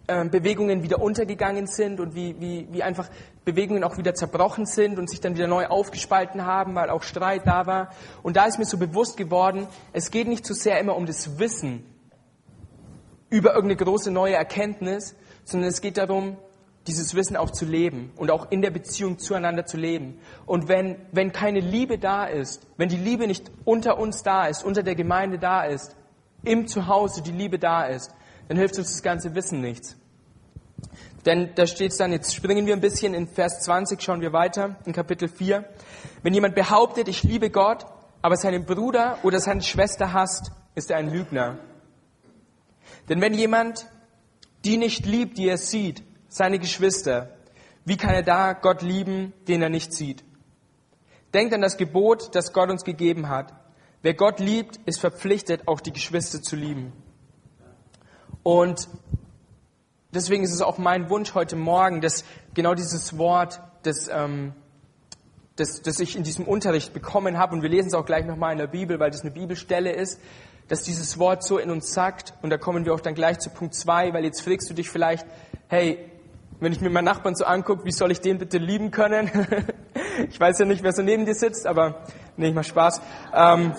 ähm, 0.09 0.31
Bewegungen 0.31 0.83
wieder 0.83 1.01
untergegangen 1.01 1.67
sind 1.67 2.01
und 2.01 2.15
wie, 2.15 2.35
wie, 2.41 2.67
wie 2.71 2.83
einfach 2.83 3.09
Bewegungen 3.45 3.85
auch 3.85 3.99
wieder 3.99 4.15
zerbrochen 4.15 4.67
sind 4.67 4.99
und 4.99 5.09
sich 5.09 5.21
dann 5.21 5.35
wieder 5.37 5.47
neu 5.47 5.67
aufgespalten 5.67 6.45
haben, 6.45 6.75
weil 6.75 6.91
auch 6.91 7.03
Streit 7.03 7.47
da 7.47 7.67
war. 7.67 7.91
Und 8.23 8.37
da 8.37 8.47
ist 8.47 8.59
mir 8.59 8.65
so 8.65 8.79
bewusst 8.79 9.17
geworden, 9.17 9.67
es 9.93 10.11
geht 10.11 10.27
nicht 10.27 10.45
so 10.45 10.55
sehr 10.55 10.81
immer 10.81 10.97
um 10.97 11.07
das 11.07 11.39
Wissen 11.39 11.85
über 13.31 13.55
irgendeine 13.55 13.77
große 13.77 14.11
neue 14.11 14.35
Erkenntnis, 14.35 15.15
sondern 15.45 15.71
es 15.71 15.81
geht 15.81 15.97
darum, 15.97 16.37
dieses 16.87 17.15
Wissen 17.15 17.37
auch 17.37 17.51
zu 17.51 17.65
leben 17.65 18.13
und 18.17 18.31
auch 18.31 18.51
in 18.51 18.61
der 18.61 18.71
Beziehung 18.71 19.19
zueinander 19.19 19.67
zu 19.67 19.77
leben. 19.77 20.19
Und 20.47 20.69
wenn, 20.69 20.97
wenn 21.13 21.33
keine 21.33 21.61
Liebe 21.61 21.99
da 21.99 22.25
ist, 22.25 22.67
wenn 22.77 22.89
die 22.89 22.97
Liebe 22.97 23.27
nicht 23.27 23.51
unter 23.65 23.99
uns 23.99 24.23
da 24.23 24.47
ist, 24.47 24.65
unter 24.65 24.83
der 24.83 24.97
Gemeinde 24.97 25.39
da 25.39 25.63
ist, 25.65 25.97
im 26.43 26.67
Zuhause 26.67 27.23
die 27.23 27.31
Liebe 27.31 27.59
da 27.59 27.85
ist, 27.85 28.13
dann 28.53 28.59
hilft 28.59 28.77
uns 28.77 28.93
das 28.93 29.03
ganze 29.03 29.35
Wissen 29.35 29.63
nichts. 29.63 29.97
Denn 31.25 31.55
da 31.55 31.67
steht 31.67 31.93
es 31.93 31.97
dann, 31.97 32.13
jetzt 32.13 32.35
springen 32.35 32.67
wir 32.67 32.75
ein 32.75 32.83
bisschen 32.83 33.15
in 33.15 33.27
Vers 33.27 33.61
20, 33.61 34.03
schauen 34.03 34.21
wir 34.21 34.35
weiter, 34.35 34.77
in 34.85 34.93
Kapitel 34.93 35.27
4. 35.27 35.65
Wenn 36.23 36.35
jemand 36.35 36.55
behauptet, 36.55 37.09
ich 37.09 37.23
liebe 37.23 37.49
Gott, 37.49 37.87
aber 38.21 38.37
seinen 38.37 38.67
Bruder 38.67 39.17
oder 39.23 39.41
seine 39.41 39.63
Schwester 39.63 40.13
hasst, 40.13 40.53
ist 40.75 40.91
er 40.91 40.99
ein 40.99 41.11
Lügner. 41.11 41.57
Denn 43.09 43.23
wenn 43.23 43.33
jemand 43.33 43.87
die 44.67 44.77
nicht 44.77 45.07
liebt, 45.07 45.39
die 45.39 45.49
er 45.49 45.57
sieht, 45.57 46.03
seine 46.29 46.59
Geschwister, 46.59 47.31
wie 47.87 47.97
kann 47.97 48.13
er 48.13 48.23
da 48.23 48.53
Gott 48.53 48.83
lieben, 48.83 49.33
den 49.49 49.63
er 49.63 49.71
nicht 49.71 49.95
sieht? 49.95 50.23
Denkt 51.33 51.55
an 51.55 51.63
das 51.63 51.79
Gebot, 51.79 52.35
das 52.35 52.53
Gott 52.53 52.69
uns 52.69 52.85
gegeben 52.85 53.31
hat. 53.31 53.55
Wer 54.03 54.13
Gott 54.13 54.41
liebt, 54.41 54.79
ist 54.85 55.01
verpflichtet, 55.01 55.67
auch 55.69 55.81
die 55.81 55.95
Geschwister 55.95 56.43
zu 56.43 56.55
lieben. 56.55 56.93
Und 58.43 58.89
deswegen 60.13 60.45
ist 60.45 60.53
es 60.53 60.63
auch 60.63 60.79
mein 60.79 61.11
Wunsch 61.11 61.35
heute 61.35 61.57
Morgen, 61.57 62.01
dass 62.01 62.25
genau 62.55 62.75
dieses 62.75 63.19
Wort, 63.19 63.61
das, 63.83 64.09
ähm, 64.09 64.53
das, 65.57 65.83
das 65.83 66.01
ich 66.01 66.17
in 66.17 66.25
diesem 66.25 66.47
Unterricht 66.47 66.93
bekommen 66.93 67.39
habe, 67.39 67.55
und 67.55 67.63
wir 67.63 67.69
lesen 67.69 67.89
es 67.89 67.95
auch 67.95 68.07
gleich 68.07 68.27
nochmal 68.27 68.53
in 68.53 68.59
der 68.59 68.67
Bibel, 68.67 68.99
weil 68.99 69.11
das 69.11 69.23
eine 69.23 69.31
Bibelstelle 69.31 69.93
ist, 69.93 70.21
dass 70.69 70.83
dieses 70.83 71.19
Wort 71.19 71.45
so 71.45 71.59
in 71.59 71.71
uns 71.71 71.93
sagt, 71.93 72.35
und 72.43 72.51
da 72.51 72.59
kommen 72.59 72.85
wir 72.85 72.95
auch 72.95 73.01
dann 73.01 73.15
gleich 73.15 73.39
zu 73.39 73.51
Punkt 73.51 73.75
zwei, 73.75 74.13
weil 74.13 74.25
jetzt 74.25 74.41
fragst 74.43 74.71
du 74.71 74.75
dich 74.75 74.89
vielleicht, 74.89 75.27
hey, 75.69 76.11
wenn 76.61 76.73
ich 76.73 76.81
mir 76.81 76.91
meinen 76.91 77.05
Nachbarn 77.05 77.35
so 77.35 77.45
angucke, 77.45 77.85
wie 77.85 77.93
soll 77.93 78.13
ich 78.13 78.21
den 78.21 78.39
bitte 78.39 78.59
lieben 78.59 78.91
können? 78.91 79.31
ich 80.31 80.39
weiß 80.39 80.61
ja 80.61 80.65
nicht, 80.65 80.83
wer 80.83 80.93
so 80.93 81.03
neben 81.03 81.27
dir 81.27 81.35
sitzt, 81.35 81.67
aber 81.67 82.05
nee, 82.37 82.49
ich 82.49 82.55
mach 82.55 82.65
Spaß. 82.65 83.01
Ähm, 83.35 83.75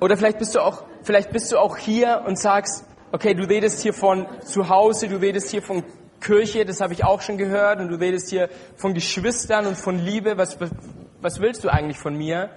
oder 0.00 0.16
vielleicht 0.16 0.38
bist 0.38 0.54
du 0.54 0.60
auch 0.60 0.84
Vielleicht 1.08 1.30
bist 1.30 1.50
du 1.50 1.56
auch 1.56 1.78
hier 1.78 2.22
und 2.26 2.38
sagst, 2.38 2.84
okay, 3.12 3.32
du 3.32 3.48
redest 3.48 3.80
hier 3.80 3.94
von 3.94 4.26
zu 4.42 4.68
Hause, 4.68 5.08
du 5.08 5.16
redest 5.16 5.48
hier 5.48 5.62
von 5.62 5.82
Kirche, 6.20 6.66
das 6.66 6.82
habe 6.82 6.92
ich 6.92 7.02
auch 7.02 7.22
schon 7.22 7.38
gehört, 7.38 7.80
und 7.80 7.88
du 7.88 7.94
redest 7.94 8.28
hier 8.28 8.50
von 8.76 8.92
Geschwistern 8.92 9.64
und 9.64 9.78
von 9.78 9.98
Liebe, 9.98 10.36
was, 10.36 10.58
was 11.22 11.40
willst 11.40 11.64
du 11.64 11.70
eigentlich 11.70 11.98
von 11.98 12.14
mir? 12.14 12.50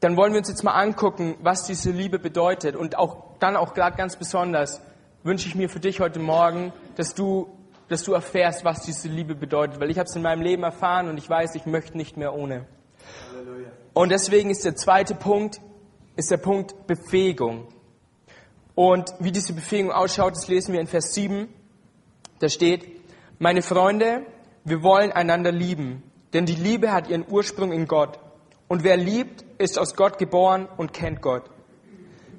Dann 0.00 0.18
wollen 0.18 0.34
wir 0.34 0.40
uns 0.40 0.50
jetzt 0.50 0.62
mal 0.62 0.74
angucken, 0.74 1.38
was 1.40 1.64
diese 1.64 1.92
Liebe 1.92 2.18
bedeutet. 2.18 2.76
Und 2.76 2.98
auch 2.98 3.38
dann 3.38 3.56
auch 3.56 3.72
gerade 3.72 3.96
ganz 3.96 4.16
besonders 4.16 4.82
wünsche 5.22 5.48
ich 5.48 5.54
mir 5.54 5.70
für 5.70 5.80
dich 5.80 6.00
heute 6.00 6.18
Morgen, 6.18 6.74
dass 6.94 7.14
du, 7.14 7.48
dass 7.88 8.02
du 8.02 8.12
erfährst, 8.12 8.66
was 8.66 8.82
diese 8.82 9.08
Liebe 9.08 9.34
bedeutet. 9.34 9.80
Weil 9.80 9.90
ich 9.90 9.98
habe 9.98 10.08
es 10.10 10.14
in 10.14 10.20
meinem 10.20 10.42
Leben 10.42 10.62
erfahren 10.62 11.08
und 11.08 11.16
ich 11.16 11.30
weiß, 11.30 11.54
ich 11.54 11.64
möchte 11.64 11.96
nicht 11.96 12.18
mehr 12.18 12.34
ohne. 12.34 12.66
Halleluja. 13.32 13.70
Und 13.94 14.10
deswegen 14.10 14.50
ist 14.50 14.66
der 14.66 14.76
zweite 14.76 15.14
Punkt, 15.14 15.62
ist 16.20 16.30
der 16.30 16.36
Punkt 16.36 16.86
Befähigung. 16.86 17.66
Und 18.74 19.12
wie 19.18 19.32
diese 19.32 19.54
Befähigung 19.54 19.90
ausschaut, 19.90 20.36
das 20.36 20.48
lesen 20.48 20.72
wir 20.72 20.80
in 20.80 20.86
Vers 20.86 21.14
7. 21.14 21.48
Da 22.38 22.48
steht, 22.48 22.86
meine 23.38 23.62
Freunde, 23.62 24.26
wir 24.64 24.82
wollen 24.82 25.12
einander 25.12 25.50
lieben, 25.50 26.02
denn 26.32 26.46
die 26.46 26.54
Liebe 26.54 26.92
hat 26.92 27.08
ihren 27.08 27.24
Ursprung 27.28 27.72
in 27.72 27.86
Gott. 27.86 28.18
Und 28.68 28.84
wer 28.84 28.96
liebt, 28.96 29.44
ist 29.58 29.78
aus 29.78 29.96
Gott 29.96 30.18
geboren 30.18 30.68
und 30.76 30.92
kennt 30.92 31.22
Gott. 31.22 31.50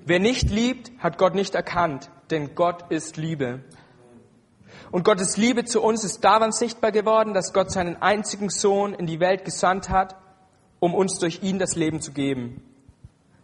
Wer 0.06 0.20
nicht 0.20 0.50
liebt, 0.50 0.92
hat 1.00 1.18
Gott 1.18 1.36
nicht 1.36 1.56
erkannt, 1.56 2.10
denn 2.30 2.56
Gott 2.56 2.92
ist 2.92 3.18
Liebe. 3.18 3.62
Und 4.92 5.04
Gottes 5.04 5.38
Liebe 5.38 5.66
zu 5.66 5.82
uns 5.82 6.04
ist 6.04 6.24
daran 6.24 6.52
sichtbar 6.52 6.92
geworden, 6.92 7.34
dass 7.34 7.52
Gott 7.52 7.72
seinen 7.72 8.02
einzigen 8.02 8.50
Sohn 8.50 8.94
in 8.94 9.08
die 9.08 9.20
Welt 9.20 9.44
gesandt 9.44 9.90
hat, 9.90 10.16
um 10.80 10.94
uns 10.94 11.18
durch 11.18 11.42
ihn 11.42 11.60
das 11.60 11.76
Leben 11.76 12.02
zu 12.02 12.12
geben. 12.12 12.62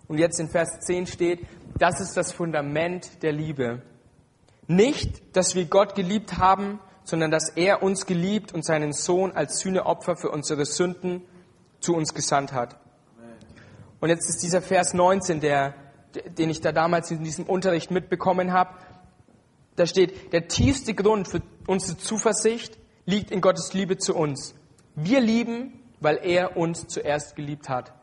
Und 0.08 0.18
jetzt 0.20 0.40
in 0.40 0.50
Vers 0.50 0.80
10 0.82 1.08
steht, 1.08 1.46
das 1.78 2.00
ist 2.00 2.16
das 2.16 2.32
Fundament 2.32 3.24
der 3.24 3.34
Liebe. 3.34 3.82
Nicht, 4.68 5.36
dass 5.36 5.56
wir 5.56 5.66
Gott 5.66 5.96
geliebt 5.96 6.38
haben, 6.38 6.80
sondern 7.04 7.32
dass 7.32 7.50
er 7.50 7.84
uns 7.84 8.06
geliebt 8.06 8.54
und 8.54 8.66
seinen 8.66 8.92
Sohn 8.92 9.32
als 9.32 9.60
Sühneopfer 9.60 10.18
für 10.18 10.30
unsere 10.30 10.66
Sünden 10.66 11.24
zu 11.80 11.96
uns 11.96 12.14
gesandt 12.14 12.52
hat. 12.52 12.78
Und 14.00 14.10
jetzt 14.10 14.30
ist 14.30 14.44
dieser 14.44 14.62
Vers 14.62 14.94
19, 14.94 15.40
der, 15.40 15.74
den 16.38 16.50
ich 16.50 16.62
da 16.62 16.72
damals 16.72 17.12
in 17.12 17.24
diesem 17.24 17.46
Unterricht 17.46 17.92
mitbekommen 17.92 18.52
habe. 18.52 18.76
Da 19.76 19.86
steht, 19.86 20.34
der 20.34 20.48
tiefste 20.48 20.94
Grund 20.94 21.28
für 21.28 21.42
unsere 21.66 21.98
Zuversicht 21.98 22.78
liegt 23.06 23.32
in 23.32 23.42
Gottes 23.42 23.74
Liebe 23.74 23.98
zu 23.98 24.16
uns. 24.16 24.54
Wir 24.96 25.22
lieben, 25.22 25.80
weil 26.00 26.20
er 26.22 26.58
uns 26.58 26.88
zuerst 26.88 27.36
geliebt 27.36 27.70
hat. 27.70 27.94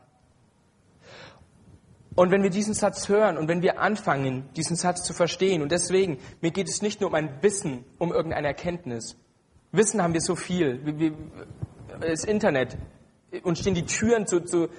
Und 2.15 2.31
wenn 2.31 2.43
wir 2.43 2.49
diesen 2.49 2.73
Satz 2.73 3.09
hören 3.09 3.37
und 3.37 3.47
wenn 3.49 3.61
wir 3.61 3.79
anfangen, 3.79 4.49
diesen 4.55 4.77
Satz 4.77 5.03
zu 5.03 5.13
verstehen, 5.13 5.61
und 5.61 5.71
deswegen, 5.71 6.17
mir 6.41 6.51
geht 6.51 6.69
es 6.69 6.81
nicht 6.81 7.01
nur 7.01 7.09
um 7.09 7.15
ein 7.15 7.41
Wissen, 7.41 7.83
um 7.97 8.13
irgendeine 8.13 8.47
Erkenntnis. 8.47 9.17
Wissen 9.73 10.01
haben 10.01 10.13
wir 10.13 10.21
so 10.21 10.35
viel. 10.35 10.79
Wir, 10.85 11.13
das 11.99 12.23
Internet, 12.23 12.77
uns 13.43 13.59
stehen 13.59 13.75
die 13.75 13.85
Türen 13.85 14.27
zu, 14.27 14.39
zu, 14.41 14.69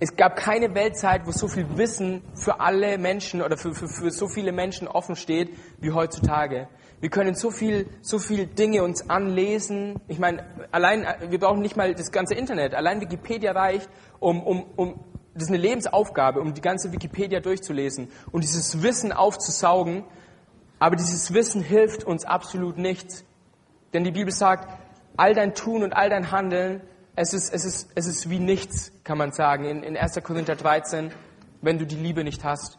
es 0.00 0.16
gab 0.16 0.36
keine 0.36 0.74
Weltzeit, 0.74 1.26
wo 1.26 1.30
so 1.30 1.48
viel 1.48 1.66
Wissen 1.76 2.22
für 2.34 2.60
alle 2.60 2.98
Menschen 2.98 3.42
oder 3.42 3.56
für, 3.56 3.74
für, 3.74 3.88
für 3.88 4.10
so 4.10 4.28
viele 4.28 4.52
Menschen 4.52 4.88
offen 4.88 5.16
steht 5.16 5.50
wie 5.80 5.92
heutzutage. 5.92 6.68
Wir 7.00 7.10
können 7.10 7.34
so 7.34 7.50
viel, 7.50 7.86
so 8.00 8.18
viel 8.18 8.46
Dinge 8.46 8.82
uns 8.82 9.08
anlesen. 9.08 10.00
Ich 10.08 10.18
meine, 10.18 10.44
allein, 10.72 11.06
wir 11.28 11.38
brauchen 11.38 11.60
nicht 11.60 11.76
mal 11.76 11.94
das 11.94 12.10
ganze 12.10 12.34
Internet. 12.34 12.74
Allein 12.74 13.00
Wikipedia 13.00 13.52
reicht, 13.52 13.88
um, 14.18 14.42
um, 14.42 14.64
um, 14.74 15.00
das 15.38 15.44
ist 15.44 15.54
eine 15.54 15.62
Lebensaufgabe, 15.62 16.40
um 16.40 16.54
die 16.54 16.60
ganze 16.60 16.92
Wikipedia 16.92 17.40
durchzulesen 17.40 18.10
und 18.32 18.44
dieses 18.44 18.82
Wissen 18.82 19.12
aufzusaugen. 19.12 20.04
Aber 20.78 20.96
dieses 20.96 21.32
Wissen 21.32 21.62
hilft 21.62 22.04
uns 22.04 22.24
absolut 22.24 22.78
nichts. 22.78 23.24
Denn 23.92 24.04
die 24.04 24.12
Bibel 24.12 24.32
sagt, 24.32 24.68
all 25.16 25.34
dein 25.34 25.54
Tun 25.54 25.82
und 25.82 25.92
all 25.92 26.10
dein 26.10 26.30
Handeln 26.30 26.82
es 27.20 27.34
ist, 27.34 27.52
es 27.52 27.64
ist, 27.64 27.90
es 27.96 28.06
ist 28.06 28.30
wie 28.30 28.38
nichts, 28.38 28.92
kann 29.02 29.18
man 29.18 29.32
sagen, 29.32 29.64
in, 29.64 29.82
in 29.82 29.96
1. 29.96 30.22
Korinther 30.22 30.54
13, 30.54 31.10
wenn 31.62 31.76
du 31.76 31.84
die 31.84 31.96
Liebe 31.96 32.22
nicht 32.22 32.44
hast. 32.44 32.78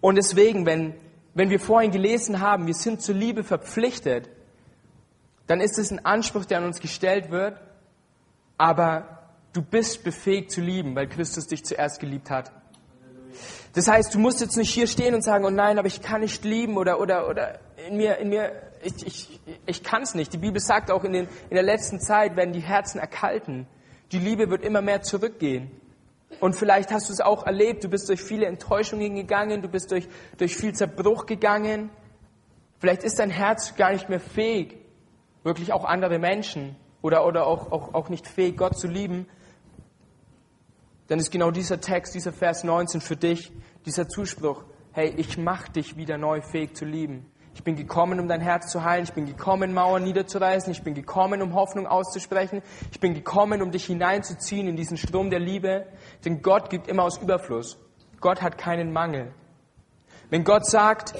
Und 0.00 0.14
deswegen, 0.14 0.64
wenn, 0.64 0.94
wenn 1.34 1.50
wir 1.50 1.58
vorhin 1.58 1.90
gelesen 1.90 2.38
haben, 2.38 2.68
wir 2.68 2.74
sind 2.74 3.02
zur 3.02 3.16
Liebe 3.16 3.42
verpflichtet, 3.42 4.28
dann 5.48 5.60
ist 5.60 5.76
es 5.76 5.90
ein 5.90 6.04
Anspruch, 6.04 6.44
der 6.44 6.58
an 6.58 6.66
uns 6.66 6.78
gestellt 6.78 7.32
wird, 7.32 7.60
aber 8.58 9.21
du 9.52 9.62
bist 9.62 10.04
befähigt 10.04 10.50
zu 10.50 10.60
lieben, 10.60 10.94
weil 10.94 11.08
Christus 11.08 11.46
dich 11.46 11.64
zuerst 11.64 12.00
geliebt 12.00 12.30
hat. 12.30 12.52
Das 13.74 13.88
heißt, 13.88 14.14
du 14.14 14.18
musst 14.18 14.40
jetzt 14.40 14.56
nicht 14.56 14.72
hier 14.72 14.86
stehen 14.86 15.14
und 15.14 15.22
sagen, 15.22 15.44
oh 15.44 15.50
nein, 15.50 15.78
aber 15.78 15.88
ich 15.88 16.02
kann 16.02 16.20
nicht 16.20 16.44
lieben 16.44 16.76
oder, 16.76 17.00
oder, 17.00 17.28
oder 17.28 17.58
in 17.88 17.96
mir, 17.96 18.18
in 18.18 18.28
mir 18.28 18.52
ich, 18.82 19.06
ich, 19.06 19.40
ich 19.66 19.82
kann 19.82 20.02
es 20.02 20.14
nicht. 20.14 20.32
Die 20.32 20.38
Bibel 20.38 20.60
sagt 20.60 20.90
auch, 20.90 21.04
in, 21.04 21.12
den, 21.12 21.28
in 21.48 21.54
der 21.54 21.62
letzten 21.62 22.00
Zeit 22.00 22.36
werden 22.36 22.52
die 22.52 22.60
Herzen 22.60 22.98
erkalten. 22.98 23.66
Die 24.10 24.18
Liebe 24.18 24.50
wird 24.50 24.62
immer 24.62 24.82
mehr 24.82 25.02
zurückgehen. 25.02 25.70
Und 26.40 26.54
vielleicht 26.54 26.90
hast 26.90 27.08
du 27.08 27.12
es 27.12 27.20
auch 27.20 27.46
erlebt, 27.46 27.84
du 27.84 27.88
bist 27.88 28.08
durch 28.08 28.22
viele 28.22 28.46
Enttäuschungen 28.46 29.14
gegangen, 29.14 29.62
du 29.62 29.68
bist 29.68 29.90
durch, 29.90 30.08
durch 30.38 30.56
viel 30.56 30.74
Zerbruch 30.74 31.26
gegangen. 31.26 31.90
Vielleicht 32.78 33.04
ist 33.04 33.18
dein 33.18 33.30
Herz 33.30 33.76
gar 33.76 33.92
nicht 33.92 34.08
mehr 34.08 34.20
fähig, 34.20 34.76
wirklich 35.44 35.72
auch 35.72 35.84
andere 35.84 36.18
Menschen 36.18 36.76
oder, 37.00 37.26
oder 37.26 37.46
auch, 37.46 37.70
auch, 37.70 37.94
auch 37.94 38.08
nicht 38.08 38.26
fähig, 38.26 38.56
Gott 38.56 38.76
zu 38.76 38.88
lieben. 38.88 39.28
Dann 41.08 41.18
ist 41.18 41.30
genau 41.30 41.50
dieser 41.50 41.80
Text, 41.80 42.14
dieser 42.14 42.32
Vers 42.32 42.64
19 42.64 43.00
für 43.00 43.16
dich, 43.16 43.52
dieser 43.86 44.08
Zuspruch, 44.08 44.64
hey, 44.92 45.12
ich 45.16 45.38
mach 45.38 45.68
dich 45.68 45.96
wieder 45.96 46.18
neu 46.18 46.40
fähig 46.40 46.76
zu 46.76 46.84
lieben. 46.84 47.26
Ich 47.54 47.64
bin 47.64 47.76
gekommen, 47.76 48.18
um 48.18 48.28
dein 48.28 48.40
Herz 48.40 48.70
zu 48.70 48.82
heilen. 48.82 49.04
Ich 49.04 49.12
bin 49.12 49.26
gekommen, 49.26 49.74
Mauern 49.74 50.04
niederzureißen. 50.04 50.72
Ich 50.72 50.82
bin 50.82 50.94
gekommen, 50.94 51.42
um 51.42 51.54
Hoffnung 51.54 51.86
auszusprechen. 51.86 52.62
Ich 52.90 53.00
bin 53.00 53.14
gekommen, 53.14 53.60
um 53.60 53.70
dich 53.70 53.84
hineinzuziehen 53.84 54.68
in 54.68 54.76
diesen 54.76 54.96
Strom 54.96 55.28
der 55.28 55.40
Liebe. 55.40 55.86
Denn 56.24 56.40
Gott 56.40 56.70
gibt 56.70 56.88
immer 56.88 57.02
aus 57.04 57.18
Überfluss. 57.18 57.78
Gott 58.20 58.40
hat 58.40 58.56
keinen 58.56 58.92
Mangel. 58.92 59.34
Wenn 60.30 60.44
Gott 60.44 60.64
sagt, 60.64 61.14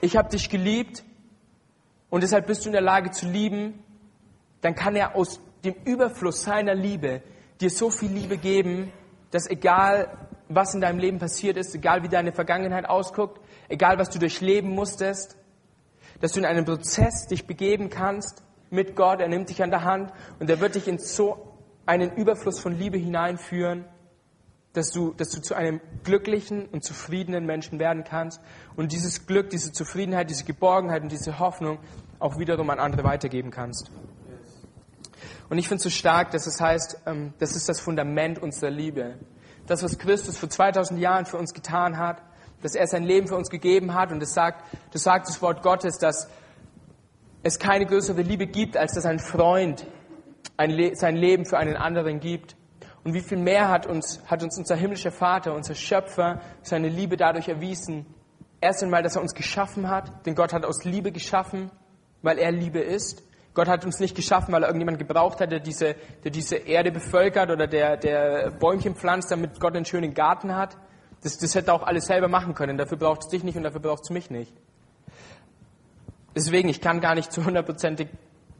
ich 0.00 0.16
habe 0.16 0.30
dich 0.30 0.48
geliebt 0.48 1.04
und 2.08 2.22
deshalb 2.22 2.46
bist 2.46 2.64
du 2.64 2.70
in 2.70 2.72
der 2.72 2.80
Lage 2.80 3.10
zu 3.10 3.26
lieben, 3.26 3.82
dann 4.62 4.74
kann 4.74 4.96
er 4.96 5.16
aus 5.16 5.40
dem 5.64 5.74
Überfluss 5.84 6.44
seiner 6.44 6.74
Liebe 6.74 7.22
dir 7.60 7.70
so 7.70 7.90
viel 7.90 8.10
Liebe 8.10 8.38
geben, 8.38 8.92
dass 9.30 9.48
egal 9.48 10.08
was 10.48 10.74
in 10.74 10.80
deinem 10.80 10.98
Leben 10.98 11.18
passiert 11.18 11.56
ist, 11.56 11.74
egal 11.74 12.02
wie 12.02 12.08
deine 12.08 12.32
Vergangenheit 12.32 12.88
ausguckt, 12.88 13.40
egal 13.68 13.98
was 13.98 14.10
du 14.10 14.18
durchleben 14.18 14.70
musstest, 14.70 15.36
dass 16.20 16.32
du 16.32 16.40
in 16.40 16.46
einen 16.46 16.64
Prozess 16.64 17.26
dich 17.26 17.46
begeben 17.46 17.90
kannst 17.90 18.42
mit 18.70 18.96
Gott. 18.96 19.20
Er 19.20 19.28
nimmt 19.28 19.50
dich 19.50 19.62
an 19.62 19.70
der 19.70 19.84
Hand 19.84 20.12
und 20.40 20.50
er 20.50 20.60
wird 20.60 20.74
dich 20.74 20.88
in 20.88 20.98
so 20.98 21.54
einen 21.86 22.12
Überfluss 22.12 22.60
von 22.60 22.78
Liebe 22.78 22.98
hineinführen, 22.98 23.84
dass 24.72 24.90
du, 24.90 25.12
dass 25.12 25.30
du 25.30 25.40
zu 25.40 25.54
einem 25.54 25.80
glücklichen 26.04 26.66
und 26.66 26.84
zufriedenen 26.84 27.46
Menschen 27.46 27.78
werden 27.78 28.04
kannst 28.04 28.40
und 28.76 28.92
dieses 28.92 29.26
Glück, 29.26 29.50
diese 29.50 29.72
Zufriedenheit, 29.72 30.28
diese 30.30 30.44
Geborgenheit 30.44 31.02
und 31.02 31.12
diese 31.12 31.38
Hoffnung 31.38 31.78
auch 32.18 32.38
wiederum 32.38 32.68
an 32.70 32.78
andere 32.78 33.04
weitergeben 33.04 33.50
kannst. 33.50 33.90
Und 35.50 35.58
ich 35.58 35.68
finde 35.68 35.76
es 35.78 35.84
so 35.84 35.90
stark, 35.90 36.30
dass 36.30 36.46
es 36.46 36.60
heißt, 36.60 37.02
ähm, 37.06 37.32
das 37.38 37.56
ist 37.56 37.68
das 37.68 37.80
Fundament 37.80 38.38
unserer 38.38 38.70
Liebe. 38.70 39.18
Das, 39.66 39.82
was 39.82 39.98
Christus 39.98 40.38
vor 40.38 40.48
2000 40.48 41.00
Jahren 41.00 41.26
für 41.26 41.38
uns 41.38 41.54
getan 41.54 41.98
hat, 41.98 42.22
dass 42.62 42.74
er 42.74 42.86
sein 42.86 43.04
Leben 43.04 43.28
für 43.28 43.36
uns 43.36 43.50
gegeben 43.50 43.94
hat. 43.94 44.12
Und 44.12 44.20
das 44.20 44.34
sagt, 44.34 44.64
das 44.92 45.02
sagt 45.02 45.28
das 45.28 45.40
Wort 45.40 45.62
Gottes, 45.62 45.98
dass 45.98 46.28
es 47.42 47.58
keine 47.58 47.86
größere 47.86 48.22
Liebe 48.22 48.46
gibt, 48.46 48.76
als 48.76 48.94
dass 48.94 49.06
ein 49.06 49.18
Freund 49.18 49.86
ein 50.56 50.70
Le 50.70 50.94
sein 50.94 51.16
Leben 51.16 51.44
für 51.44 51.58
einen 51.58 51.76
anderen 51.76 52.20
gibt. 52.20 52.56
Und 53.04 53.14
wie 53.14 53.20
viel 53.20 53.38
mehr 53.38 53.68
hat 53.68 53.86
uns, 53.86 54.20
hat 54.26 54.42
uns 54.42 54.58
unser 54.58 54.74
himmlischer 54.74 55.12
Vater, 55.12 55.54
unser 55.54 55.74
Schöpfer, 55.74 56.40
seine 56.62 56.88
Liebe 56.88 57.16
dadurch 57.16 57.48
erwiesen. 57.48 58.06
Erst 58.60 58.82
einmal, 58.82 59.02
dass 59.02 59.16
er 59.16 59.22
uns 59.22 59.34
geschaffen 59.34 59.88
hat, 59.88 60.26
denn 60.26 60.34
Gott 60.34 60.52
hat 60.52 60.64
aus 60.64 60.84
Liebe 60.84 61.12
geschaffen, 61.12 61.70
weil 62.22 62.38
er 62.38 62.50
Liebe 62.50 62.80
ist. 62.80 63.22
Gott 63.58 63.66
hat 63.66 63.84
uns 63.84 63.98
nicht 63.98 64.14
geschaffen, 64.14 64.52
weil 64.52 64.62
er 64.62 64.68
irgendjemand 64.68 65.00
gebraucht 65.00 65.40
hat, 65.40 65.50
der 65.50 65.58
diese, 65.58 65.96
der 66.22 66.30
diese 66.30 66.54
Erde 66.54 66.92
bevölkert 66.92 67.50
oder 67.50 67.66
der, 67.66 67.96
der 67.96 68.52
Bäumchen 68.52 68.94
pflanzt, 68.94 69.32
damit 69.32 69.58
Gott 69.58 69.74
einen 69.74 69.84
schönen 69.84 70.14
Garten 70.14 70.54
hat. 70.54 70.76
Das, 71.24 71.38
das 71.38 71.56
hätte 71.56 71.72
auch 71.72 71.82
alles 71.82 72.06
selber 72.06 72.28
machen 72.28 72.54
können. 72.54 72.78
Dafür 72.78 72.98
braucht 72.98 73.22
es 73.24 73.28
dich 73.30 73.42
nicht 73.42 73.56
und 73.56 73.64
dafür 73.64 73.80
braucht 73.80 74.04
es 74.04 74.10
mich 74.10 74.30
nicht. 74.30 74.54
Deswegen, 76.36 76.68
ich 76.68 76.80
kann 76.80 77.00
gar 77.00 77.16
nicht 77.16 77.32
zu, 77.32 77.44
hundertprozentig, 77.44 78.06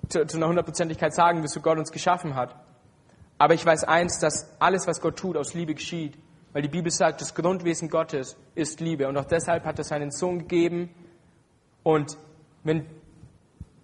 zu, 0.08 0.26
zu 0.26 0.36
einer 0.36 0.48
Hundertprozentigkeit 0.48 1.14
sagen, 1.14 1.44
wieso 1.44 1.60
Gott 1.60 1.78
uns 1.78 1.92
geschaffen 1.92 2.34
hat. 2.34 2.56
Aber 3.38 3.54
ich 3.54 3.64
weiß 3.64 3.84
eins, 3.84 4.18
dass 4.18 4.50
alles, 4.58 4.88
was 4.88 5.00
Gott 5.00 5.16
tut, 5.16 5.36
aus 5.36 5.54
Liebe 5.54 5.74
geschieht. 5.74 6.18
Weil 6.52 6.62
die 6.62 6.68
Bibel 6.68 6.90
sagt, 6.90 7.20
das 7.20 7.36
Grundwesen 7.36 7.88
Gottes 7.88 8.36
ist 8.56 8.80
Liebe. 8.80 9.06
Und 9.06 9.16
auch 9.16 9.26
deshalb 9.26 9.64
hat 9.64 9.78
er 9.78 9.84
seinen 9.84 10.10
Sohn 10.10 10.40
gegeben. 10.40 10.92
Und 11.84 12.18
wenn 12.64 12.84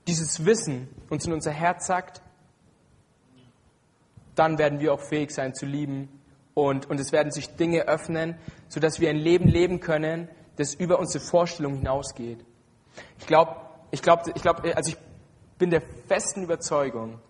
dieses 0.06 0.44
Wissen 0.44 0.88
uns 1.10 1.26
in 1.26 1.32
unser 1.32 1.50
Herz 1.50 1.86
sagt, 1.86 2.22
dann 4.34 4.58
werden 4.58 4.80
wir 4.80 4.92
auch 4.92 5.00
fähig 5.00 5.30
sein 5.30 5.54
zu 5.54 5.66
lieben 5.66 6.08
und, 6.54 6.90
und 6.90 7.00
es 7.00 7.12
werden 7.12 7.32
sich 7.32 7.56
Dinge 7.56 7.82
öffnen, 7.82 8.36
sodass 8.68 9.00
wir 9.00 9.10
ein 9.10 9.16
Leben 9.16 9.48
leben 9.48 9.80
können, 9.80 10.28
das 10.56 10.74
über 10.74 10.98
unsere 10.98 11.24
Vorstellung 11.24 11.76
hinausgeht. 11.76 12.44
Ich 13.18 13.26
glaube, 13.26 13.56
ich 13.90 14.02
glaube, 14.02 14.32
ich 14.34 14.42
glaube, 14.42 14.76
also 14.76 14.90
ich 14.90 14.96
bin 15.58 15.70
der 15.70 15.82
festen 16.08 16.42
Überzeugung, 16.42 17.20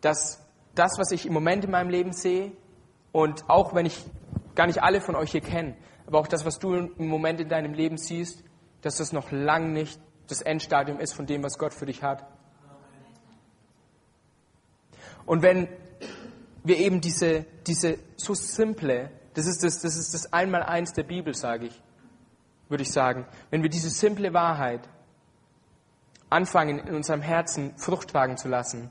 dass 0.00 0.40
das, 0.74 0.98
was 0.98 1.10
ich 1.10 1.26
im 1.26 1.32
Moment 1.32 1.64
in 1.64 1.70
meinem 1.70 1.90
Leben 1.90 2.12
sehe, 2.12 2.52
und 3.12 3.48
auch 3.48 3.74
wenn 3.74 3.86
ich 3.86 4.04
gar 4.54 4.66
nicht 4.66 4.82
alle 4.82 5.00
von 5.00 5.16
euch 5.16 5.32
hier 5.32 5.40
kenne, 5.40 5.74
aber 6.06 6.18
auch 6.18 6.26
das, 6.26 6.44
was 6.44 6.58
du 6.58 6.74
im 6.74 7.08
Moment 7.08 7.40
in 7.40 7.48
deinem 7.48 7.72
Leben 7.72 7.96
siehst, 7.96 8.44
dass 8.82 8.96
das 8.96 9.12
noch 9.12 9.32
lang 9.32 9.72
nicht 9.72 9.98
das 10.28 10.42
Endstadium 10.42 11.00
ist 11.00 11.12
von 11.12 11.26
dem, 11.26 11.42
was 11.42 11.58
Gott 11.58 11.72
für 11.72 11.86
dich 11.86 12.02
hat. 12.02 12.26
Und 15.24 15.42
wenn 15.42 15.68
wir 16.64 16.78
eben 16.78 17.00
diese, 17.00 17.44
diese 17.66 17.98
so 18.16 18.34
simple, 18.34 19.10
das 19.34 19.46
ist 19.46 19.62
das, 19.62 19.80
das 19.80 19.96
ist 19.96 20.14
das 20.14 20.32
Einmaleins 20.32 20.92
der 20.92 21.02
Bibel, 21.02 21.34
sage 21.34 21.66
ich, 21.66 21.82
würde 22.68 22.82
ich 22.82 22.92
sagen. 22.92 23.26
Wenn 23.50 23.62
wir 23.62 23.70
diese 23.70 23.90
simple 23.90 24.32
Wahrheit 24.32 24.88
anfangen, 26.30 26.78
in 26.78 26.94
unserem 26.94 27.22
Herzen 27.22 27.76
Frucht 27.76 28.10
tragen 28.10 28.36
zu 28.36 28.48
lassen, 28.48 28.90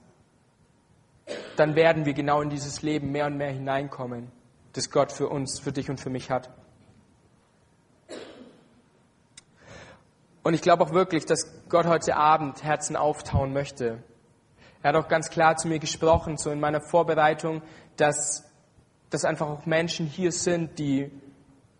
dann 1.55 1.75
werden 1.75 2.05
wir 2.05 2.13
genau 2.13 2.41
in 2.41 2.49
dieses 2.49 2.81
Leben 2.81 3.11
mehr 3.11 3.25
und 3.25 3.37
mehr 3.37 3.51
hineinkommen, 3.51 4.31
das 4.73 4.91
Gott 4.91 5.11
für 5.11 5.29
uns, 5.29 5.59
für 5.59 5.71
dich 5.71 5.89
und 5.89 5.99
für 5.99 6.09
mich 6.09 6.29
hat. 6.29 6.49
Und 10.45 10.53
ich 10.53 10.61
glaube 10.61 10.83
auch 10.83 10.91
wirklich, 10.91 11.25
dass 11.25 11.51
Gott 11.69 11.87
heute 11.87 12.15
Abend 12.15 12.63
Herzen 12.63 12.95
auftauen 12.95 13.51
möchte. 13.51 14.03
Er 14.83 14.89
hat 14.89 14.95
auch 14.95 15.07
ganz 15.07 15.31
klar 15.31 15.57
zu 15.57 15.67
mir 15.67 15.79
gesprochen, 15.79 16.37
so 16.37 16.51
in 16.51 16.59
meiner 16.59 16.81
Vorbereitung, 16.81 17.63
dass, 17.97 18.43
dass 19.09 19.25
einfach 19.25 19.49
auch 19.49 19.65
Menschen 19.65 20.05
hier 20.05 20.31
sind, 20.31 20.77
die, 20.77 21.09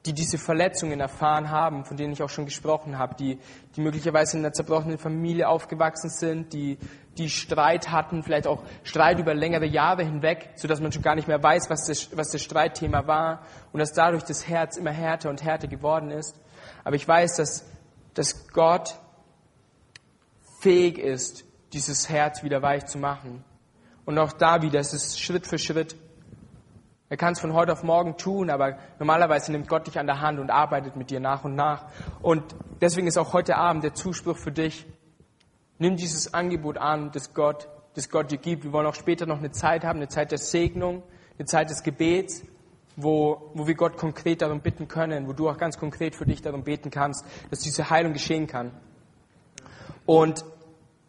die 0.08 0.14
diese 0.14 0.40
Verletzungen 0.40 1.00
erfahren 1.00 1.52
haben, 1.52 1.86
von 1.86 1.96
denen 1.96 2.14
ich 2.14 2.24
auch 2.24 2.30
schon 2.30 2.46
gesprochen 2.46 2.98
habe, 2.98 3.14
die, 3.14 3.38
die 3.76 3.82
möglicherweise 3.82 4.40
in 4.40 4.44
einer 4.44 4.54
zerbrochenen 4.54 4.98
Familie 4.98 5.48
aufgewachsen 5.48 6.10
sind, 6.10 6.52
die, 6.52 6.80
die 7.20 7.30
Streit 7.30 7.92
hatten, 7.92 8.24
vielleicht 8.24 8.48
auch 8.48 8.64
Streit 8.82 9.20
über 9.20 9.36
längere 9.36 9.68
Jahre 9.68 10.04
hinweg, 10.04 10.50
sodass 10.56 10.82
man 10.82 10.92
schon 10.92 11.04
gar 11.04 11.14
nicht 11.14 11.28
mehr 11.28 11.44
weiß, 11.44 11.70
was 11.70 11.86
das, 11.86 12.18
was 12.18 12.32
das 12.32 12.42
Streitthema 12.42 13.06
war 13.06 13.44
und 13.74 13.80
dass 13.80 13.94
dadurch 13.94 14.24
das 14.24 14.48
Herz 14.48 14.76
immer 14.76 14.92
härter 14.92 15.30
und 15.30 15.44
härter 15.44 15.68
geworden 15.68 16.10
ist. 16.10 16.36
Aber 16.84 16.96
ich 16.96 17.08
weiß, 17.08 17.36
dass, 17.36 17.64
dass 18.16 18.48
Gott 18.48 19.00
fähig 20.60 20.98
ist, 20.98 21.46
dieses 21.74 22.10
Herz 22.10 22.42
wieder 22.44 22.62
weich 22.62 22.86
zu 22.86 22.98
machen. 22.98 23.44
Und 24.06 24.18
auch 24.18 24.34
da 24.34 24.62
wieder, 24.62 24.80
es 24.80 24.94
ist 24.94 25.20
Schritt 25.20 25.46
für 25.46 25.60
Schritt. 25.60 25.96
Er 27.10 27.18
kann 27.18 27.34
es 27.34 27.40
von 27.40 27.54
heute 27.54 27.72
auf 27.72 27.84
morgen 27.84 28.18
tun, 28.18 28.50
aber 28.50 28.78
normalerweise 28.98 29.52
nimmt 29.52 29.68
Gott 29.68 29.86
dich 29.86 30.00
an 30.00 30.08
der 30.08 30.22
Hand 30.22 30.40
und 30.40 30.50
arbeitet 30.50 30.96
mit 30.96 31.12
dir 31.12 31.20
nach 31.20 31.44
und 31.44 31.56
nach. 31.56 31.86
Und 32.22 32.44
deswegen 32.82 33.08
ist 33.08 33.18
auch 33.18 33.34
heute 33.34 33.58
Abend 33.58 33.84
der 33.84 33.94
Zuspruch 33.94 34.38
für 34.38 34.52
dich, 34.52 34.88
nimm 35.78 35.98
dieses 35.98 36.34
Angebot 36.34 36.78
an, 36.78 37.12
das 37.12 37.34
Gott, 37.34 37.68
das 37.94 38.10
Gott 38.10 38.32
dir 38.32 38.38
gibt. 38.38 38.64
Wir 38.64 38.74
wollen 38.74 38.88
auch 38.88 38.96
später 38.96 39.26
noch 39.26 39.38
eine 39.38 39.52
Zeit 39.52 39.84
haben, 39.84 39.98
eine 39.98 40.08
Zeit 40.08 40.32
der 40.32 40.40
Segnung, 40.40 41.04
eine 41.38 41.46
Zeit 41.46 41.70
des 41.70 41.84
Gebets. 41.84 42.44
Wo, 42.96 43.52
wo 43.54 43.68
wir 43.68 43.76
Gott 43.76 43.98
konkret 43.98 44.42
darum 44.42 44.62
bitten 44.62 44.88
können, 44.88 45.28
wo 45.28 45.34
du 45.34 45.50
auch 45.50 45.58
ganz 45.58 45.78
konkret 45.78 46.16
für 46.16 46.26
dich 46.26 46.42
darum 46.42 46.64
beten 46.64 46.90
kannst, 46.90 47.26
dass 47.50 47.60
diese 47.60 47.90
Heilung 47.90 48.14
geschehen 48.14 48.48
kann. 48.48 48.72
Und 50.06 50.46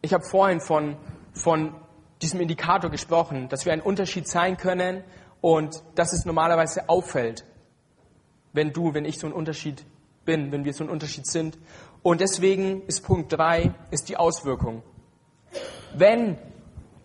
ich 0.03 0.12
habe 0.12 0.25
vorhin 0.25 0.61
von, 0.61 0.96
von 1.33 1.75
diesem 2.22 2.40
Indikator 2.40 2.90
gesprochen, 2.90 3.49
dass 3.49 3.64
wir 3.66 3.72
ein 3.72 3.81
Unterschied 3.81 4.29
sein 4.29 4.57
können 4.57 5.05
und 5.40 5.83
dass 5.94 6.12
es 6.12 6.25
normalerweise 6.25 6.88
auffällt, 6.88 7.44
wenn 8.53 8.72
du, 8.72 8.94
wenn 8.94 9.05
ich 9.05 9.18
so 9.18 9.27
ein 9.27 9.33
Unterschied 9.33 9.85
bin, 10.25 10.51
wenn 10.51 10.64
wir 10.64 10.72
so 10.72 10.83
ein 10.85 10.90
Unterschied 10.90 11.27
sind. 11.27 11.59
Und 12.03 12.20
deswegen 12.20 12.83
ist 12.87 13.05
Punkt 13.05 13.33
drei 13.33 13.75
ist 13.90 14.09
die 14.09 14.16
Auswirkung. 14.16 14.83
Wenn 15.94 16.38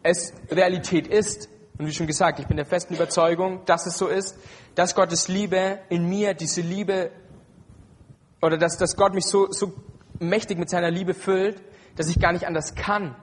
es 0.04 0.34
Realität 0.50 1.08
ist, 1.08 1.50
und 1.82 1.88
wie 1.88 1.94
schon 1.94 2.06
gesagt, 2.06 2.40
ich 2.40 2.46
bin 2.46 2.58
der 2.58 2.66
festen 2.68 2.94
Überzeugung, 2.94 3.66
dass 3.66 3.88
es 3.88 3.98
so 3.98 4.08
ist, 4.08 4.38
dass 4.76 4.94
Gottes 4.94 5.28
Liebe 5.28 5.80
in 5.90 6.08
mir, 6.08 6.36
diese 6.36 6.62
Liebe, 6.62 7.10
oder 8.40 8.60
dass, 8.60 8.78
dass 8.78 8.96
Gott 8.96 9.16
mich 9.16 9.26
so, 9.26 9.52
so 9.52 9.74
mächtig 10.20 10.60
mit 10.60 10.70
seiner 10.70 10.92
Liebe 10.92 11.16
füllt, 11.16 11.60
dass 11.96 12.08
ich 12.08 12.20
gar 12.20 12.34
nicht 12.34 12.46
anders 12.46 12.76
kann, 12.76 13.16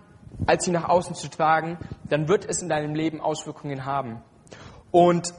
als 0.47 0.65
sie 0.65 0.73
nach 0.73 0.89
außen 0.89 1.15
zu 1.15 1.29
tragen, 1.29 1.79
dann 2.09 2.27
wird 2.27 2.47
es 2.47 2.61
in 2.61 2.69
deinem 2.69 2.97
Leben 2.97 3.21
Auswirkungen 3.21 3.85
haben. 3.85 4.23
Und 4.91 5.33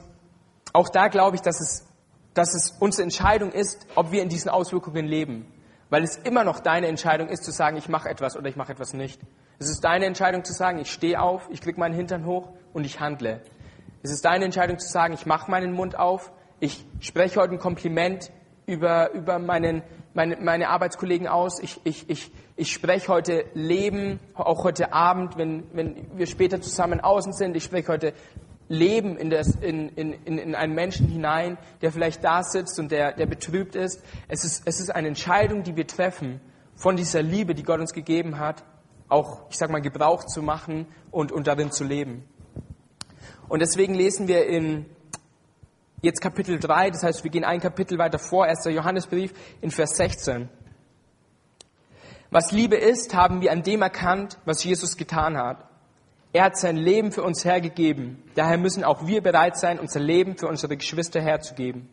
auch 0.72 0.88
da 0.88 1.08
glaube 1.08 1.36
ich, 1.36 1.42
dass 1.42 1.60
es, 1.60 1.86
dass 2.32 2.54
es 2.54 2.74
unsere 2.80 3.02
Entscheidung 3.02 3.52
ist, 3.52 3.86
ob 3.96 4.12
wir 4.12 4.22
in 4.22 4.30
diesen 4.30 4.48
Auswirkungen 4.50 5.04
leben. 5.04 5.44
Weil 5.90 6.04
es 6.04 6.16
immer 6.16 6.42
noch 6.42 6.60
deine 6.60 6.86
Entscheidung 6.86 7.28
ist, 7.28 7.44
zu 7.44 7.50
sagen, 7.50 7.76
ich 7.76 7.90
mache 7.90 8.08
etwas 8.08 8.34
oder 8.34 8.48
ich 8.48 8.56
mache 8.56 8.72
etwas 8.72 8.94
nicht. 8.94 9.20
Es 9.62 9.68
ist 9.68 9.84
deine 9.84 10.06
Entscheidung 10.06 10.42
zu 10.42 10.54
sagen, 10.54 10.78
ich 10.78 10.90
stehe 10.90 11.20
auf, 11.20 11.46
ich 11.52 11.60
klicke 11.60 11.78
meinen 11.78 11.94
Hintern 11.94 12.24
hoch 12.24 12.48
und 12.72 12.86
ich 12.86 12.98
handle. 12.98 13.42
Es 14.02 14.10
ist 14.10 14.24
deine 14.24 14.46
Entscheidung 14.46 14.78
zu 14.78 14.88
sagen, 14.88 15.12
ich 15.12 15.26
mache 15.26 15.50
meinen 15.50 15.74
Mund 15.74 15.98
auf, 15.98 16.32
ich 16.60 16.86
spreche 17.00 17.38
heute 17.38 17.52
ein 17.52 17.58
Kompliment 17.58 18.32
über, 18.64 19.12
über 19.12 19.38
meinen, 19.38 19.82
meine, 20.14 20.38
meine 20.38 20.70
Arbeitskollegen 20.70 21.28
aus, 21.28 21.60
ich, 21.62 21.78
ich, 21.84 22.08
ich, 22.08 22.32
ich 22.56 22.72
spreche 22.72 23.08
heute 23.08 23.44
Leben, 23.52 24.18
auch 24.32 24.64
heute 24.64 24.94
Abend, 24.94 25.36
wenn, 25.36 25.64
wenn 25.74 26.06
wir 26.16 26.26
später 26.26 26.62
zusammen 26.62 27.00
außen 27.00 27.34
sind, 27.34 27.54
ich 27.54 27.64
spreche 27.64 27.88
heute 27.88 28.14
Leben 28.68 29.18
in, 29.18 29.28
das, 29.28 29.56
in, 29.56 29.90
in, 29.90 30.12
in 30.24 30.54
einen 30.54 30.74
Menschen 30.74 31.06
hinein, 31.06 31.58
der 31.82 31.92
vielleicht 31.92 32.24
da 32.24 32.42
sitzt 32.42 32.80
und 32.80 32.90
der, 32.90 33.12
der 33.12 33.26
betrübt 33.26 33.74
ist. 33.74 34.02
Es, 34.26 34.42
ist. 34.42 34.62
es 34.64 34.80
ist 34.80 34.88
eine 34.88 35.08
Entscheidung, 35.08 35.64
die 35.64 35.76
wir 35.76 35.86
treffen, 35.86 36.40
von 36.76 36.96
dieser 36.96 37.20
Liebe, 37.20 37.54
die 37.54 37.62
Gott 37.62 37.78
uns 37.78 37.92
gegeben 37.92 38.38
hat, 38.38 38.64
auch, 39.10 39.42
ich 39.50 39.56
sag 39.56 39.70
mal, 39.70 39.80
Gebrauch 39.80 40.24
zu 40.24 40.42
machen 40.42 40.86
und, 41.10 41.32
und 41.32 41.46
darin 41.46 41.72
zu 41.72 41.84
leben. 41.84 42.24
Und 43.48 43.60
deswegen 43.60 43.94
lesen 43.94 44.28
wir 44.28 44.46
in 44.46 44.86
jetzt 46.02 46.20
Kapitel 46.20 46.58
3, 46.58 46.90
das 46.90 47.02
heißt, 47.02 47.24
wir 47.24 47.30
gehen 47.30 47.44
ein 47.44 47.60
Kapitel 47.60 47.98
weiter 47.98 48.18
vor, 48.18 48.44
1. 48.44 48.64
Johannesbrief 48.66 49.32
in 49.60 49.70
Vers 49.70 49.96
16. 49.96 50.48
Was 52.30 52.52
Liebe 52.52 52.76
ist, 52.76 53.12
haben 53.14 53.40
wir 53.40 53.50
an 53.50 53.62
dem 53.62 53.82
erkannt, 53.82 54.38
was 54.44 54.62
Jesus 54.62 54.96
getan 54.96 55.36
hat. 55.36 55.66
Er 56.32 56.44
hat 56.44 56.56
sein 56.56 56.76
Leben 56.76 57.10
für 57.10 57.24
uns 57.24 57.44
hergegeben. 57.44 58.22
Daher 58.36 58.56
müssen 58.56 58.84
auch 58.84 59.06
wir 59.06 59.20
bereit 59.20 59.56
sein, 59.56 59.80
unser 59.80 59.98
Leben 59.98 60.36
für 60.36 60.46
unsere 60.46 60.76
Geschwister 60.76 61.20
herzugeben. 61.20 61.88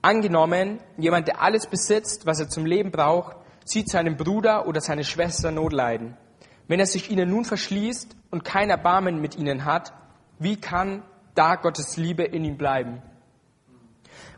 Angenommen, 0.00 0.80
jemand, 0.96 1.28
der 1.28 1.42
alles 1.42 1.66
besitzt, 1.66 2.24
was 2.24 2.40
er 2.40 2.48
zum 2.48 2.64
Leben 2.64 2.90
braucht, 2.90 3.36
sieht 3.64 3.90
seinen 3.90 4.16
Bruder 4.16 4.66
oder 4.66 4.80
seine 4.80 5.04
Schwester 5.04 5.50
Not 5.50 5.72
leiden. 5.72 6.16
Wenn 6.72 6.80
er 6.80 6.86
sich 6.86 7.10
ihnen 7.10 7.28
nun 7.28 7.44
verschließt 7.44 8.16
und 8.30 8.46
kein 8.46 8.70
Erbarmen 8.70 9.20
mit 9.20 9.36
ihnen 9.36 9.66
hat, 9.66 9.92
wie 10.38 10.58
kann 10.58 11.02
da 11.34 11.56
Gottes 11.56 11.98
Liebe 11.98 12.22
in 12.22 12.46
ihm 12.46 12.56
bleiben? 12.56 13.02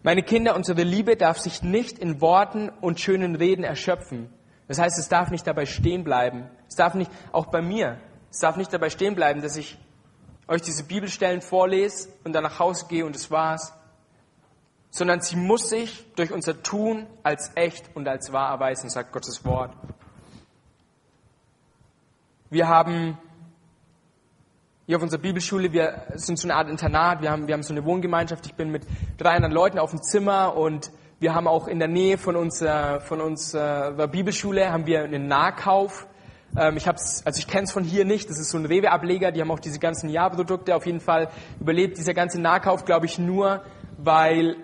Meine 0.03 0.25
Kinder, 0.25 0.57
unsere 0.57 0.83
Liebe 0.83 1.15
darf 1.15 1.39
sich 1.39 1.63
nicht 1.63 1.97
in 1.97 2.21
Worten 2.21 2.71
und 2.81 2.99
schönen 2.99 3.37
Reden 3.37 3.63
erschöpfen. 3.63 4.35
Das 4.67 4.81
heißt, 4.81 4.99
es 4.99 5.09
darf 5.09 5.31
nicht 5.31 5.47
dabei 5.47 5.65
stehen 5.65 6.03
bleiben. 6.03 6.51
Es 6.69 6.75
darf 6.75 6.95
nicht, 6.95 7.09
auch 7.31 7.47
bei 7.47 7.63
mir, 7.63 8.01
es 8.33 8.41
darf 8.41 8.57
nicht 8.57 8.73
dabei 8.73 8.91
stehen 8.91 9.15
bleiben, 9.15 9.41
dass 9.41 9.57
ich 9.57 9.79
euch 10.49 10.63
diese 10.63 10.83
Bibelstellen 10.83 11.41
vorlese 11.41 12.09
und 12.25 12.33
dann 12.33 12.43
nach 12.43 12.59
Hause 12.59 12.87
gehe 12.89 13.07
und 13.07 13.15
es 13.15 13.31
war's. 13.31 13.73
Sondern 14.91 15.21
sie 15.21 15.37
muss 15.37 15.69
sich 15.69 16.05
durch 16.17 16.33
unser 16.33 16.65
Tun 16.65 17.07
als 17.23 17.53
echt 17.55 17.95
und 17.95 18.09
als 18.09 18.33
wahr 18.33 18.51
erweisen, 18.51 18.91
sagt 18.91 19.13
Gottes 19.13 19.45
Wort. 19.45 19.73
Wir 22.55 22.69
haben 22.69 23.19
hier 24.87 24.97
auf 24.97 25.03
unserer 25.03 25.21
Bibelschule, 25.21 25.73
wir 25.73 26.05
sind 26.15 26.39
so 26.39 26.47
eine 26.47 26.55
Art 26.55 26.69
Internat, 26.69 27.21
wir 27.21 27.33
haben, 27.33 27.49
wir 27.49 27.55
haben 27.55 27.65
so 27.65 27.75
eine 27.75 27.85
Wohngemeinschaft. 27.85 28.47
Ich 28.47 28.55
bin 28.55 28.71
mit 28.71 28.85
drei 29.19 29.31
anderen 29.31 29.53
Leuten 29.53 29.81
auf 29.81 29.91
dem 29.91 30.01
Zimmer 30.01 30.57
und 30.57 30.93
wir 31.19 31.35
haben 31.35 31.49
auch 31.49 31.67
in 31.67 31.81
der 31.81 31.89
Nähe 31.89 32.17
von 32.17 32.37
unserer, 32.37 33.01
von 33.01 33.21
unserer 33.21 34.07
Bibelschule 34.07 34.71
haben 34.71 34.87
wir 34.87 35.03
einen 35.03 35.27
Nahkauf. 35.27 36.07
Ähm, 36.57 36.77
ich 36.77 36.87
hab's, 36.87 37.27
also 37.27 37.41
ich 37.41 37.49
kenne 37.49 37.65
es 37.65 37.73
von 37.73 37.83
hier 37.83 38.05
nicht. 38.05 38.31
Das 38.31 38.39
ist 38.39 38.51
so 38.51 38.59
ein 38.59 38.67
Rewe-Ableger. 38.67 39.33
Die 39.33 39.41
haben 39.41 39.51
auch 39.51 39.59
diese 39.59 39.81
ganzen 39.81 40.09
Jahrprodukte. 40.09 40.77
Auf 40.77 40.87
jeden 40.87 41.01
Fall 41.01 41.31
überlebt 41.59 41.99
dieser 41.99 42.15
ganze 42.15 42.41
Nahkauf, 42.41 42.85
glaube 42.85 43.07
ich, 43.07 43.19
nur, 43.19 43.65
weil 43.99 44.55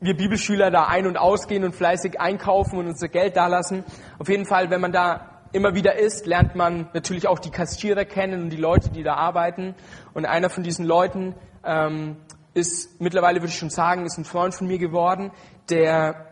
wir 0.00 0.16
Bibelschüler 0.16 0.72
da 0.72 0.86
ein- 0.86 1.06
und 1.06 1.16
ausgehen 1.16 1.62
und 1.62 1.76
fleißig 1.76 2.20
einkaufen 2.20 2.76
und 2.80 2.88
unser 2.88 3.06
Geld 3.06 3.36
dalassen. 3.36 3.84
Auf 4.18 4.28
jeden 4.28 4.46
Fall, 4.46 4.70
wenn 4.70 4.80
man 4.80 4.90
da 4.90 5.29
immer 5.52 5.74
wieder 5.74 5.98
ist, 5.98 6.26
lernt 6.26 6.54
man 6.54 6.88
natürlich 6.92 7.26
auch 7.26 7.38
die 7.38 7.50
Kassierer 7.50 8.04
kennen 8.04 8.42
und 8.44 8.50
die 8.50 8.56
Leute, 8.56 8.90
die 8.90 9.02
da 9.02 9.14
arbeiten. 9.14 9.74
Und 10.14 10.26
einer 10.26 10.50
von 10.50 10.62
diesen 10.62 10.84
Leuten 10.84 11.34
ähm, 11.64 12.16
ist 12.54 13.00
mittlerweile, 13.00 13.40
würde 13.40 13.50
ich 13.50 13.58
schon 13.58 13.70
sagen, 13.70 14.06
ist 14.06 14.18
ein 14.18 14.24
Freund 14.24 14.54
von 14.54 14.66
mir 14.66 14.78
geworden. 14.78 15.30
Der 15.68 16.26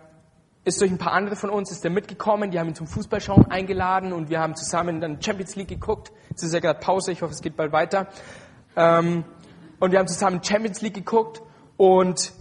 ist 0.64 0.80
durch 0.80 0.90
ein 0.90 0.98
paar 0.98 1.12
andere 1.12 1.36
von 1.36 1.50
uns, 1.50 1.70
ist 1.70 1.82
der 1.82 1.90
mitgekommen. 1.90 2.50
Die 2.50 2.58
haben 2.58 2.68
ihn 2.68 2.74
zum 2.74 2.86
Fußballschauen 2.86 3.50
eingeladen 3.50 4.12
und 4.12 4.28
wir 4.28 4.40
haben 4.40 4.54
zusammen 4.54 5.00
dann 5.00 5.20
Champions 5.22 5.56
League 5.56 5.68
geguckt. 5.68 6.12
Es 6.34 6.42
ist 6.42 6.52
ja 6.52 6.60
gerade 6.60 6.78
Pause, 6.80 7.12
ich 7.12 7.22
hoffe, 7.22 7.32
es 7.32 7.40
geht 7.40 7.56
bald 7.56 7.72
weiter. 7.72 8.08
Ähm, 8.76 9.24
und 9.80 9.92
wir 9.92 9.98
haben 9.98 10.08
zusammen 10.08 10.42
Champions 10.42 10.82
League 10.82 10.94
geguckt 10.94 11.40
und 11.76 12.32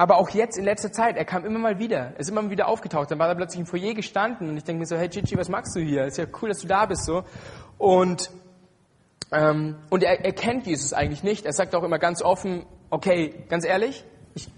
aber 0.00 0.16
auch 0.16 0.30
jetzt 0.30 0.56
in 0.56 0.64
letzter 0.64 0.90
Zeit, 0.90 1.18
er 1.18 1.26
kam 1.26 1.44
immer 1.44 1.58
mal 1.58 1.78
wieder, 1.78 2.12
er 2.14 2.20
ist 2.20 2.30
immer 2.30 2.40
mal 2.40 2.50
wieder 2.50 2.68
aufgetaucht. 2.68 3.10
Dann 3.10 3.18
war 3.18 3.28
er 3.28 3.34
plötzlich 3.34 3.60
im 3.60 3.66
Foyer 3.66 3.92
gestanden 3.92 4.48
und 4.48 4.56
ich 4.56 4.64
denke 4.64 4.80
mir 4.80 4.86
so, 4.86 4.96
hey 4.96 5.08
Gigi, 5.08 5.36
was 5.36 5.50
machst 5.50 5.76
du 5.76 5.80
hier? 5.80 6.06
Ist 6.06 6.16
ja 6.16 6.24
cool, 6.40 6.48
dass 6.48 6.60
du 6.60 6.66
da 6.66 6.86
bist 6.86 7.04
so. 7.04 7.22
Und 7.76 8.30
ähm, 9.30 9.76
und 9.90 10.02
er, 10.02 10.24
er 10.24 10.32
kennt 10.32 10.66
Jesus 10.66 10.94
eigentlich 10.94 11.22
nicht. 11.22 11.44
Er 11.44 11.52
sagt 11.52 11.74
auch 11.74 11.82
immer 11.82 11.98
ganz 11.98 12.22
offen, 12.22 12.64
okay, 12.88 13.44
ganz 13.50 13.66
ehrlich, 13.66 14.06
ich, 14.32 14.50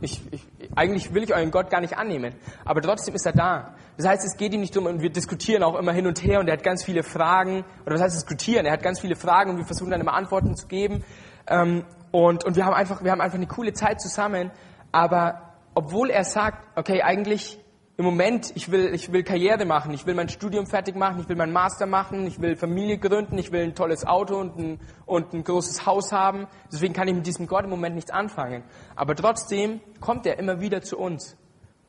ich, 0.00 0.22
ich, 0.30 0.42
eigentlich 0.74 1.12
will 1.12 1.22
ich 1.22 1.34
euren 1.34 1.50
Gott 1.50 1.68
gar 1.68 1.82
nicht 1.82 1.98
annehmen. 1.98 2.34
Aber 2.64 2.80
trotzdem 2.80 3.14
ist 3.14 3.26
er 3.26 3.32
da. 3.32 3.74
Das 3.98 4.08
heißt, 4.08 4.24
es 4.24 4.38
geht 4.38 4.54
ihm 4.54 4.60
nicht 4.60 4.74
um, 4.74 4.86
und 4.86 5.02
wir 5.02 5.10
diskutieren 5.10 5.62
auch 5.62 5.78
immer 5.78 5.92
hin 5.92 6.06
und 6.06 6.24
her 6.24 6.40
und 6.40 6.48
er 6.48 6.54
hat 6.54 6.62
ganz 6.62 6.82
viele 6.82 7.02
Fragen, 7.02 7.62
oder 7.84 7.96
was 7.96 8.00
heißt 8.00 8.16
diskutieren? 8.16 8.64
Er 8.64 8.72
hat 8.72 8.82
ganz 8.82 9.00
viele 9.00 9.16
Fragen 9.16 9.50
und 9.50 9.58
wir 9.58 9.66
versuchen 9.66 9.90
dann 9.90 10.00
immer 10.00 10.14
Antworten 10.14 10.56
zu 10.56 10.66
geben. 10.66 11.04
Ähm, 11.46 11.84
und, 12.12 12.44
und 12.44 12.56
wir 12.56 12.64
haben 12.64 12.74
einfach, 12.74 13.04
wir 13.04 13.12
haben 13.12 13.20
einfach 13.20 13.38
eine 13.38 13.46
coole 13.46 13.72
Zeit 13.72 14.00
zusammen. 14.00 14.50
Aber 14.92 15.54
obwohl 15.74 16.10
er 16.10 16.24
sagt, 16.24 16.66
okay, 16.76 17.02
eigentlich 17.02 17.60
im 17.96 18.06
Moment, 18.06 18.52
ich 18.54 18.70
will, 18.70 18.94
ich 18.94 19.12
will 19.12 19.22
Karriere 19.22 19.66
machen, 19.66 19.92
ich 19.92 20.06
will 20.06 20.14
mein 20.14 20.30
Studium 20.30 20.66
fertig 20.66 20.96
machen, 20.96 21.20
ich 21.20 21.28
will 21.28 21.36
meinen 21.36 21.52
Master 21.52 21.84
machen, 21.84 22.26
ich 22.26 22.40
will 22.40 22.56
Familie 22.56 22.96
gründen, 22.96 23.36
ich 23.36 23.52
will 23.52 23.62
ein 23.62 23.74
tolles 23.74 24.06
Auto 24.06 24.40
und 24.40 24.58
ein, 24.58 24.80
und 25.04 25.34
ein 25.34 25.44
großes 25.44 25.84
Haus 25.84 26.10
haben. 26.10 26.46
Deswegen 26.72 26.94
kann 26.94 27.08
ich 27.08 27.14
mit 27.14 27.26
diesem 27.26 27.46
Gott 27.46 27.64
im 27.64 27.70
Moment 27.70 27.96
nichts 27.96 28.10
anfangen. 28.10 28.64
Aber 28.96 29.14
trotzdem 29.14 29.80
kommt 30.00 30.24
er 30.26 30.38
immer 30.38 30.60
wieder 30.60 30.80
zu 30.80 30.98
uns. 30.98 31.36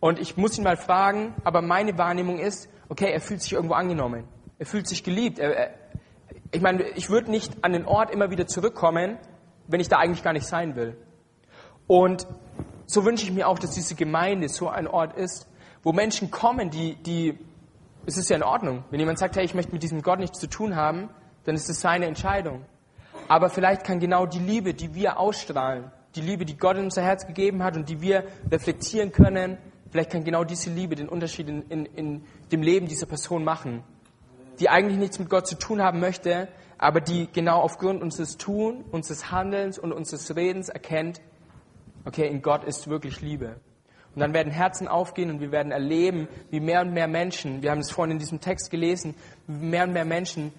Und 0.02 0.20
ich 0.20 0.36
muss 0.36 0.58
ihn 0.58 0.66
mal 0.66 0.76
fragen, 0.76 1.34
aber 1.46 1.62
meine 1.62 1.98
Wahrnehmung 1.98 2.40
ist, 2.40 2.70
okay, 2.90 3.12
er 3.12 3.22
fühlt 3.22 3.42
sich 3.42 3.54
irgendwo 3.54 3.76
angenommen. 3.76 4.26
Er 4.60 4.66
fühlt 4.66 4.88
sich 4.88 5.06
geliebt. 5.06 5.40
Er, 5.40 5.56
er, 5.56 5.74
ich 6.52 6.62
meine, 6.62 6.90
ich 6.90 7.10
würde 7.10 7.32
nicht 7.32 7.64
an 7.64 7.72
den 7.72 7.86
Ort 7.86 8.12
immer 8.12 8.30
wieder 8.32 8.48
zurückkommen, 8.48 9.18
wenn 9.72 9.80
ich 9.80 9.88
da 9.88 9.98
eigentlich 9.98 10.24
gar 10.24 10.34
nicht 10.34 10.46
sein 10.46 10.76
will. 10.76 10.98
Und 11.88 12.28
so 12.86 13.06
wünsche 13.06 13.24
ich 13.24 13.32
mir 13.32 13.48
auch, 13.48 13.58
dass 13.58 13.72
diese 13.72 13.96
Gemeinde 13.96 14.50
so 14.50 14.68
ein 14.70 14.88
Ort 14.88 15.16
ist, 15.18 15.48
wo 15.84 15.94
Menschen 15.94 16.30
kommen, 16.30 16.70
die, 16.70 16.96
die, 16.96 17.38
es 18.06 18.18
ist 18.18 18.30
ja 18.30 18.36
in 18.36 18.44
Ordnung. 18.44 18.84
Wenn 18.92 19.00
jemand 19.00 19.20
sagt, 19.20 19.36
hey, 19.36 19.46
ich 19.46 19.54
möchte 19.54 19.72
mit 19.72 19.84
diesem 19.84 20.02
Gott 20.02 20.20
nichts 20.20 20.40
zu 20.40 20.48
tun 20.48 20.76
haben, 20.76 21.10
dann 21.46 21.56
ist 21.56 21.70
es 21.70 21.82
seine 21.82 22.06
Entscheidung. 22.06 22.66
Aber 23.28 23.50
vielleicht 23.50 23.84
kann 23.84 24.00
genau 24.00 24.26
die 24.26 24.40
Liebe, 24.40 24.74
die 24.74 24.94
wir 24.94 25.18
ausstrahlen, 25.18 25.92
die 26.16 26.22
Liebe, 26.22 26.46
die 26.46 26.58
Gott 26.58 26.78
in 26.78 26.84
unser 26.84 27.02
Herz 27.02 27.26
gegeben 27.26 27.64
hat 27.64 27.78
und 27.78 27.88
die 27.88 28.02
wir 28.02 28.26
reflektieren 28.52 29.12
können, 29.12 29.58
vielleicht 29.90 30.12
kann 30.12 30.24
genau 30.24 30.44
diese 30.44 30.70
Liebe 30.70 30.96
den 30.96 31.08
Unterschied 31.08 31.48
in, 31.48 31.62
in, 31.64 31.86
in 31.86 32.26
dem 32.52 32.62
Leben 32.62 32.88
dieser 32.88 33.06
Person 33.06 33.44
machen, 33.44 33.84
die 34.60 34.70
eigentlich 34.70 34.98
nichts 34.98 35.18
mit 35.18 35.30
Gott 35.30 35.48
zu 35.48 35.58
tun 35.58 35.82
haben 35.82 36.00
möchte, 36.00 36.50
aber 36.82 37.00
die 37.00 37.30
genau 37.32 37.62
aufgrund 37.62 38.02
unseres 38.02 38.38
Tun, 38.38 38.84
unseres 38.92 39.32
Handelns 39.32 39.78
und 39.78 39.94
unseres 39.94 40.36
Redens 40.36 40.68
erkennt, 40.68 41.22
okay, 42.06 42.28
in 42.28 42.42
Gott 42.42 42.64
ist 42.64 42.90
wirklich 42.90 43.22
Liebe. 43.22 43.58
Und 44.16 44.20
dann 44.20 44.34
werden 44.34 44.52
Herzen 44.52 44.88
aufgehen 44.88 45.30
und 45.30 45.40
wir 45.40 45.52
werden 45.52 45.72
erleben, 45.72 46.28
wie 46.50 46.60
mehr 46.60 46.82
und 46.82 46.92
mehr 46.92 47.08
Menschen, 47.08 47.62
wir 47.62 47.70
haben 47.70 47.82
es 47.82 47.92
vorhin 47.92 48.14
in 48.14 48.20
diesem 48.20 48.42
Text 48.42 48.72
gelesen, 48.72 49.14
wie 49.46 49.68
mehr 49.68 49.84
und 49.84 49.94
mehr 49.94 50.06
Menschen 50.06 50.52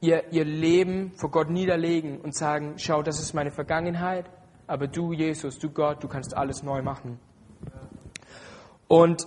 ihr, 0.00 0.32
ihr 0.32 0.46
Leben 0.46 1.12
vor 1.16 1.30
Gott 1.30 1.50
niederlegen 1.50 2.18
und 2.18 2.34
sagen, 2.34 2.74
schau, 2.78 3.02
das 3.02 3.20
ist 3.20 3.34
meine 3.34 3.50
Vergangenheit, 3.50 4.24
aber 4.66 4.88
du, 4.88 5.12
Jesus, 5.12 5.58
du 5.58 5.68
Gott, 5.68 6.02
du 6.02 6.08
kannst 6.08 6.34
alles 6.34 6.62
neu 6.62 6.80
machen. 6.80 7.20
Und 8.88 9.26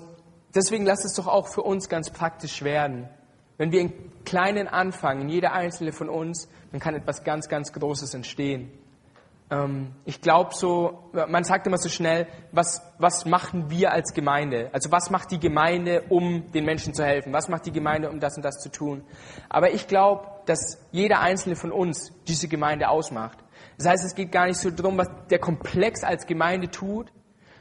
deswegen 0.56 0.86
lass 0.86 1.06
es 1.06 1.14
doch 1.14 1.28
auch 1.28 1.50
für 1.50 1.62
uns 1.62 1.88
ganz 1.88 2.10
praktisch 2.10 2.64
werden. 2.64 3.08
Wenn 3.60 3.74
wir 3.74 3.82
in 3.82 3.94
Kleinen 4.24 4.70
anfangen, 4.70 5.28
jeder 5.28 5.52
einzelne 5.52 5.92
von 5.92 6.08
uns, 6.08 6.48
dann 6.72 6.80
kann 6.80 6.96
etwas 6.96 7.26
ganz, 7.26 7.50
ganz 7.50 7.74
Großes 7.74 8.14
entstehen. 8.14 8.72
Ähm, 9.52 9.94
ich 10.06 10.22
glaube 10.22 10.52
so, 10.54 11.10
man 11.28 11.44
sagt 11.44 11.68
immer 11.68 11.78
so 11.78 11.90
schnell, 11.90 12.28
was, 12.54 12.82
was 13.00 13.26
machen 13.26 13.70
wir 13.70 13.92
als 13.92 14.14
Gemeinde? 14.14 14.70
Also 14.72 14.94
was 14.94 15.10
macht 15.10 15.32
die 15.32 15.42
Gemeinde, 15.42 16.04
um 16.08 16.50
den 16.54 16.64
Menschen 16.64 16.94
zu 16.94 17.04
helfen? 17.04 17.34
Was 17.34 17.50
macht 17.50 17.66
die 17.66 17.74
Gemeinde, 17.74 18.10
um 18.10 18.22
das 18.22 18.38
und 18.38 18.46
das 18.46 18.60
zu 18.60 18.72
tun? 18.72 19.04
Aber 19.50 19.74
ich 19.74 19.88
glaube, 19.88 20.26
dass 20.46 20.78
jeder 20.94 21.20
einzelne 21.20 21.58
von 21.58 21.74
uns 21.74 22.14
diese 22.30 22.48
Gemeinde 22.48 22.88
ausmacht. 22.88 23.40
Das 23.78 23.88
heißt, 23.88 24.06
es 24.06 24.16
geht 24.16 24.32
gar 24.32 24.46
nicht 24.46 24.58
so 24.58 24.72
darum, 24.72 24.98
was 24.98 25.10
der 25.30 25.40
Komplex 25.40 26.06
als 26.06 26.28
Gemeinde 26.28 26.72
tut, 26.72 27.12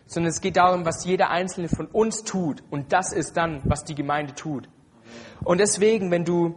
sondern 0.07 0.31
es 0.31 0.41
geht 0.41 0.59
darum, 0.59 0.87
was 0.87 1.05
jeder 1.05 1.31
einzelne 1.31 1.69
von 1.69 1.87
uns 1.87 2.23
tut. 2.23 2.63
Und 2.71 2.93
das 2.93 3.13
ist 3.13 3.37
dann, 3.37 3.63
was 3.65 3.83
die 3.83 3.97
Gemeinde 3.97 4.37
tut. 4.37 4.69
Und 5.45 5.59
deswegen, 5.59 6.11
wenn 6.11 6.25
du 6.25 6.55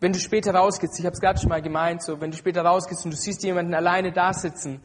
wenn 0.00 0.12
du 0.12 0.18
später 0.18 0.54
rausgehst, 0.54 0.98
ich 0.98 1.04
habe 1.04 1.14
es 1.14 1.20
gerade 1.20 1.40
schon 1.40 1.48
mal 1.48 1.62
gemeint, 1.62 2.02
so, 2.02 2.20
wenn 2.20 2.30
du 2.30 2.36
später 2.36 2.62
rausgehst 2.62 3.04
und 3.04 3.12
du 3.12 3.16
siehst 3.16 3.42
jemanden 3.42 3.74
alleine 3.74 4.12
da 4.12 4.32
sitzen, 4.32 4.80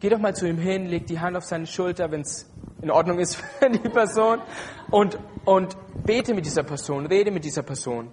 geh 0.00 0.08
doch 0.08 0.18
mal 0.18 0.34
zu 0.34 0.48
ihm 0.48 0.58
hin, 0.58 0.86
leg 0.86 1.06
die 1.06 1.20
Hand 1.20 1.36
auf 1.36 1.44
seine 1.44 1.66
Schulter, 1.66 2.10
wenn 2.10 2.22
es 2.22 2.50
in 2.80 2.90
Ordnung 2.90 3.18
ist 3.18 3.36
für 3.58 3.68
die 3.68 3.88
Person 3.88 4.40
und, 4.90 5.18
und 5.44 5.76
bete 6.04 6.34
mit 6.34 6.46
dieser 6.46 6.62
Person, 6.62 7.06
rede 7.06 7.30
mit 7.30 7.44
dieser 7.44 7.62
Person. 7.62 8.10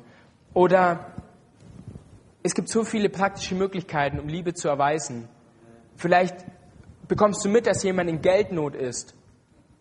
Oder 0.54 1.14
es 2.44 2.54
gibt 2.54 2.68
so 2.68 2.84
viele 2.84 3.10
praktische 3.10 3.56
Möglichkeiten, 3.56 4.20
um 4.20 4.28
Liebe 4.28 4.54
zu 4.54 4.68
erweisen. 4.68 5.30
Vielleicht 5.96 6.36
bekommst 7.08 7.46
du 7.46 7.50
mit, 7.50 7.66
dass 7.66 7.84
jemand 7.84 8.10
in 8.10 8.22
Geldnot 8.22 8.76
ist 8.76 9.16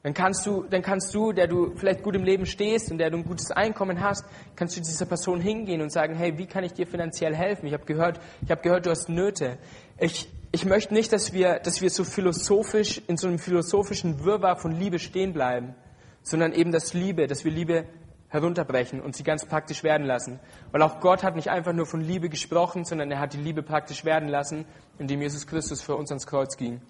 dann 0.02 0.14
kannst 0.14 0.46
du, 0.46 0.64
dann 0.64 0.80
kannst 0.80 1.14
du, 1.14 1.32
der 1.32 1.46
du 1.46 1.74
vielleicht 1.76 2.02
gut 2.02 2.16
im 2.16 2.24
Leben 2.24 2.46
stehst 2.46 2.90
und 2.90 2.98
der 2.98 3.10
du 3.10 3.18
ein 3.18 3.24
gutes 3.24 3.50
Einkommen 3.50 4.00
hast, 4.00 4.24
kannst 4.56 4.76
du 4.76 4.80
dieser 4.80 5.04
Person 5.04 5.40
hingehen 5.40 5.82
und 5.82 5.92
sagen, 5.92 6.14
hey, 6.14 6.38
wie 6.38 6.46
kann 6.46 6.64
ich 6.64 6.72
dir 6.72 6.86
finanziell 6.86 7.34
helfen? 7.34 7.66
Ich 7.66 7.74
habe 7.74 7.84
gehört, 7.84 8.18
ich 8.42 8.50
habe 8.50 8.62
gehört, 8.62 8.86
du 8.86 8.90
hast 8.90 9.10
Nöte. 9.10 9.58
Ich, 9.98 10.30
ich 10.52 10.64
möchte 10.64 10.94
nicht, 10.94 11.12
dass 11.12 11.34
wir, 11.34 11.58
dass 11.58 11.82
wir 11.82 11.90
so 11.90 12.04
philosophisch 12.04 13.02
in 13.08 13.18
so 13.18 13.28
einem 13.28 13.38
philosophischen 13.38 14.24
Wirrwarr 14.24 14.56
von 14.56 14.72
Liebe 14.72 14.98
stehen 14.98 15.34
bleiben, 15.34 15.74
sondern 16.22 16.52
eben 16.52 16.72
das 16.72 16.94
Liebe, 16.94 17.26
dass 17.26 17.44
wir 17.44 17.52
Liebe 17.52 17.84
herunterbrechen 18.28 19.02
und 19.02 19.14
sie 19.14 19.24
ganz 19.24 19.44
praktisch 19.44 19.82
werden 19.82 20.06
lassen. 20.06 20.40
Weil 20.70 20.80
auch 20.82 21.00
Gott 21.00 21.22
hat 21.22 21.36
nicht 21.36 21.50
einfach 21.50 21.74
nur 21.74 21.84
von 21.84 22.00
Liebe 22.00 22.30
gesprochen, 22.30 22.86
sondern 22.86 23.10
er 23.10 23.18
hat 23.18 23.34
die 23.34 23.38
Liebe 23.38 23.62
praktisch 23.62 24.04
werden 24.06 24.28
lassen, 24.30 24.64
indem 24.98 25.20
Jesus 25.20 25.46
Christus 25.46 25.82
für 25.82 25.96
uns 25.96 26.10
ans 26.10 26.26
Kreuz 26.26 26.56
ging. 26.56 26.80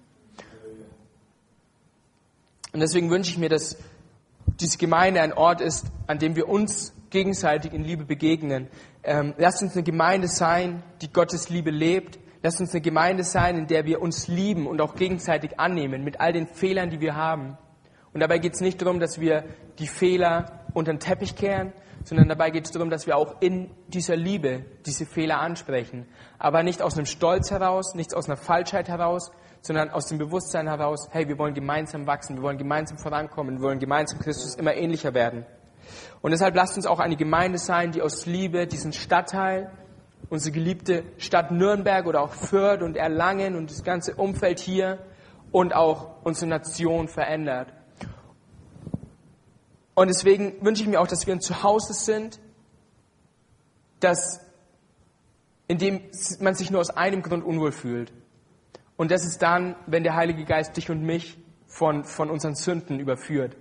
Und 2.73 2.79
deswegen 2.79 3.09
wünsche 3.09 3.31
ich 3.31 3.37
mir, 3.37 3.49
dass 3.49 3.77
diese 4.59 4.77
Gemeinde 4.77 5.21
ein 5.21 5.33
Ort 5.33 5.61
ist, 5.61 5.87
an 6.07 6.19
dem 6.19 6.35
wir 6.35 6.47
uns 6.47 6.93
gegenseitig 7.09 7.73
in 7.73 7.83
Liebe 7.83 8.05
begegnen. 8.05 8.67
Ähm, 9.03 9.33
lasst 9.37 9.61
uns 9.61 9.73
eine 9.73 9.83
Gemeinde 9.83 10.27
sein, 10.27 10.83
die 11.01 11.11
Gottes 11.11 11.49
Liebe 11.49 11.71
lebt. 11.71 12.19
Lasst 12.43 12.59
uns 12.59 12.71
eine 12.71 12.81
Gemeinde 12.81 13.23
sein, 13.23 13.57
in 13.57 13.67
der 13.67 13.85
wir 13.85 14.01
uns 14.01 14.27
lieben 14.27 14.65
und 14.67 14.81
auch 14.81 14.95
gegenseitig 14.95 15.59
annehmen 15.59 16.03
mit 16.03 16.19
all 16.19 16.33
den 16.33 16.47
Fehlern, 16.47 16.89
die 16.89 16.99
wir 16.99 17.15
haben. 17.15 17.57
Und 18.13 18.19
dabei 18.21 18.39
geht 18.39 18.53
es 18.55 18.61
nicht 18.61 18.81
darum, 18.81 18.99
dass 18.99 19.19
wir 19.19 19.43
die 19.79 19.87
Fehler 19.87 20.65
unter 20.73 20.91
den 20.91 20.99
Teppich 20.99 21.35
kehren, 21.35 21.73
sondern 22.03 22.29
dabei 22.29 22.49
geht 22.49 22.65
es 22.65 22.71
darum, 22.71 22.89
dass 22.89 23.05
wir 23.05 23.15
auch 23.15 23.41
in 23.41 23.69
dieser 23.87 24.15
Liebe 24.15 24.65
diese 24.85 25.05
Fehler 25.05 25.39
ansprechen. 25.39 26.07
Aber 26.39 26.63
nicht 26.63 26.81
aus 26.81 26.95
einem 26.95 27.05
Stolz 27.05 27.51
heraus, 27.51 27.93
nicht 27.93 28.15
aus 28.15 28.25
einer 28.25 28.37
Falschheit 28.37 28.89
heraus, 28.89 29.31
sondern 29.61 29.91
aus 29.91 30.07
dem 30.07 30.17
Bewusstsein 30.17 30.67
heraus, 30.67 31.07
hey, 31.11 31.27
wir 31.27 31.37
wollen 31.37 31.53
gemeinsam 31.53 32.07
wachsen, 32.07 32.35
wir 32.35 32.43
wollen 32.43 32.57
gemeinsam 32.57 32.97
vorankommen, 32.97 33.57
wir 33.57 33.63
wollen 33.63 33.79
gemeinsam 33.79 34.19
Christus 34.19 34.55
immer 34.55 34.73
ähnlicher 34.73 35.13
werden. 35.13 35.45
Und 36.21 36.31
deshalb 36.31 36.55
lasst 36.55 36.77
uns 36.77 36.85
auch 36.85 36.99
eine 36.99 37.15
Gemeinde 37.15 37.57
sein, 37.57 37.91
die 37.91 38.01
aus 38.01 38.25
Liebe 38.25 38.67
diesen 38.67 38.93
Stadtteil, 38.93 39.71
unsere 40.29 40.53
geliebte 40.53 41.03
Stadt 41.17 41.51
Nürnberg 41.51 42.05
oder 42.05 42.21
auch 42.21 42.33
Fürth 42.33 42.81
und 42.81 42.95
Erlangen 42.95 43.55
und 43.55 43.69
das 43.69 43.83
ganze 43.83 44.15
Umfeld 44.15 44.59
hier 44.59 44.99
und 45.51 45.73
auch 45.75 46.23
unsere 46.23 46.47
Nation 46.47 47.07
verändert. 47.07 47.73
Und 49.93 50.07
deswegen 50.07 50.63
wünsche 50.65 50.83
ich 50.83 50.89
mir 50.89 51.01
auch, 51.01 51.07
dass 51.07 51.27
wir 51.27 51.33
ein 51.33 51.41
Zuhause 51.41 51.93
sind, 51.93 52.39
dass, 53.99 54.39
in 55.67 55.77
dem 55.77 56.01
man 56.39 56.55
sich 56.55 56.71
nur 56.71 56.81
aus 56.81 56.89
einem 56.89 57.21
Grund 57.21 57.43
unwohl 57.43 57.71
fühlt. 57.71 58.13
Und 59.01 59.09
das 59.09 59.25
ist 59.25 59.41
dann, 59.41 59.75
wenn 59.87 60.03
der 60.03 60.15
Heilige 60.15 60.45
Geist 60.45 60.77
dich 60.77 60.91
und 60.91 61.01
mich 61.01 61.35
von, 61.65 62.03
von 62.03 62.29
unseren 62.29 62.53
Sünden 62.53 62.99
überführt. 62.99 63.57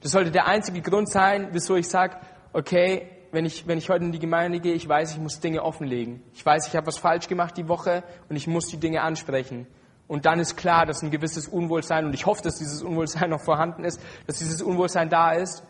Das 0.00 0.12
sollte 0.12 0.30
der 0.30 0.46
einzige 0.46 0.80
Grund 0.80 1.10
sein, 1.10 1.48
wieso 1.52 1.76
ich 1.76 1.90
sage, 1.90 2.16
okay, 2.54 3.06
wenn 3.30 3.44
ich, 3.44 3.66
wenn 3.66 3.76
ich 3.76 3.90
heute 3.90 4.06
in 4.06 4.12
die 4.12 4.18
Gemeinde 4.18 4.60
gehe, 4.60 4.72
ich 4.72 4.88
weiß, 4.88 5.12
ich 5.12 5.18
muss 5.18 5.40
Dinge 5.40 5.62
offenlegen. 5.62 6.22
Ich 6.32 6.46
weiß, 6.46 6.68
ich 6.68 6.74
habe 6.74 6.86
was 6.86 6.96
falsch 6.96 7.28
gemacht 7.28 7.58
die 7.58 7.68
Woche 7.68 8.02
und 8.30 8.36
ich 8.36 8.46
muss 8.46 8.68
die 8.68 8.78
Dinge 8.78 9.02
ansprechen. 9.02 9.66
Und 10.06 10.24
dann 10.24 10.40
ist 10.40 10.56
klar, 10.56 10.86
dass 10.86 11.02
ein 11.02 11.10
gewisses 11.10 11.48
Unwohlsein, 11.48 12.06
und 12.06 12.14
ich 12.14 12.24
hoffe, 12.24 12.40
dass 12.40 12.56
dieses 12.56 12.82
Unwohlsein 12.82 13.28
noch 13.28 13.42
vorhanden 13.42 13.84
ist, 13.84 14.00
dass 14.26 14.38
dieses 14.38 14.62
Unwohlsein 14.62 15.10
da 15.10 15.32
ist. 15.32 15.64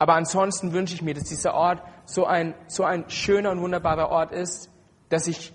Aber 0.00 0.14
ansonsten 0.14 0.72
wünsche 0.72 0.92
ich 0.92 1.02
mir, 1.02 1.14
dass 1.14 1.28
dieser 1.28 1.54
Ort 1.54 1.84
so 2.04 2.26
ein, 2.26 2.52
so 2.66 2.82
ein 2.82 3.08
schöner 3.10 3.52
und 3.52 3.60
wunderbarer 3.60 4.08
Ort 4.08 4.32
ist, 4.32 4.70
dass 5.08 5.28
ich 5.28 5.52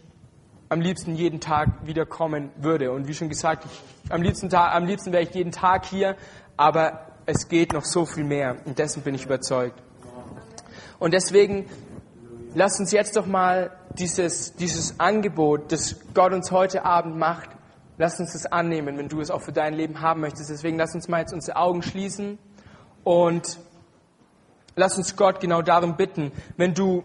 am 0.71 0.79
liebsten 0.79 1.15
jeden 1.15 1.41
Tag 1.41 1.85
wiederkommen 1.85 2.49
würde. 2.55 2.93
Und 2.93 3.05
wie 3.09 3.13
schon 3.13 3.27
gesagt, 3.27 3.65
ich, 3.65 4.09
am 4.09 4.21
liebsten, 4.21 4.53
am 4.55 4.85
liebsten 4.85 5.11
wäre 5.11 5.21
ich 5.21 5.35
jeden 5.35 5.51
Tag 5.51 5.85
hier, 5.85 6.15
aber 6.55 7.07
es 7.25 7.49
geht 7.49 7.73
noch 7.73 7.83
so 7.83 8.05
viel 8.05 8.23
mehr 8.23 8.55
und 8.63 8.79
dessen 8.79 9.03
bin 9.03 9.13
ich 9.13 9.25
überzeugt. 9.25 9.83
Und 10.97 11.13
deswegen 11.13 11.65
lasst 12.55 12.79
uns 12.79 12.93
jetzt 12.93 13.17
doch 13.17 13.25
mal 13.25 13.71
dieses, 13.99 14.55
dieses 14.55 14.97
Angebot, 14.97 15.73
das 15.73 15.97
Gott 16.13 16.31
uns 16.31 16.51
heute 16.51 16.85
Abend 16.85 17.17
macht, 17.17 17.49
lasst 17.97 18.21
uns 18.21 18.31
das 18.31 18.45
annehmen, 18.45 18.97
wenn 18.97 19.09
du 19.09 19.19
es 19.19 19.29
auch 19.29 19.41
für 19.41 19.51
dein 19.51 19.73
Leben 19.73 19.99
haben 19.99 20.21
möchtest. 20.21 20.49
Deswegen 20.49 20.77
lass 20.77 20.95
uns 20.95 21.09
mal 21.09 21.19
jetzt 21.19 21.33
unsere 21.33 21.57
Augen 21.57 21.83
schließen 21.83 22.37
und 23.03 23.59
lass 24.77 24.97
uns 24.97 25.17
Gott 25.17 25.41
genau 25.41 25.61
darum 25.61 25.97
bitten, 25.97 26.31
wenn 26.55 26.73
du 26.73 27.03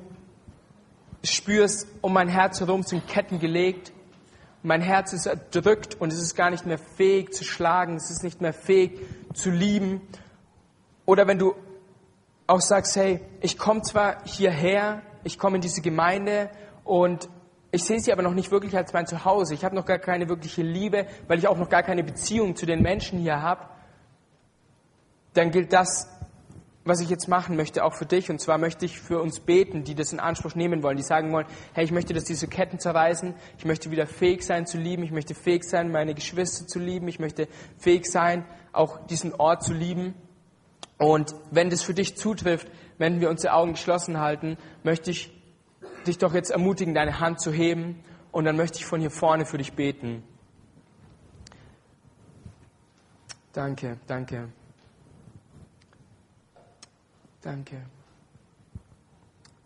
spürst, 1.33 1.87
um 2.01 2.13
mein 2.13 2.29
Herz 2.29 2.61
herum 2.61 2.83
sind 2.83 3.07
Ketten 3.07 3.39
gelegt. 3.39 3.93
Mein 4.63 4.81
Herz 4.81 5.13
ist 5.13 5.27
erdrückt 5.27 6.01
und 6.01 6.13
es 6.13 6.21
ist 6.21 6.35
gar 6.35 6.51
nicht 6.51 6.67
mehr 6.67 6.79
fähig 6.79 7.33
zu 7.33 7.45
schlagen, 7.45 7.97
es 7.97 8.11
ist 8.11 8.25
nicht 8.25 8.41
mehr 8.41 8.53
fähig 8.53 8.99
zu 9.35 9.51
lieben. 9.51 10.01
Oder 11.05 11.27
wenn 11.27 11.39
du 11.39 11.55
auch 12.47 12.61
sagst, 12.61 12.97
hey, 12.97 13.21
ich 13.41 13.59
komme 13.59 13.83
zwar 13.83 14.25
hierher, 14.25 15.03
ich 15.25 15.39
komme 15.39 15.57
in 15.57 15.63
diese 15.63 15.83
Gemeinde 15.83 16.51
und 16.85 17.29
ich 17.73 17.85
sehe 17.85 18.01
sie 18.01 18.13
aber 18.13 18.23
noch 18.23 18.35
nicht 18.35 18.51
wirklich 18.51 18.77
als 18.77 18.93
mein 18.93 19.07
Zuhause. 19.07 19.55
Ich 19.55 19.65
habe 19.65 19.75
noch 19.75 19.85
gar 19.85 19.99
keine 19.99 20.29
wirkliche 20.29 20.63
Liebe, 20.63 21.07
weil 21.29 21.39
ich 21.39 21.49
auch 21.49 21.59
noch 21.59 21.69
gar 21.69 21.83
keine 21.83 22.05
Beziehung 22.05 22.57
zu 22.57 22.65
den 22.65 22.81
Menschen 22.81 23.19
hier 23.19 23.43
habe. 23.43 23.69
Dann 25.35 25.51
gilt 25.51 25.73
das 25.73 26.09
was 26.87 27.01
ich 27.01 27.11
jetzt 27.11 27.29
machen 27.29 27.57
möchte, 27.57 27.85
auch 27.85 27.95
für 27.95 28.07
dich. 28.07 28.31
Und 28.31 28.41
zwar 28.41 28.59
möchte 28.59 28.87
ich 28.87 29.01
für 29.01 29.21
uns 29.21 29.41
beten, 29.41 29.85
die 29.85 29.95
das 29.95 30.13
in 30.13 30.21
Anspruch 30.21 30.55
nehmen 30.55 30.83
wollen, 30.83 30.97
die 30.97 31.03
sagen 31.03 31.33
wollen, 31.33 31.47
hey, 31.75 31.85
ich 31.85 31.93
möchte, 31.93 32.15
dass 32.15 32.25
diese 32.25 32.47
Ketten 32.47 32.79
zerreißen. 32.79 33.35
Ich 33.59 33.65
möchte 33.65 33.91
wieder 33.91 34.07
fähig 34.07 34.43
sein 34.45 34.67
zu 34.67 34.79
lieben. 34.79 35.03
Ich 35.03 35.11
möchte 35.11 35.35
fähig 35.35 35.65
sein, 35.65 35.91
meine 35.91 36.15
Geschwister 36.15 36.67
zu 36.67 36.79
lieben. 36.79 37.09
Ich 37.09 37.19
möchte 37.19 37.49
fähig 37.77 38.07
sein, 38.07 38.47
auch 38.73 39.05
diesen 39.07 39.35
Ort 39.35 39.65
zu 39.65 39.75
lieben. 39.75 40.15
Und 40.97 41.35
wenn 41.51 41.69
das 41.69 41.83
für 41.83 41.93
dich 41.93 42.17
zutrifft, 42.17 42.69
wenn 42.99 43.21
wir 43.21 43.29
unsere 43.29 43.53
Augen 43.53 43.73
geschlossen 43.73 44.21
halten, 44.21 44.57
möchte 44.83 45.11
ich 45.11 45.31
dich 46.07 46.19
doch 46.19 46.33
jetzt 46.33 46.51
ermutigen, 46.51 46.95
deine 46.95 47.21
Hand 47.21 47.41
zu 47.41 47.53
heben. 47.53 48.03
Und 48.31 48.45
dann 48.45 48.57
möchte 48.57 48.79
ich 48.79 48.87
von 48.87 49.01
hier 49.01 49.11
vorne 49.11 49.45
für 49.45 49.59
dich 49.59 49.73
beten. 49.75 50.23
Danke, 53.53 53.99
danke. 54.07 54.49
Danke. 57.47 57.81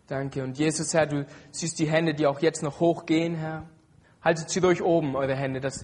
Danke. 0.05 0.43
Und 0.43 0.59
Jesus, 0.59 0.93
Herr, 0.93 1.07
du 1.07 1.25
siehst 1.49 1.79
die 1.79 1.89
Hände, 1.89 2.13
die 2.13 2.27
auch 2.27 2.39
jetzt 2.39 2.61
noch 2.61 2.79
hochgehen, 2.79 3.33
Herr. 3.33 3.67
Haltet 4.23 4.51
sie 4.51 4.61
durch 4.61 4.83
oben, 4.83 5.15
eure 5.15 5.35
Hände. 5.35 5.59
Das 5.59 5.83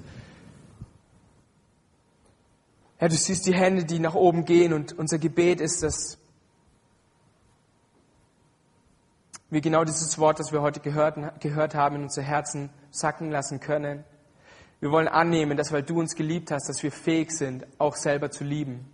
Herr, 2.97 3.09
du 3.09 3.15
siehst 3.15 3.47
die 3.47 3.55
Hände, 3.55 3.83
die 3.83 3.97
nach 3.97 4.13
oben 4.13 4.45
gehen 4.45 4.73
und 4.73 4.93
unser 4.93 5.17
Gebet 5.17 5.59
ist, 5.59 5.81
dass 5.81 6.19
wir 9.49 9.61
genau 9.61 9.83
dieses 9.83 10.19
Wort, 10.19 10.39
das 10.39 10.51
wir 10.51 10.61
heute 10.61 10.81
gehört, 10.81 11.41
gehört 11.41 11.73
haben, 11.73 11.95
in 11.95 12.03
unser 12.03 12.21
Herzen 12.21 12.69
sacken 12.91 13.31
lassen 13.31 13.59
können. 13.59 14.03
Wir 14.81 14.91
wollen 14.91 15.07
annehmen, 15.07 15.57
dass 15.57 15.71
weil 15.71 15.81
du 15.81 15.99
uns 15.99 16.13
geliebt 16.13 16.51
hast, 16.51 16.69
dass 16.69 16.83
wir 16.83 16.91
fähig 16.91 17.31
sind, 17.31 17.65
auch 17.79 17.95
selber 17.95 18.29
zu 18.29 18.43
lieben. 18.43 18.85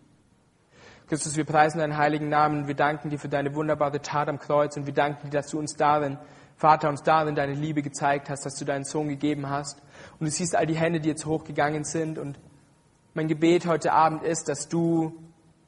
Christus, 1.14 1.38
wir 1.38 1.46
preisen 1.46 1.78
deinen 1.78 1.96
heiligen 1.96 2.28
Namen. 2.28 2.68
Wir 2.68 2.74
danken 2.74 3.12
dir 3.12 3.20
für 3.20 3.30
deine 3.30 3.54
wunderbare 3.54 4.02
Tat 4.02 4.28
am 4.30 4.40
Kreuz 4.40 4.76
und 4.78 4.88
wir 4.88 4.96
danken 4.96 5.30
dir, 5.30 5.42
dass 5.42 5.52
du 5.52 5.60
uns 5.60 5.76
darin, 5.76 6.18
Vater, 6.58 6.90
uns 6.90 7.04
darin 7.04 7.36
deine 7.36 7.54
Liebe 7.54 7.84
gezeigt 7.84 8.32
hast, 8.32 8.48
dass 8.48 8.56
du 8.56 8.66
deinen 8.66 8.84
Sohn 8.84 9.10
gegeben 9.10 9.48
hast. 9.48 9.78
Und 10.20 10.26
du 10.26 10.32
siehst 10.32 10.56
all 10.56 10.66
die 10.66 10.76
Hände, 10.76 11.00
die 11.00 11.10
jetzt 11.10 11.28
hochgegangen 11.28 11.84
sind 11.84 12.18
und 12.18 12.40
Mein 13.14 13.28
Gebet 13.28 13.68
heute 13.68 13.94
Abend 13.94 14.24
ist, 14.24 14.50
dass 14.50 14.70
du 14.70 15.14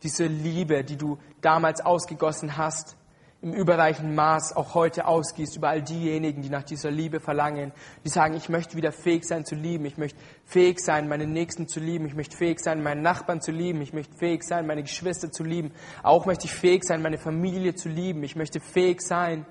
diese 0.02 0.26
Liebe, 0.26 0.84
die 0.84 0.98
du 0.98 1.20
damals 1.41 1.80
ausgegossen 1.80 2.58
hast, 2.58 2.98
im 3.46 3.54
überreichen 3.54 4.16
Maß 4.16 4.56
auch 4.56 4.74
heute 4.74 5.06
ausgießt 5.06 5.58
über 5.58 5.70
all 5.70 5.84
diejenigen, 5.84 6.41
die 6.41 6.50
nach 6.50 6.64
dieser 6.64 6.89
Liebe 6.89 7.20
verlangen, 7.20 7.74
die 8.04 8.10
sagen, 8.10 8.34
ich 8.34 8.50
möchte 8.50 8.76
wieder 8.76 8.91
fähig 8.91 9.24
sein 9.24 9.46
zu 9.46 9.54
lieben, 9.54 9.86
ich 9.86 10.00
möchte 10.00 10.18
fähig 10.46 10.80
sein, 10.80 11.08
meine 11.08 11.28
Nächsten 11.28 11.68
zu 11.68 11.80
lieben, 11.80 12.08
ich 12.08 12.16
möchte 12.16 12.36
fähig 12.36 12.60
sein, 12.60 12.82
meinen 12.82 13.04
Nachbarn 13.04 13.41
zu 13.41 13.52
lieben, 13.52 13.82
ich 13.82 13.93
möchte 13.93 14.18
fähig 14.18 14.41
sein, 14.43 14.66
meine 14.66 14.82
Geschwister 14.82 15.32
zu 15.32 15.43
lieben, 15.43 15.74
auch 16.02 16.26
möchte 16.26 16.48
ich 16.48 16.56
fähig 16.56 16.84
sein, 16.86 17.04
meine 17.04 17.20
Familie 17.20 17.76
zu 17.76 17.88
lieben, 17.88 18.24
ich 18.24 18.36
möchte 18.36 18.60
fähig 18.60 19.00
sein, 19.04 19.46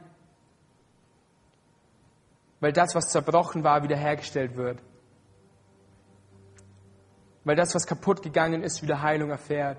weil 2.59 2.73
das, 2.73 2.97
was 2.97 3.13
zerbrochen 3.13 3.63
war, 3.63 3.85
wiederhergestellt 3.85 4.57
wird. 4.57 4.83
Weil 7.45 7.55
das, 7.55 7.77
was 7.77 7.87
kaputt 7.87 8.23
gegangen 8.23 8.65
ist, 8.65 8.83
wieder 8.83 9.03
Heilung 9.03 9.31
erfährt. 9.31 9.79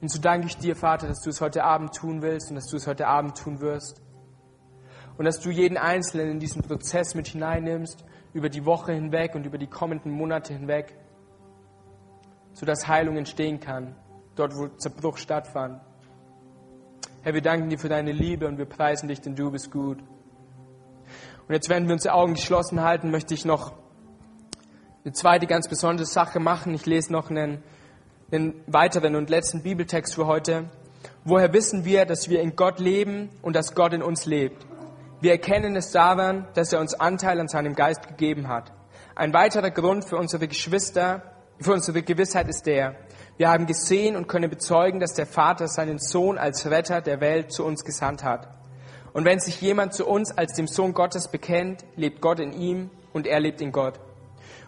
Und 0.00 0.10
so 0.10 0.20
danke 0.20 0.46
ich 0.46 0.56
dir, 0.56 0.76
Vater, 0.76 1.08
dass 1.08 1.20
du 1.20 1.30
es 1.30 1.40
heute 1.40 1.64
Abend 1.64 1.94
tun 1.94 2.22
willst 2.22 2.50
und 2.50 2.56
dass 2.56 2.66
du 2.66 2.76
es 2.76 2.86
heute 2.86 3.08
Abend 3.08 3.36
tun 3.36 3.60
wirst. 3.60 4.00
Und 5.16 5.24
dass 5.24 5.40
du 5.40 5.50
jeden 5.50 5.76
Einzelnen 5.76 6.30
in 6.30 6.38
diesen 6.38 6.62
Prozess 6.62 7.14
mit 7.16 7.26
hineinnimmst, 7.26 8.04
über 8.32 8.48
die 8.48 8.64
Woche 8.64 8.92
hinweg 8.92 9.34
und 9.34 9.46
über 9.46 9.58
die 9.58 9.66
kommenden 9.66 10.12
Monate 10.12 10.52
hinweg, 10.52 10.94
sodass 12.52 12.86
Heilung 12.86 13.16
entstehen 13.16 13.58
kann, 13.58 13.96
dort 14.36 14.54
wo 14.54 14.68
Zerbruch 14.68 15.16
stattfand. 15.16 15.80
Herr, 17.22 17.34
wir 17.34 17.42
danken 17.42 17.68
dir 17.68 17.78
für 17.78 17.88
deine 17.88 18.12
Liebe 18.12 18.46
und 18.46 18.58
wir 18.58 18.66
preisen 18.66 19.08
dich, 19.08 19.20
denn 19.20 19.34
du 19.34 19.50
bist 19.50 19.72
gut. 19.72 19.98
Und 21.48 21.54
jetzt, 21.54 21.68
werden 21.68 21.88
wir 21.88 21.94
unsere 21.94 22.14
Augen 22.14 22.34
geschlossen 22.34 22.82
halten, 22.82 23.10
möchte 23.10 23.34
ich 23.34 23.44
noch 23.44 23.72
eine 25.04 25.12
zweite 25.12 25.46
ganz 25.46 25.68
besondere 25.68 26.06
Sache 26.06 26.38
machen. 26.38 26.74
Ich 26.74 26.86
lese 26.86 27.12
noch 27.12 27.30
einen, 27.30 27.62
einen 28.30 28.62
weiteren 28.66 29.16
und 29.16 29.30
letzten 29.30 29.62
Bibeltext 29.62 30.14
für 30.14 30.26
heute. 30.26 30.68
Woher 31.24 31.52
wissen 31.52 31.84
wir, 31.84 32.04
dass 32.04 32.28
wir 32.28 32.40
in 32.40 32.56
Gott 32.56 32.78
leben 32.78 33.30
und 33.42 33.56
dass 33.56 33.74
Gott 33.74 33.92
in 33.92 34.02
uns 34.02 34.26
lebt? 34.26 34.66
Wir 35.20 35.32
erkennen 35.32 35.76
es 35.76 35.90
daran, 35.90 36.46
dass 36.54 36.72
er 36.72 36.80
uns 36.80 36.94
Anteil 36.94 37.40
an 37.40 37.48
seinem 37.48 37.74
Geist 37.74 38.06
gegeben 38.06 38.48
hat. 38.48 38.72
Ein 39.14 39.32
weiterer 39.32 39.70
Grund 39.70 40.04
für 40.04 40.16
unsere 40.16 40.46
Geschwister, 40.46 41.22
für 41.58 41.72
unsere 41.72 42.02
Gewissheit 42.02 42.48
ist 42.48 42.66
der, 42.66 42.96
wir 43.38 43.48
haben 43.48 43.66
gesehen 43.66 44.16
und 44.16 44.26
können 44.26 44.50
bezeugen, 44.50 45.00
dass 45.00 45.14
der 45.14 45.26
Vater 45.26 45.68
seinen 45.68 45.98
Sohn 45.98 46.38
als 46.38 46.68
Retter 46.68 47.00
der 47.00 47.20
Welt 47.20 47.52
zu 47.52 47.64
uns 47.64 47.84
gesandt 47.84 48.24
hat. 48.24 48.48
Und 49.12 49.24
wenn 49.24 49.38
sich 49.40 49.60
jemand 49.60 49.94
zu 49.94 50.06
uns 50.06 50.36
als 50.36 50.54
dem 50.54 50.66
Sohn 50.66 50.92
Gottes 50.92 51.28
bekennt, 51.28 51.84
lebt 51.96 52.20
Gott 52.20 52.40
in 52.40 52.52
ihm 52.52 52.90
und 53.12 53.26
er 53.26 53.40
lebt 53.40 53.60
in 53.60 53.72
Gott. 53.72 54.00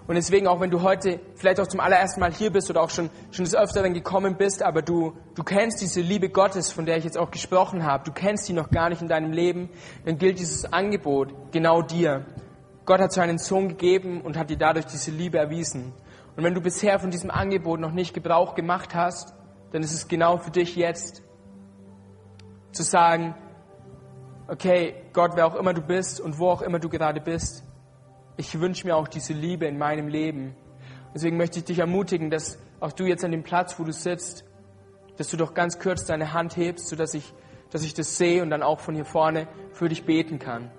Und 0.07 0.17
deswegen, 0.17 0.47
auch 0.47 0.61
wenn 0.61 0.71
du 0.71 0.83
heute 0.83 1.21
vielleicht 1.37 1.61
auch 1.61 1.67
zum 1.67 1.81
allerersten 1.81 2.21
Mal 2.21 2.33
hier 2.33 2.51
bist 2.51 2.69
oder 2.69 2.83
auch 2.83 2.91
schon, 2.91 3.11
schon 3.31 3.45
des 3.45 3.55
Öfteren 3.55 3.95
gekommen 3.95 4.37
bist, 4.37 4.63
aber 4.63 4.83
du, 4.83 5.13
du 5.35 5.45
kennst 5.45 5.81
diese 5.81 6.01
Liebe 6.01 6.29
Gottes, 6.29 6.73
von 6.73 6.87
der 6.87 6.97
ich 6.97 7.05
jetzt 7.05 7.17
auch 7.17 7.31
gesprochen 7.31 7.85
habe, 7.85 8.05
du 8.05 8.13
kennst 8.13 8.47
sie 8.47 8.53
noch 8.53 8.71
gar 8.71 8.89
nicht 8.89 9.03
in 9.03 9.09
deinem 9.09 9.33
Leben, 9.33 9.69
dann 10.05 10.19
gilt 10.19 10.39
dieses 10.39 10.73
Angebot 10.73 11.53
genau 11.53 11.83
dir. 11.83 12.27
Gott 12.87 13.01
hat 13.01 13.13
seinen 13.13 13.39
Sohn 13.39 13.69
gegeben 13.69 14.21
und 14.21 14.37
hat 14.37 14.51
dir 14.51 14.59
dadurch 14.59 14.87
diese 14.87 15.13
Liebe 15.13 15.39
erwiesen. 15.39 15.93
Und 16.37 16.45
wenn 16.45 16.55
du 16.55 16.61
bisher 16.61 16.99
von 16.99 17.11
diesem 17.11 17.31
Angebot 17.31 17.79
noch 17.79 17.93
nicht 17.93 18.15
Gebrauch 18.15 18.55
gemacht 18.55 18.95
hast, 18.95 19.35
dann 19.73 19.83
ist 19.83 19.93
es 19.93 20.09
genau 20.09 20.39
für 20.39 20.51
dich 20.51 20.75
jetzt 20.75 21.23
zu 22.73 22.83
sagen, 22.83 23.35
okay, 24.49 24.95
Gott, 25.13 25.33
wer 25.35 25.47
auch 25.47 25.55
immer 25.55 25.75
du 25.75 25.83
bist 25.83 26.21
und 26.21 26.39
wo 26.39 26.49
auch 26.49 26.63
immer 26.63 26.79
du 26.79 26.89
gerade 26.89 27.21
bist, 27.21 27.65
ich 28.41 28.59
wünsche 28.59 28.87
mir 28.87 28.97
auch 28.97 29.07
diese 29.07 29.35
Liebe 29.35 29.67
in 29.67 29.77
meinem 29.77 30.09
Leben. 30.09 30.57
Deswegen 31.15 31.37
möchte 31.37 31.59
ich 31.59 31.67
dich 31.67 31.79
ermutigen, 31.79 32.31
dass 32.31 32.59
auch 32.81 32.93
du 32.93 33.05
jetzt 33.05 33.23
an 33.23 33.33
dem 33.33 33.43
Platz, 33.43 33.79
wo 33.79 33.85
du 33.85 33.93
sitzt, 33.93 34.45
dass 35.19 35.29
du 35.29 35.37
doch 35.37 35.53
ganz 35.53 35.79
kurz 35.79 36.07
deine 36.07 36.33
Hand 36.33 36.57
hebst, 36.57 36.89
sodass 36.89 37.13
ich, 37.13 37.35
dass 37.71 37.85
ich 37.85 37.93
das 37.93 38.17
sehe 38.17 38.43
und 38.43 38.49
dann 38.49 38.63
auch 38.63 38.81
von 38.81 38.95
hier 38.95 39.05
vorne 39.05 39.47
für 39.75 39.91
dich 39.91 40.07
beten 40.07 40.39
kann. 40.39 40.71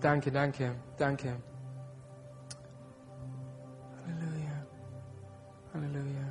Danke, 0.00 0.32
danke, 0.32 0.74
danke. 0.98 1.36
Halleluja. 4.04 4.66
Halleluja. 5.74 6.28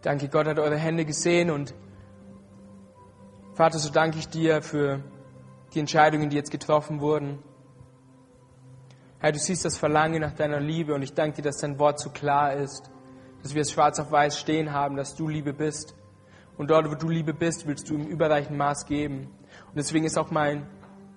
Danke, 0.00 0.28
Gott 0.28 0.46
hat 0.46 0.58
eure 0.58 0.78
Hände 0.78 1.04
gesehen 1.04 1.50
und 1.50 1.74
Vater, 3.52 3.78
so 3.78 3.90
danke 3.90 4.18
ich 4.18 4.28
dir 4.28 4.62
für 4.62 5.02
die 5.76 5.80
Entscheidungen, 5.80 6.30
die 6.30 6.36
jetzt 6.36 6.50
getroffen 6.50 7.00
wurden. 7.00 7.38
Herr, 9.18 9.32
du 9.32 9.38
siehst 9.38 9.64
das 9.64 9.76
Verlangen 9.76 10.20
nach 10.20 10.32
deiner 10.32 10.58
Liebe 10.58 10.94
und 10.94 11.02
ich 11.02 11.14
danke 11.14 11.36
dir, 11.36 11.42
dass 11.42 11.58
dein 11.58 11.78
Wort 11.78 12.00
so 12.00 12.10
klar 12.10 12.54
ist, 12.54 12.90
dass 13.42 13.54
wir 13.54 13.62
es 13.62 13.70
schwarz 13.70 14.00
auf 14.00 14.10
weiß 14.10 14.38
stehen 14.38 14.72
haben, 14.72 14.96
dass 14.96 15.14
du 15.14 15.28
Liebe 15.28 15.52
bist. 15.52 15.94
Und 16.56 16.70
dort, 16.70 16.90
wo 16.90 16.94
du 16.94 17.08
Liebe 17.08 17.34
bist, 17.34 17.66
willst 17.66 17.88
du 17.88 17.94
im 17.94 18.06
überreichen 18.06 18.56
Maß 18.56 18.86
geben. 18.86 19.28
Und 19.68 19.76
deswegen 19.76 20.06
ist 20.06 20.18
auch 20.18 20.30
mein, 20.30 20.66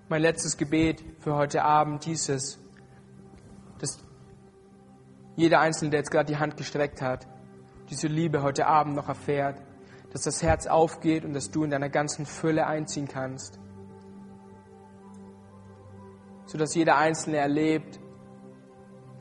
mein 0.10 0.22
letztes 0.22 0.58
Gebet 0.58 1.04
für 1.20 1.36
heute 1.36 1.64
Abend 1.64 2.06
dieses, 2.06 2.60
dass 3.80 3.98
jeder 5.36 5.62
Einzelne, 5.62 5.92
der 5.92 6.02
jetzt 6.02 6.12
gerade 6.12 6.32
die 6.32 6.38
Hand 6.38 6.58
gestreckt 6.58 7.02
hat, 7.02 7.26
diese 7.90 8.08
Liebe 8.08 8.44
heute 8.44 8.68
Abend 8.68 8.96
noch 8.96 9.08
erfährt 9.08 9.56
dass 10.12 10.24
das 10.24 10.42
Herz 10.42 10.68
aufgeht 10.68 11.24
und 11.24 11.34
dass 11.34 11.52
du 11.52 11.64
in 11.64 11.70
deiner 11.70 11.90
ganzen 11.90 12.26
Fülle 12.26 12.66
einziehen 12.66 13.08
kannst. 13.08 13.60
Sodass 16.50 16.74
jeder 16.74 16.98
Einzelne 16.98 17.38
erlebt, 17.38 18.00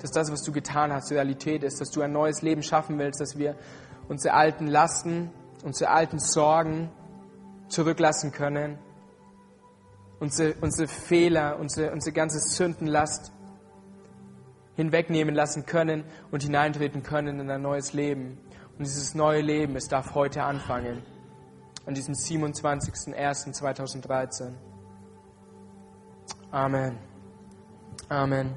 dass 0.00 0.10
das, 0.12 0.32
was 0.32 0.42
du 0.42 0.50
getan 0.50 0.94
hast, 0.94 1.12
Realität 1.12 1.62
ist, 1.62 1.78
dass 1.78 1.90
du 1.90 2.00
ein 2.00 2.10
neues 2.10 2.40
Leben 2.40 2.62
schaffen 2.62 2.98
willst, 2.98 3.20
dass 3.20 3.36
wir 3.36 3.54
unsere 4.08 4.32
alten 4.32 4.66
Lasten, 4.66 5.30
unsere 5.62 5.90
alten 5.90 6.18
Sorgen 6.18 6.88
zurücklassen 7.68 8.32
können, 8.32 8.78
unsere, 10.20 10.54
unsere 10.62 10.88
Fehler, 10.88 11.58
unsere, 11.60 11.92
unsere 11.92 12.14
ganze 12.14 12.38
Sündenlast 12.38 13.30
hinwegnehmen 14.76 15.34
lassen 15.34 15.66
können 15.66 16.04
und 16.30 16.44
hineintreten 16.44 17.02
können 17.02 17.40
in 17.40 17.50
ein 17.50 17.60
neues 17.60 17.92
Leben. 17.92 18.38
Und 18.78 18.86
dieses 18.86 19.14
neue 19.14 19.42
Leben, 19.42 19.76
es 19.76 19.88
darf 19.88 20.14
heute 20.14 20.44
anfangen. 20.44 21.02
An 21.84 21.92
diesem 21.92 22.14
27.01.2013. 22.14 24.54
Amen. 26.50 27.17
Amen. 28.10 28.56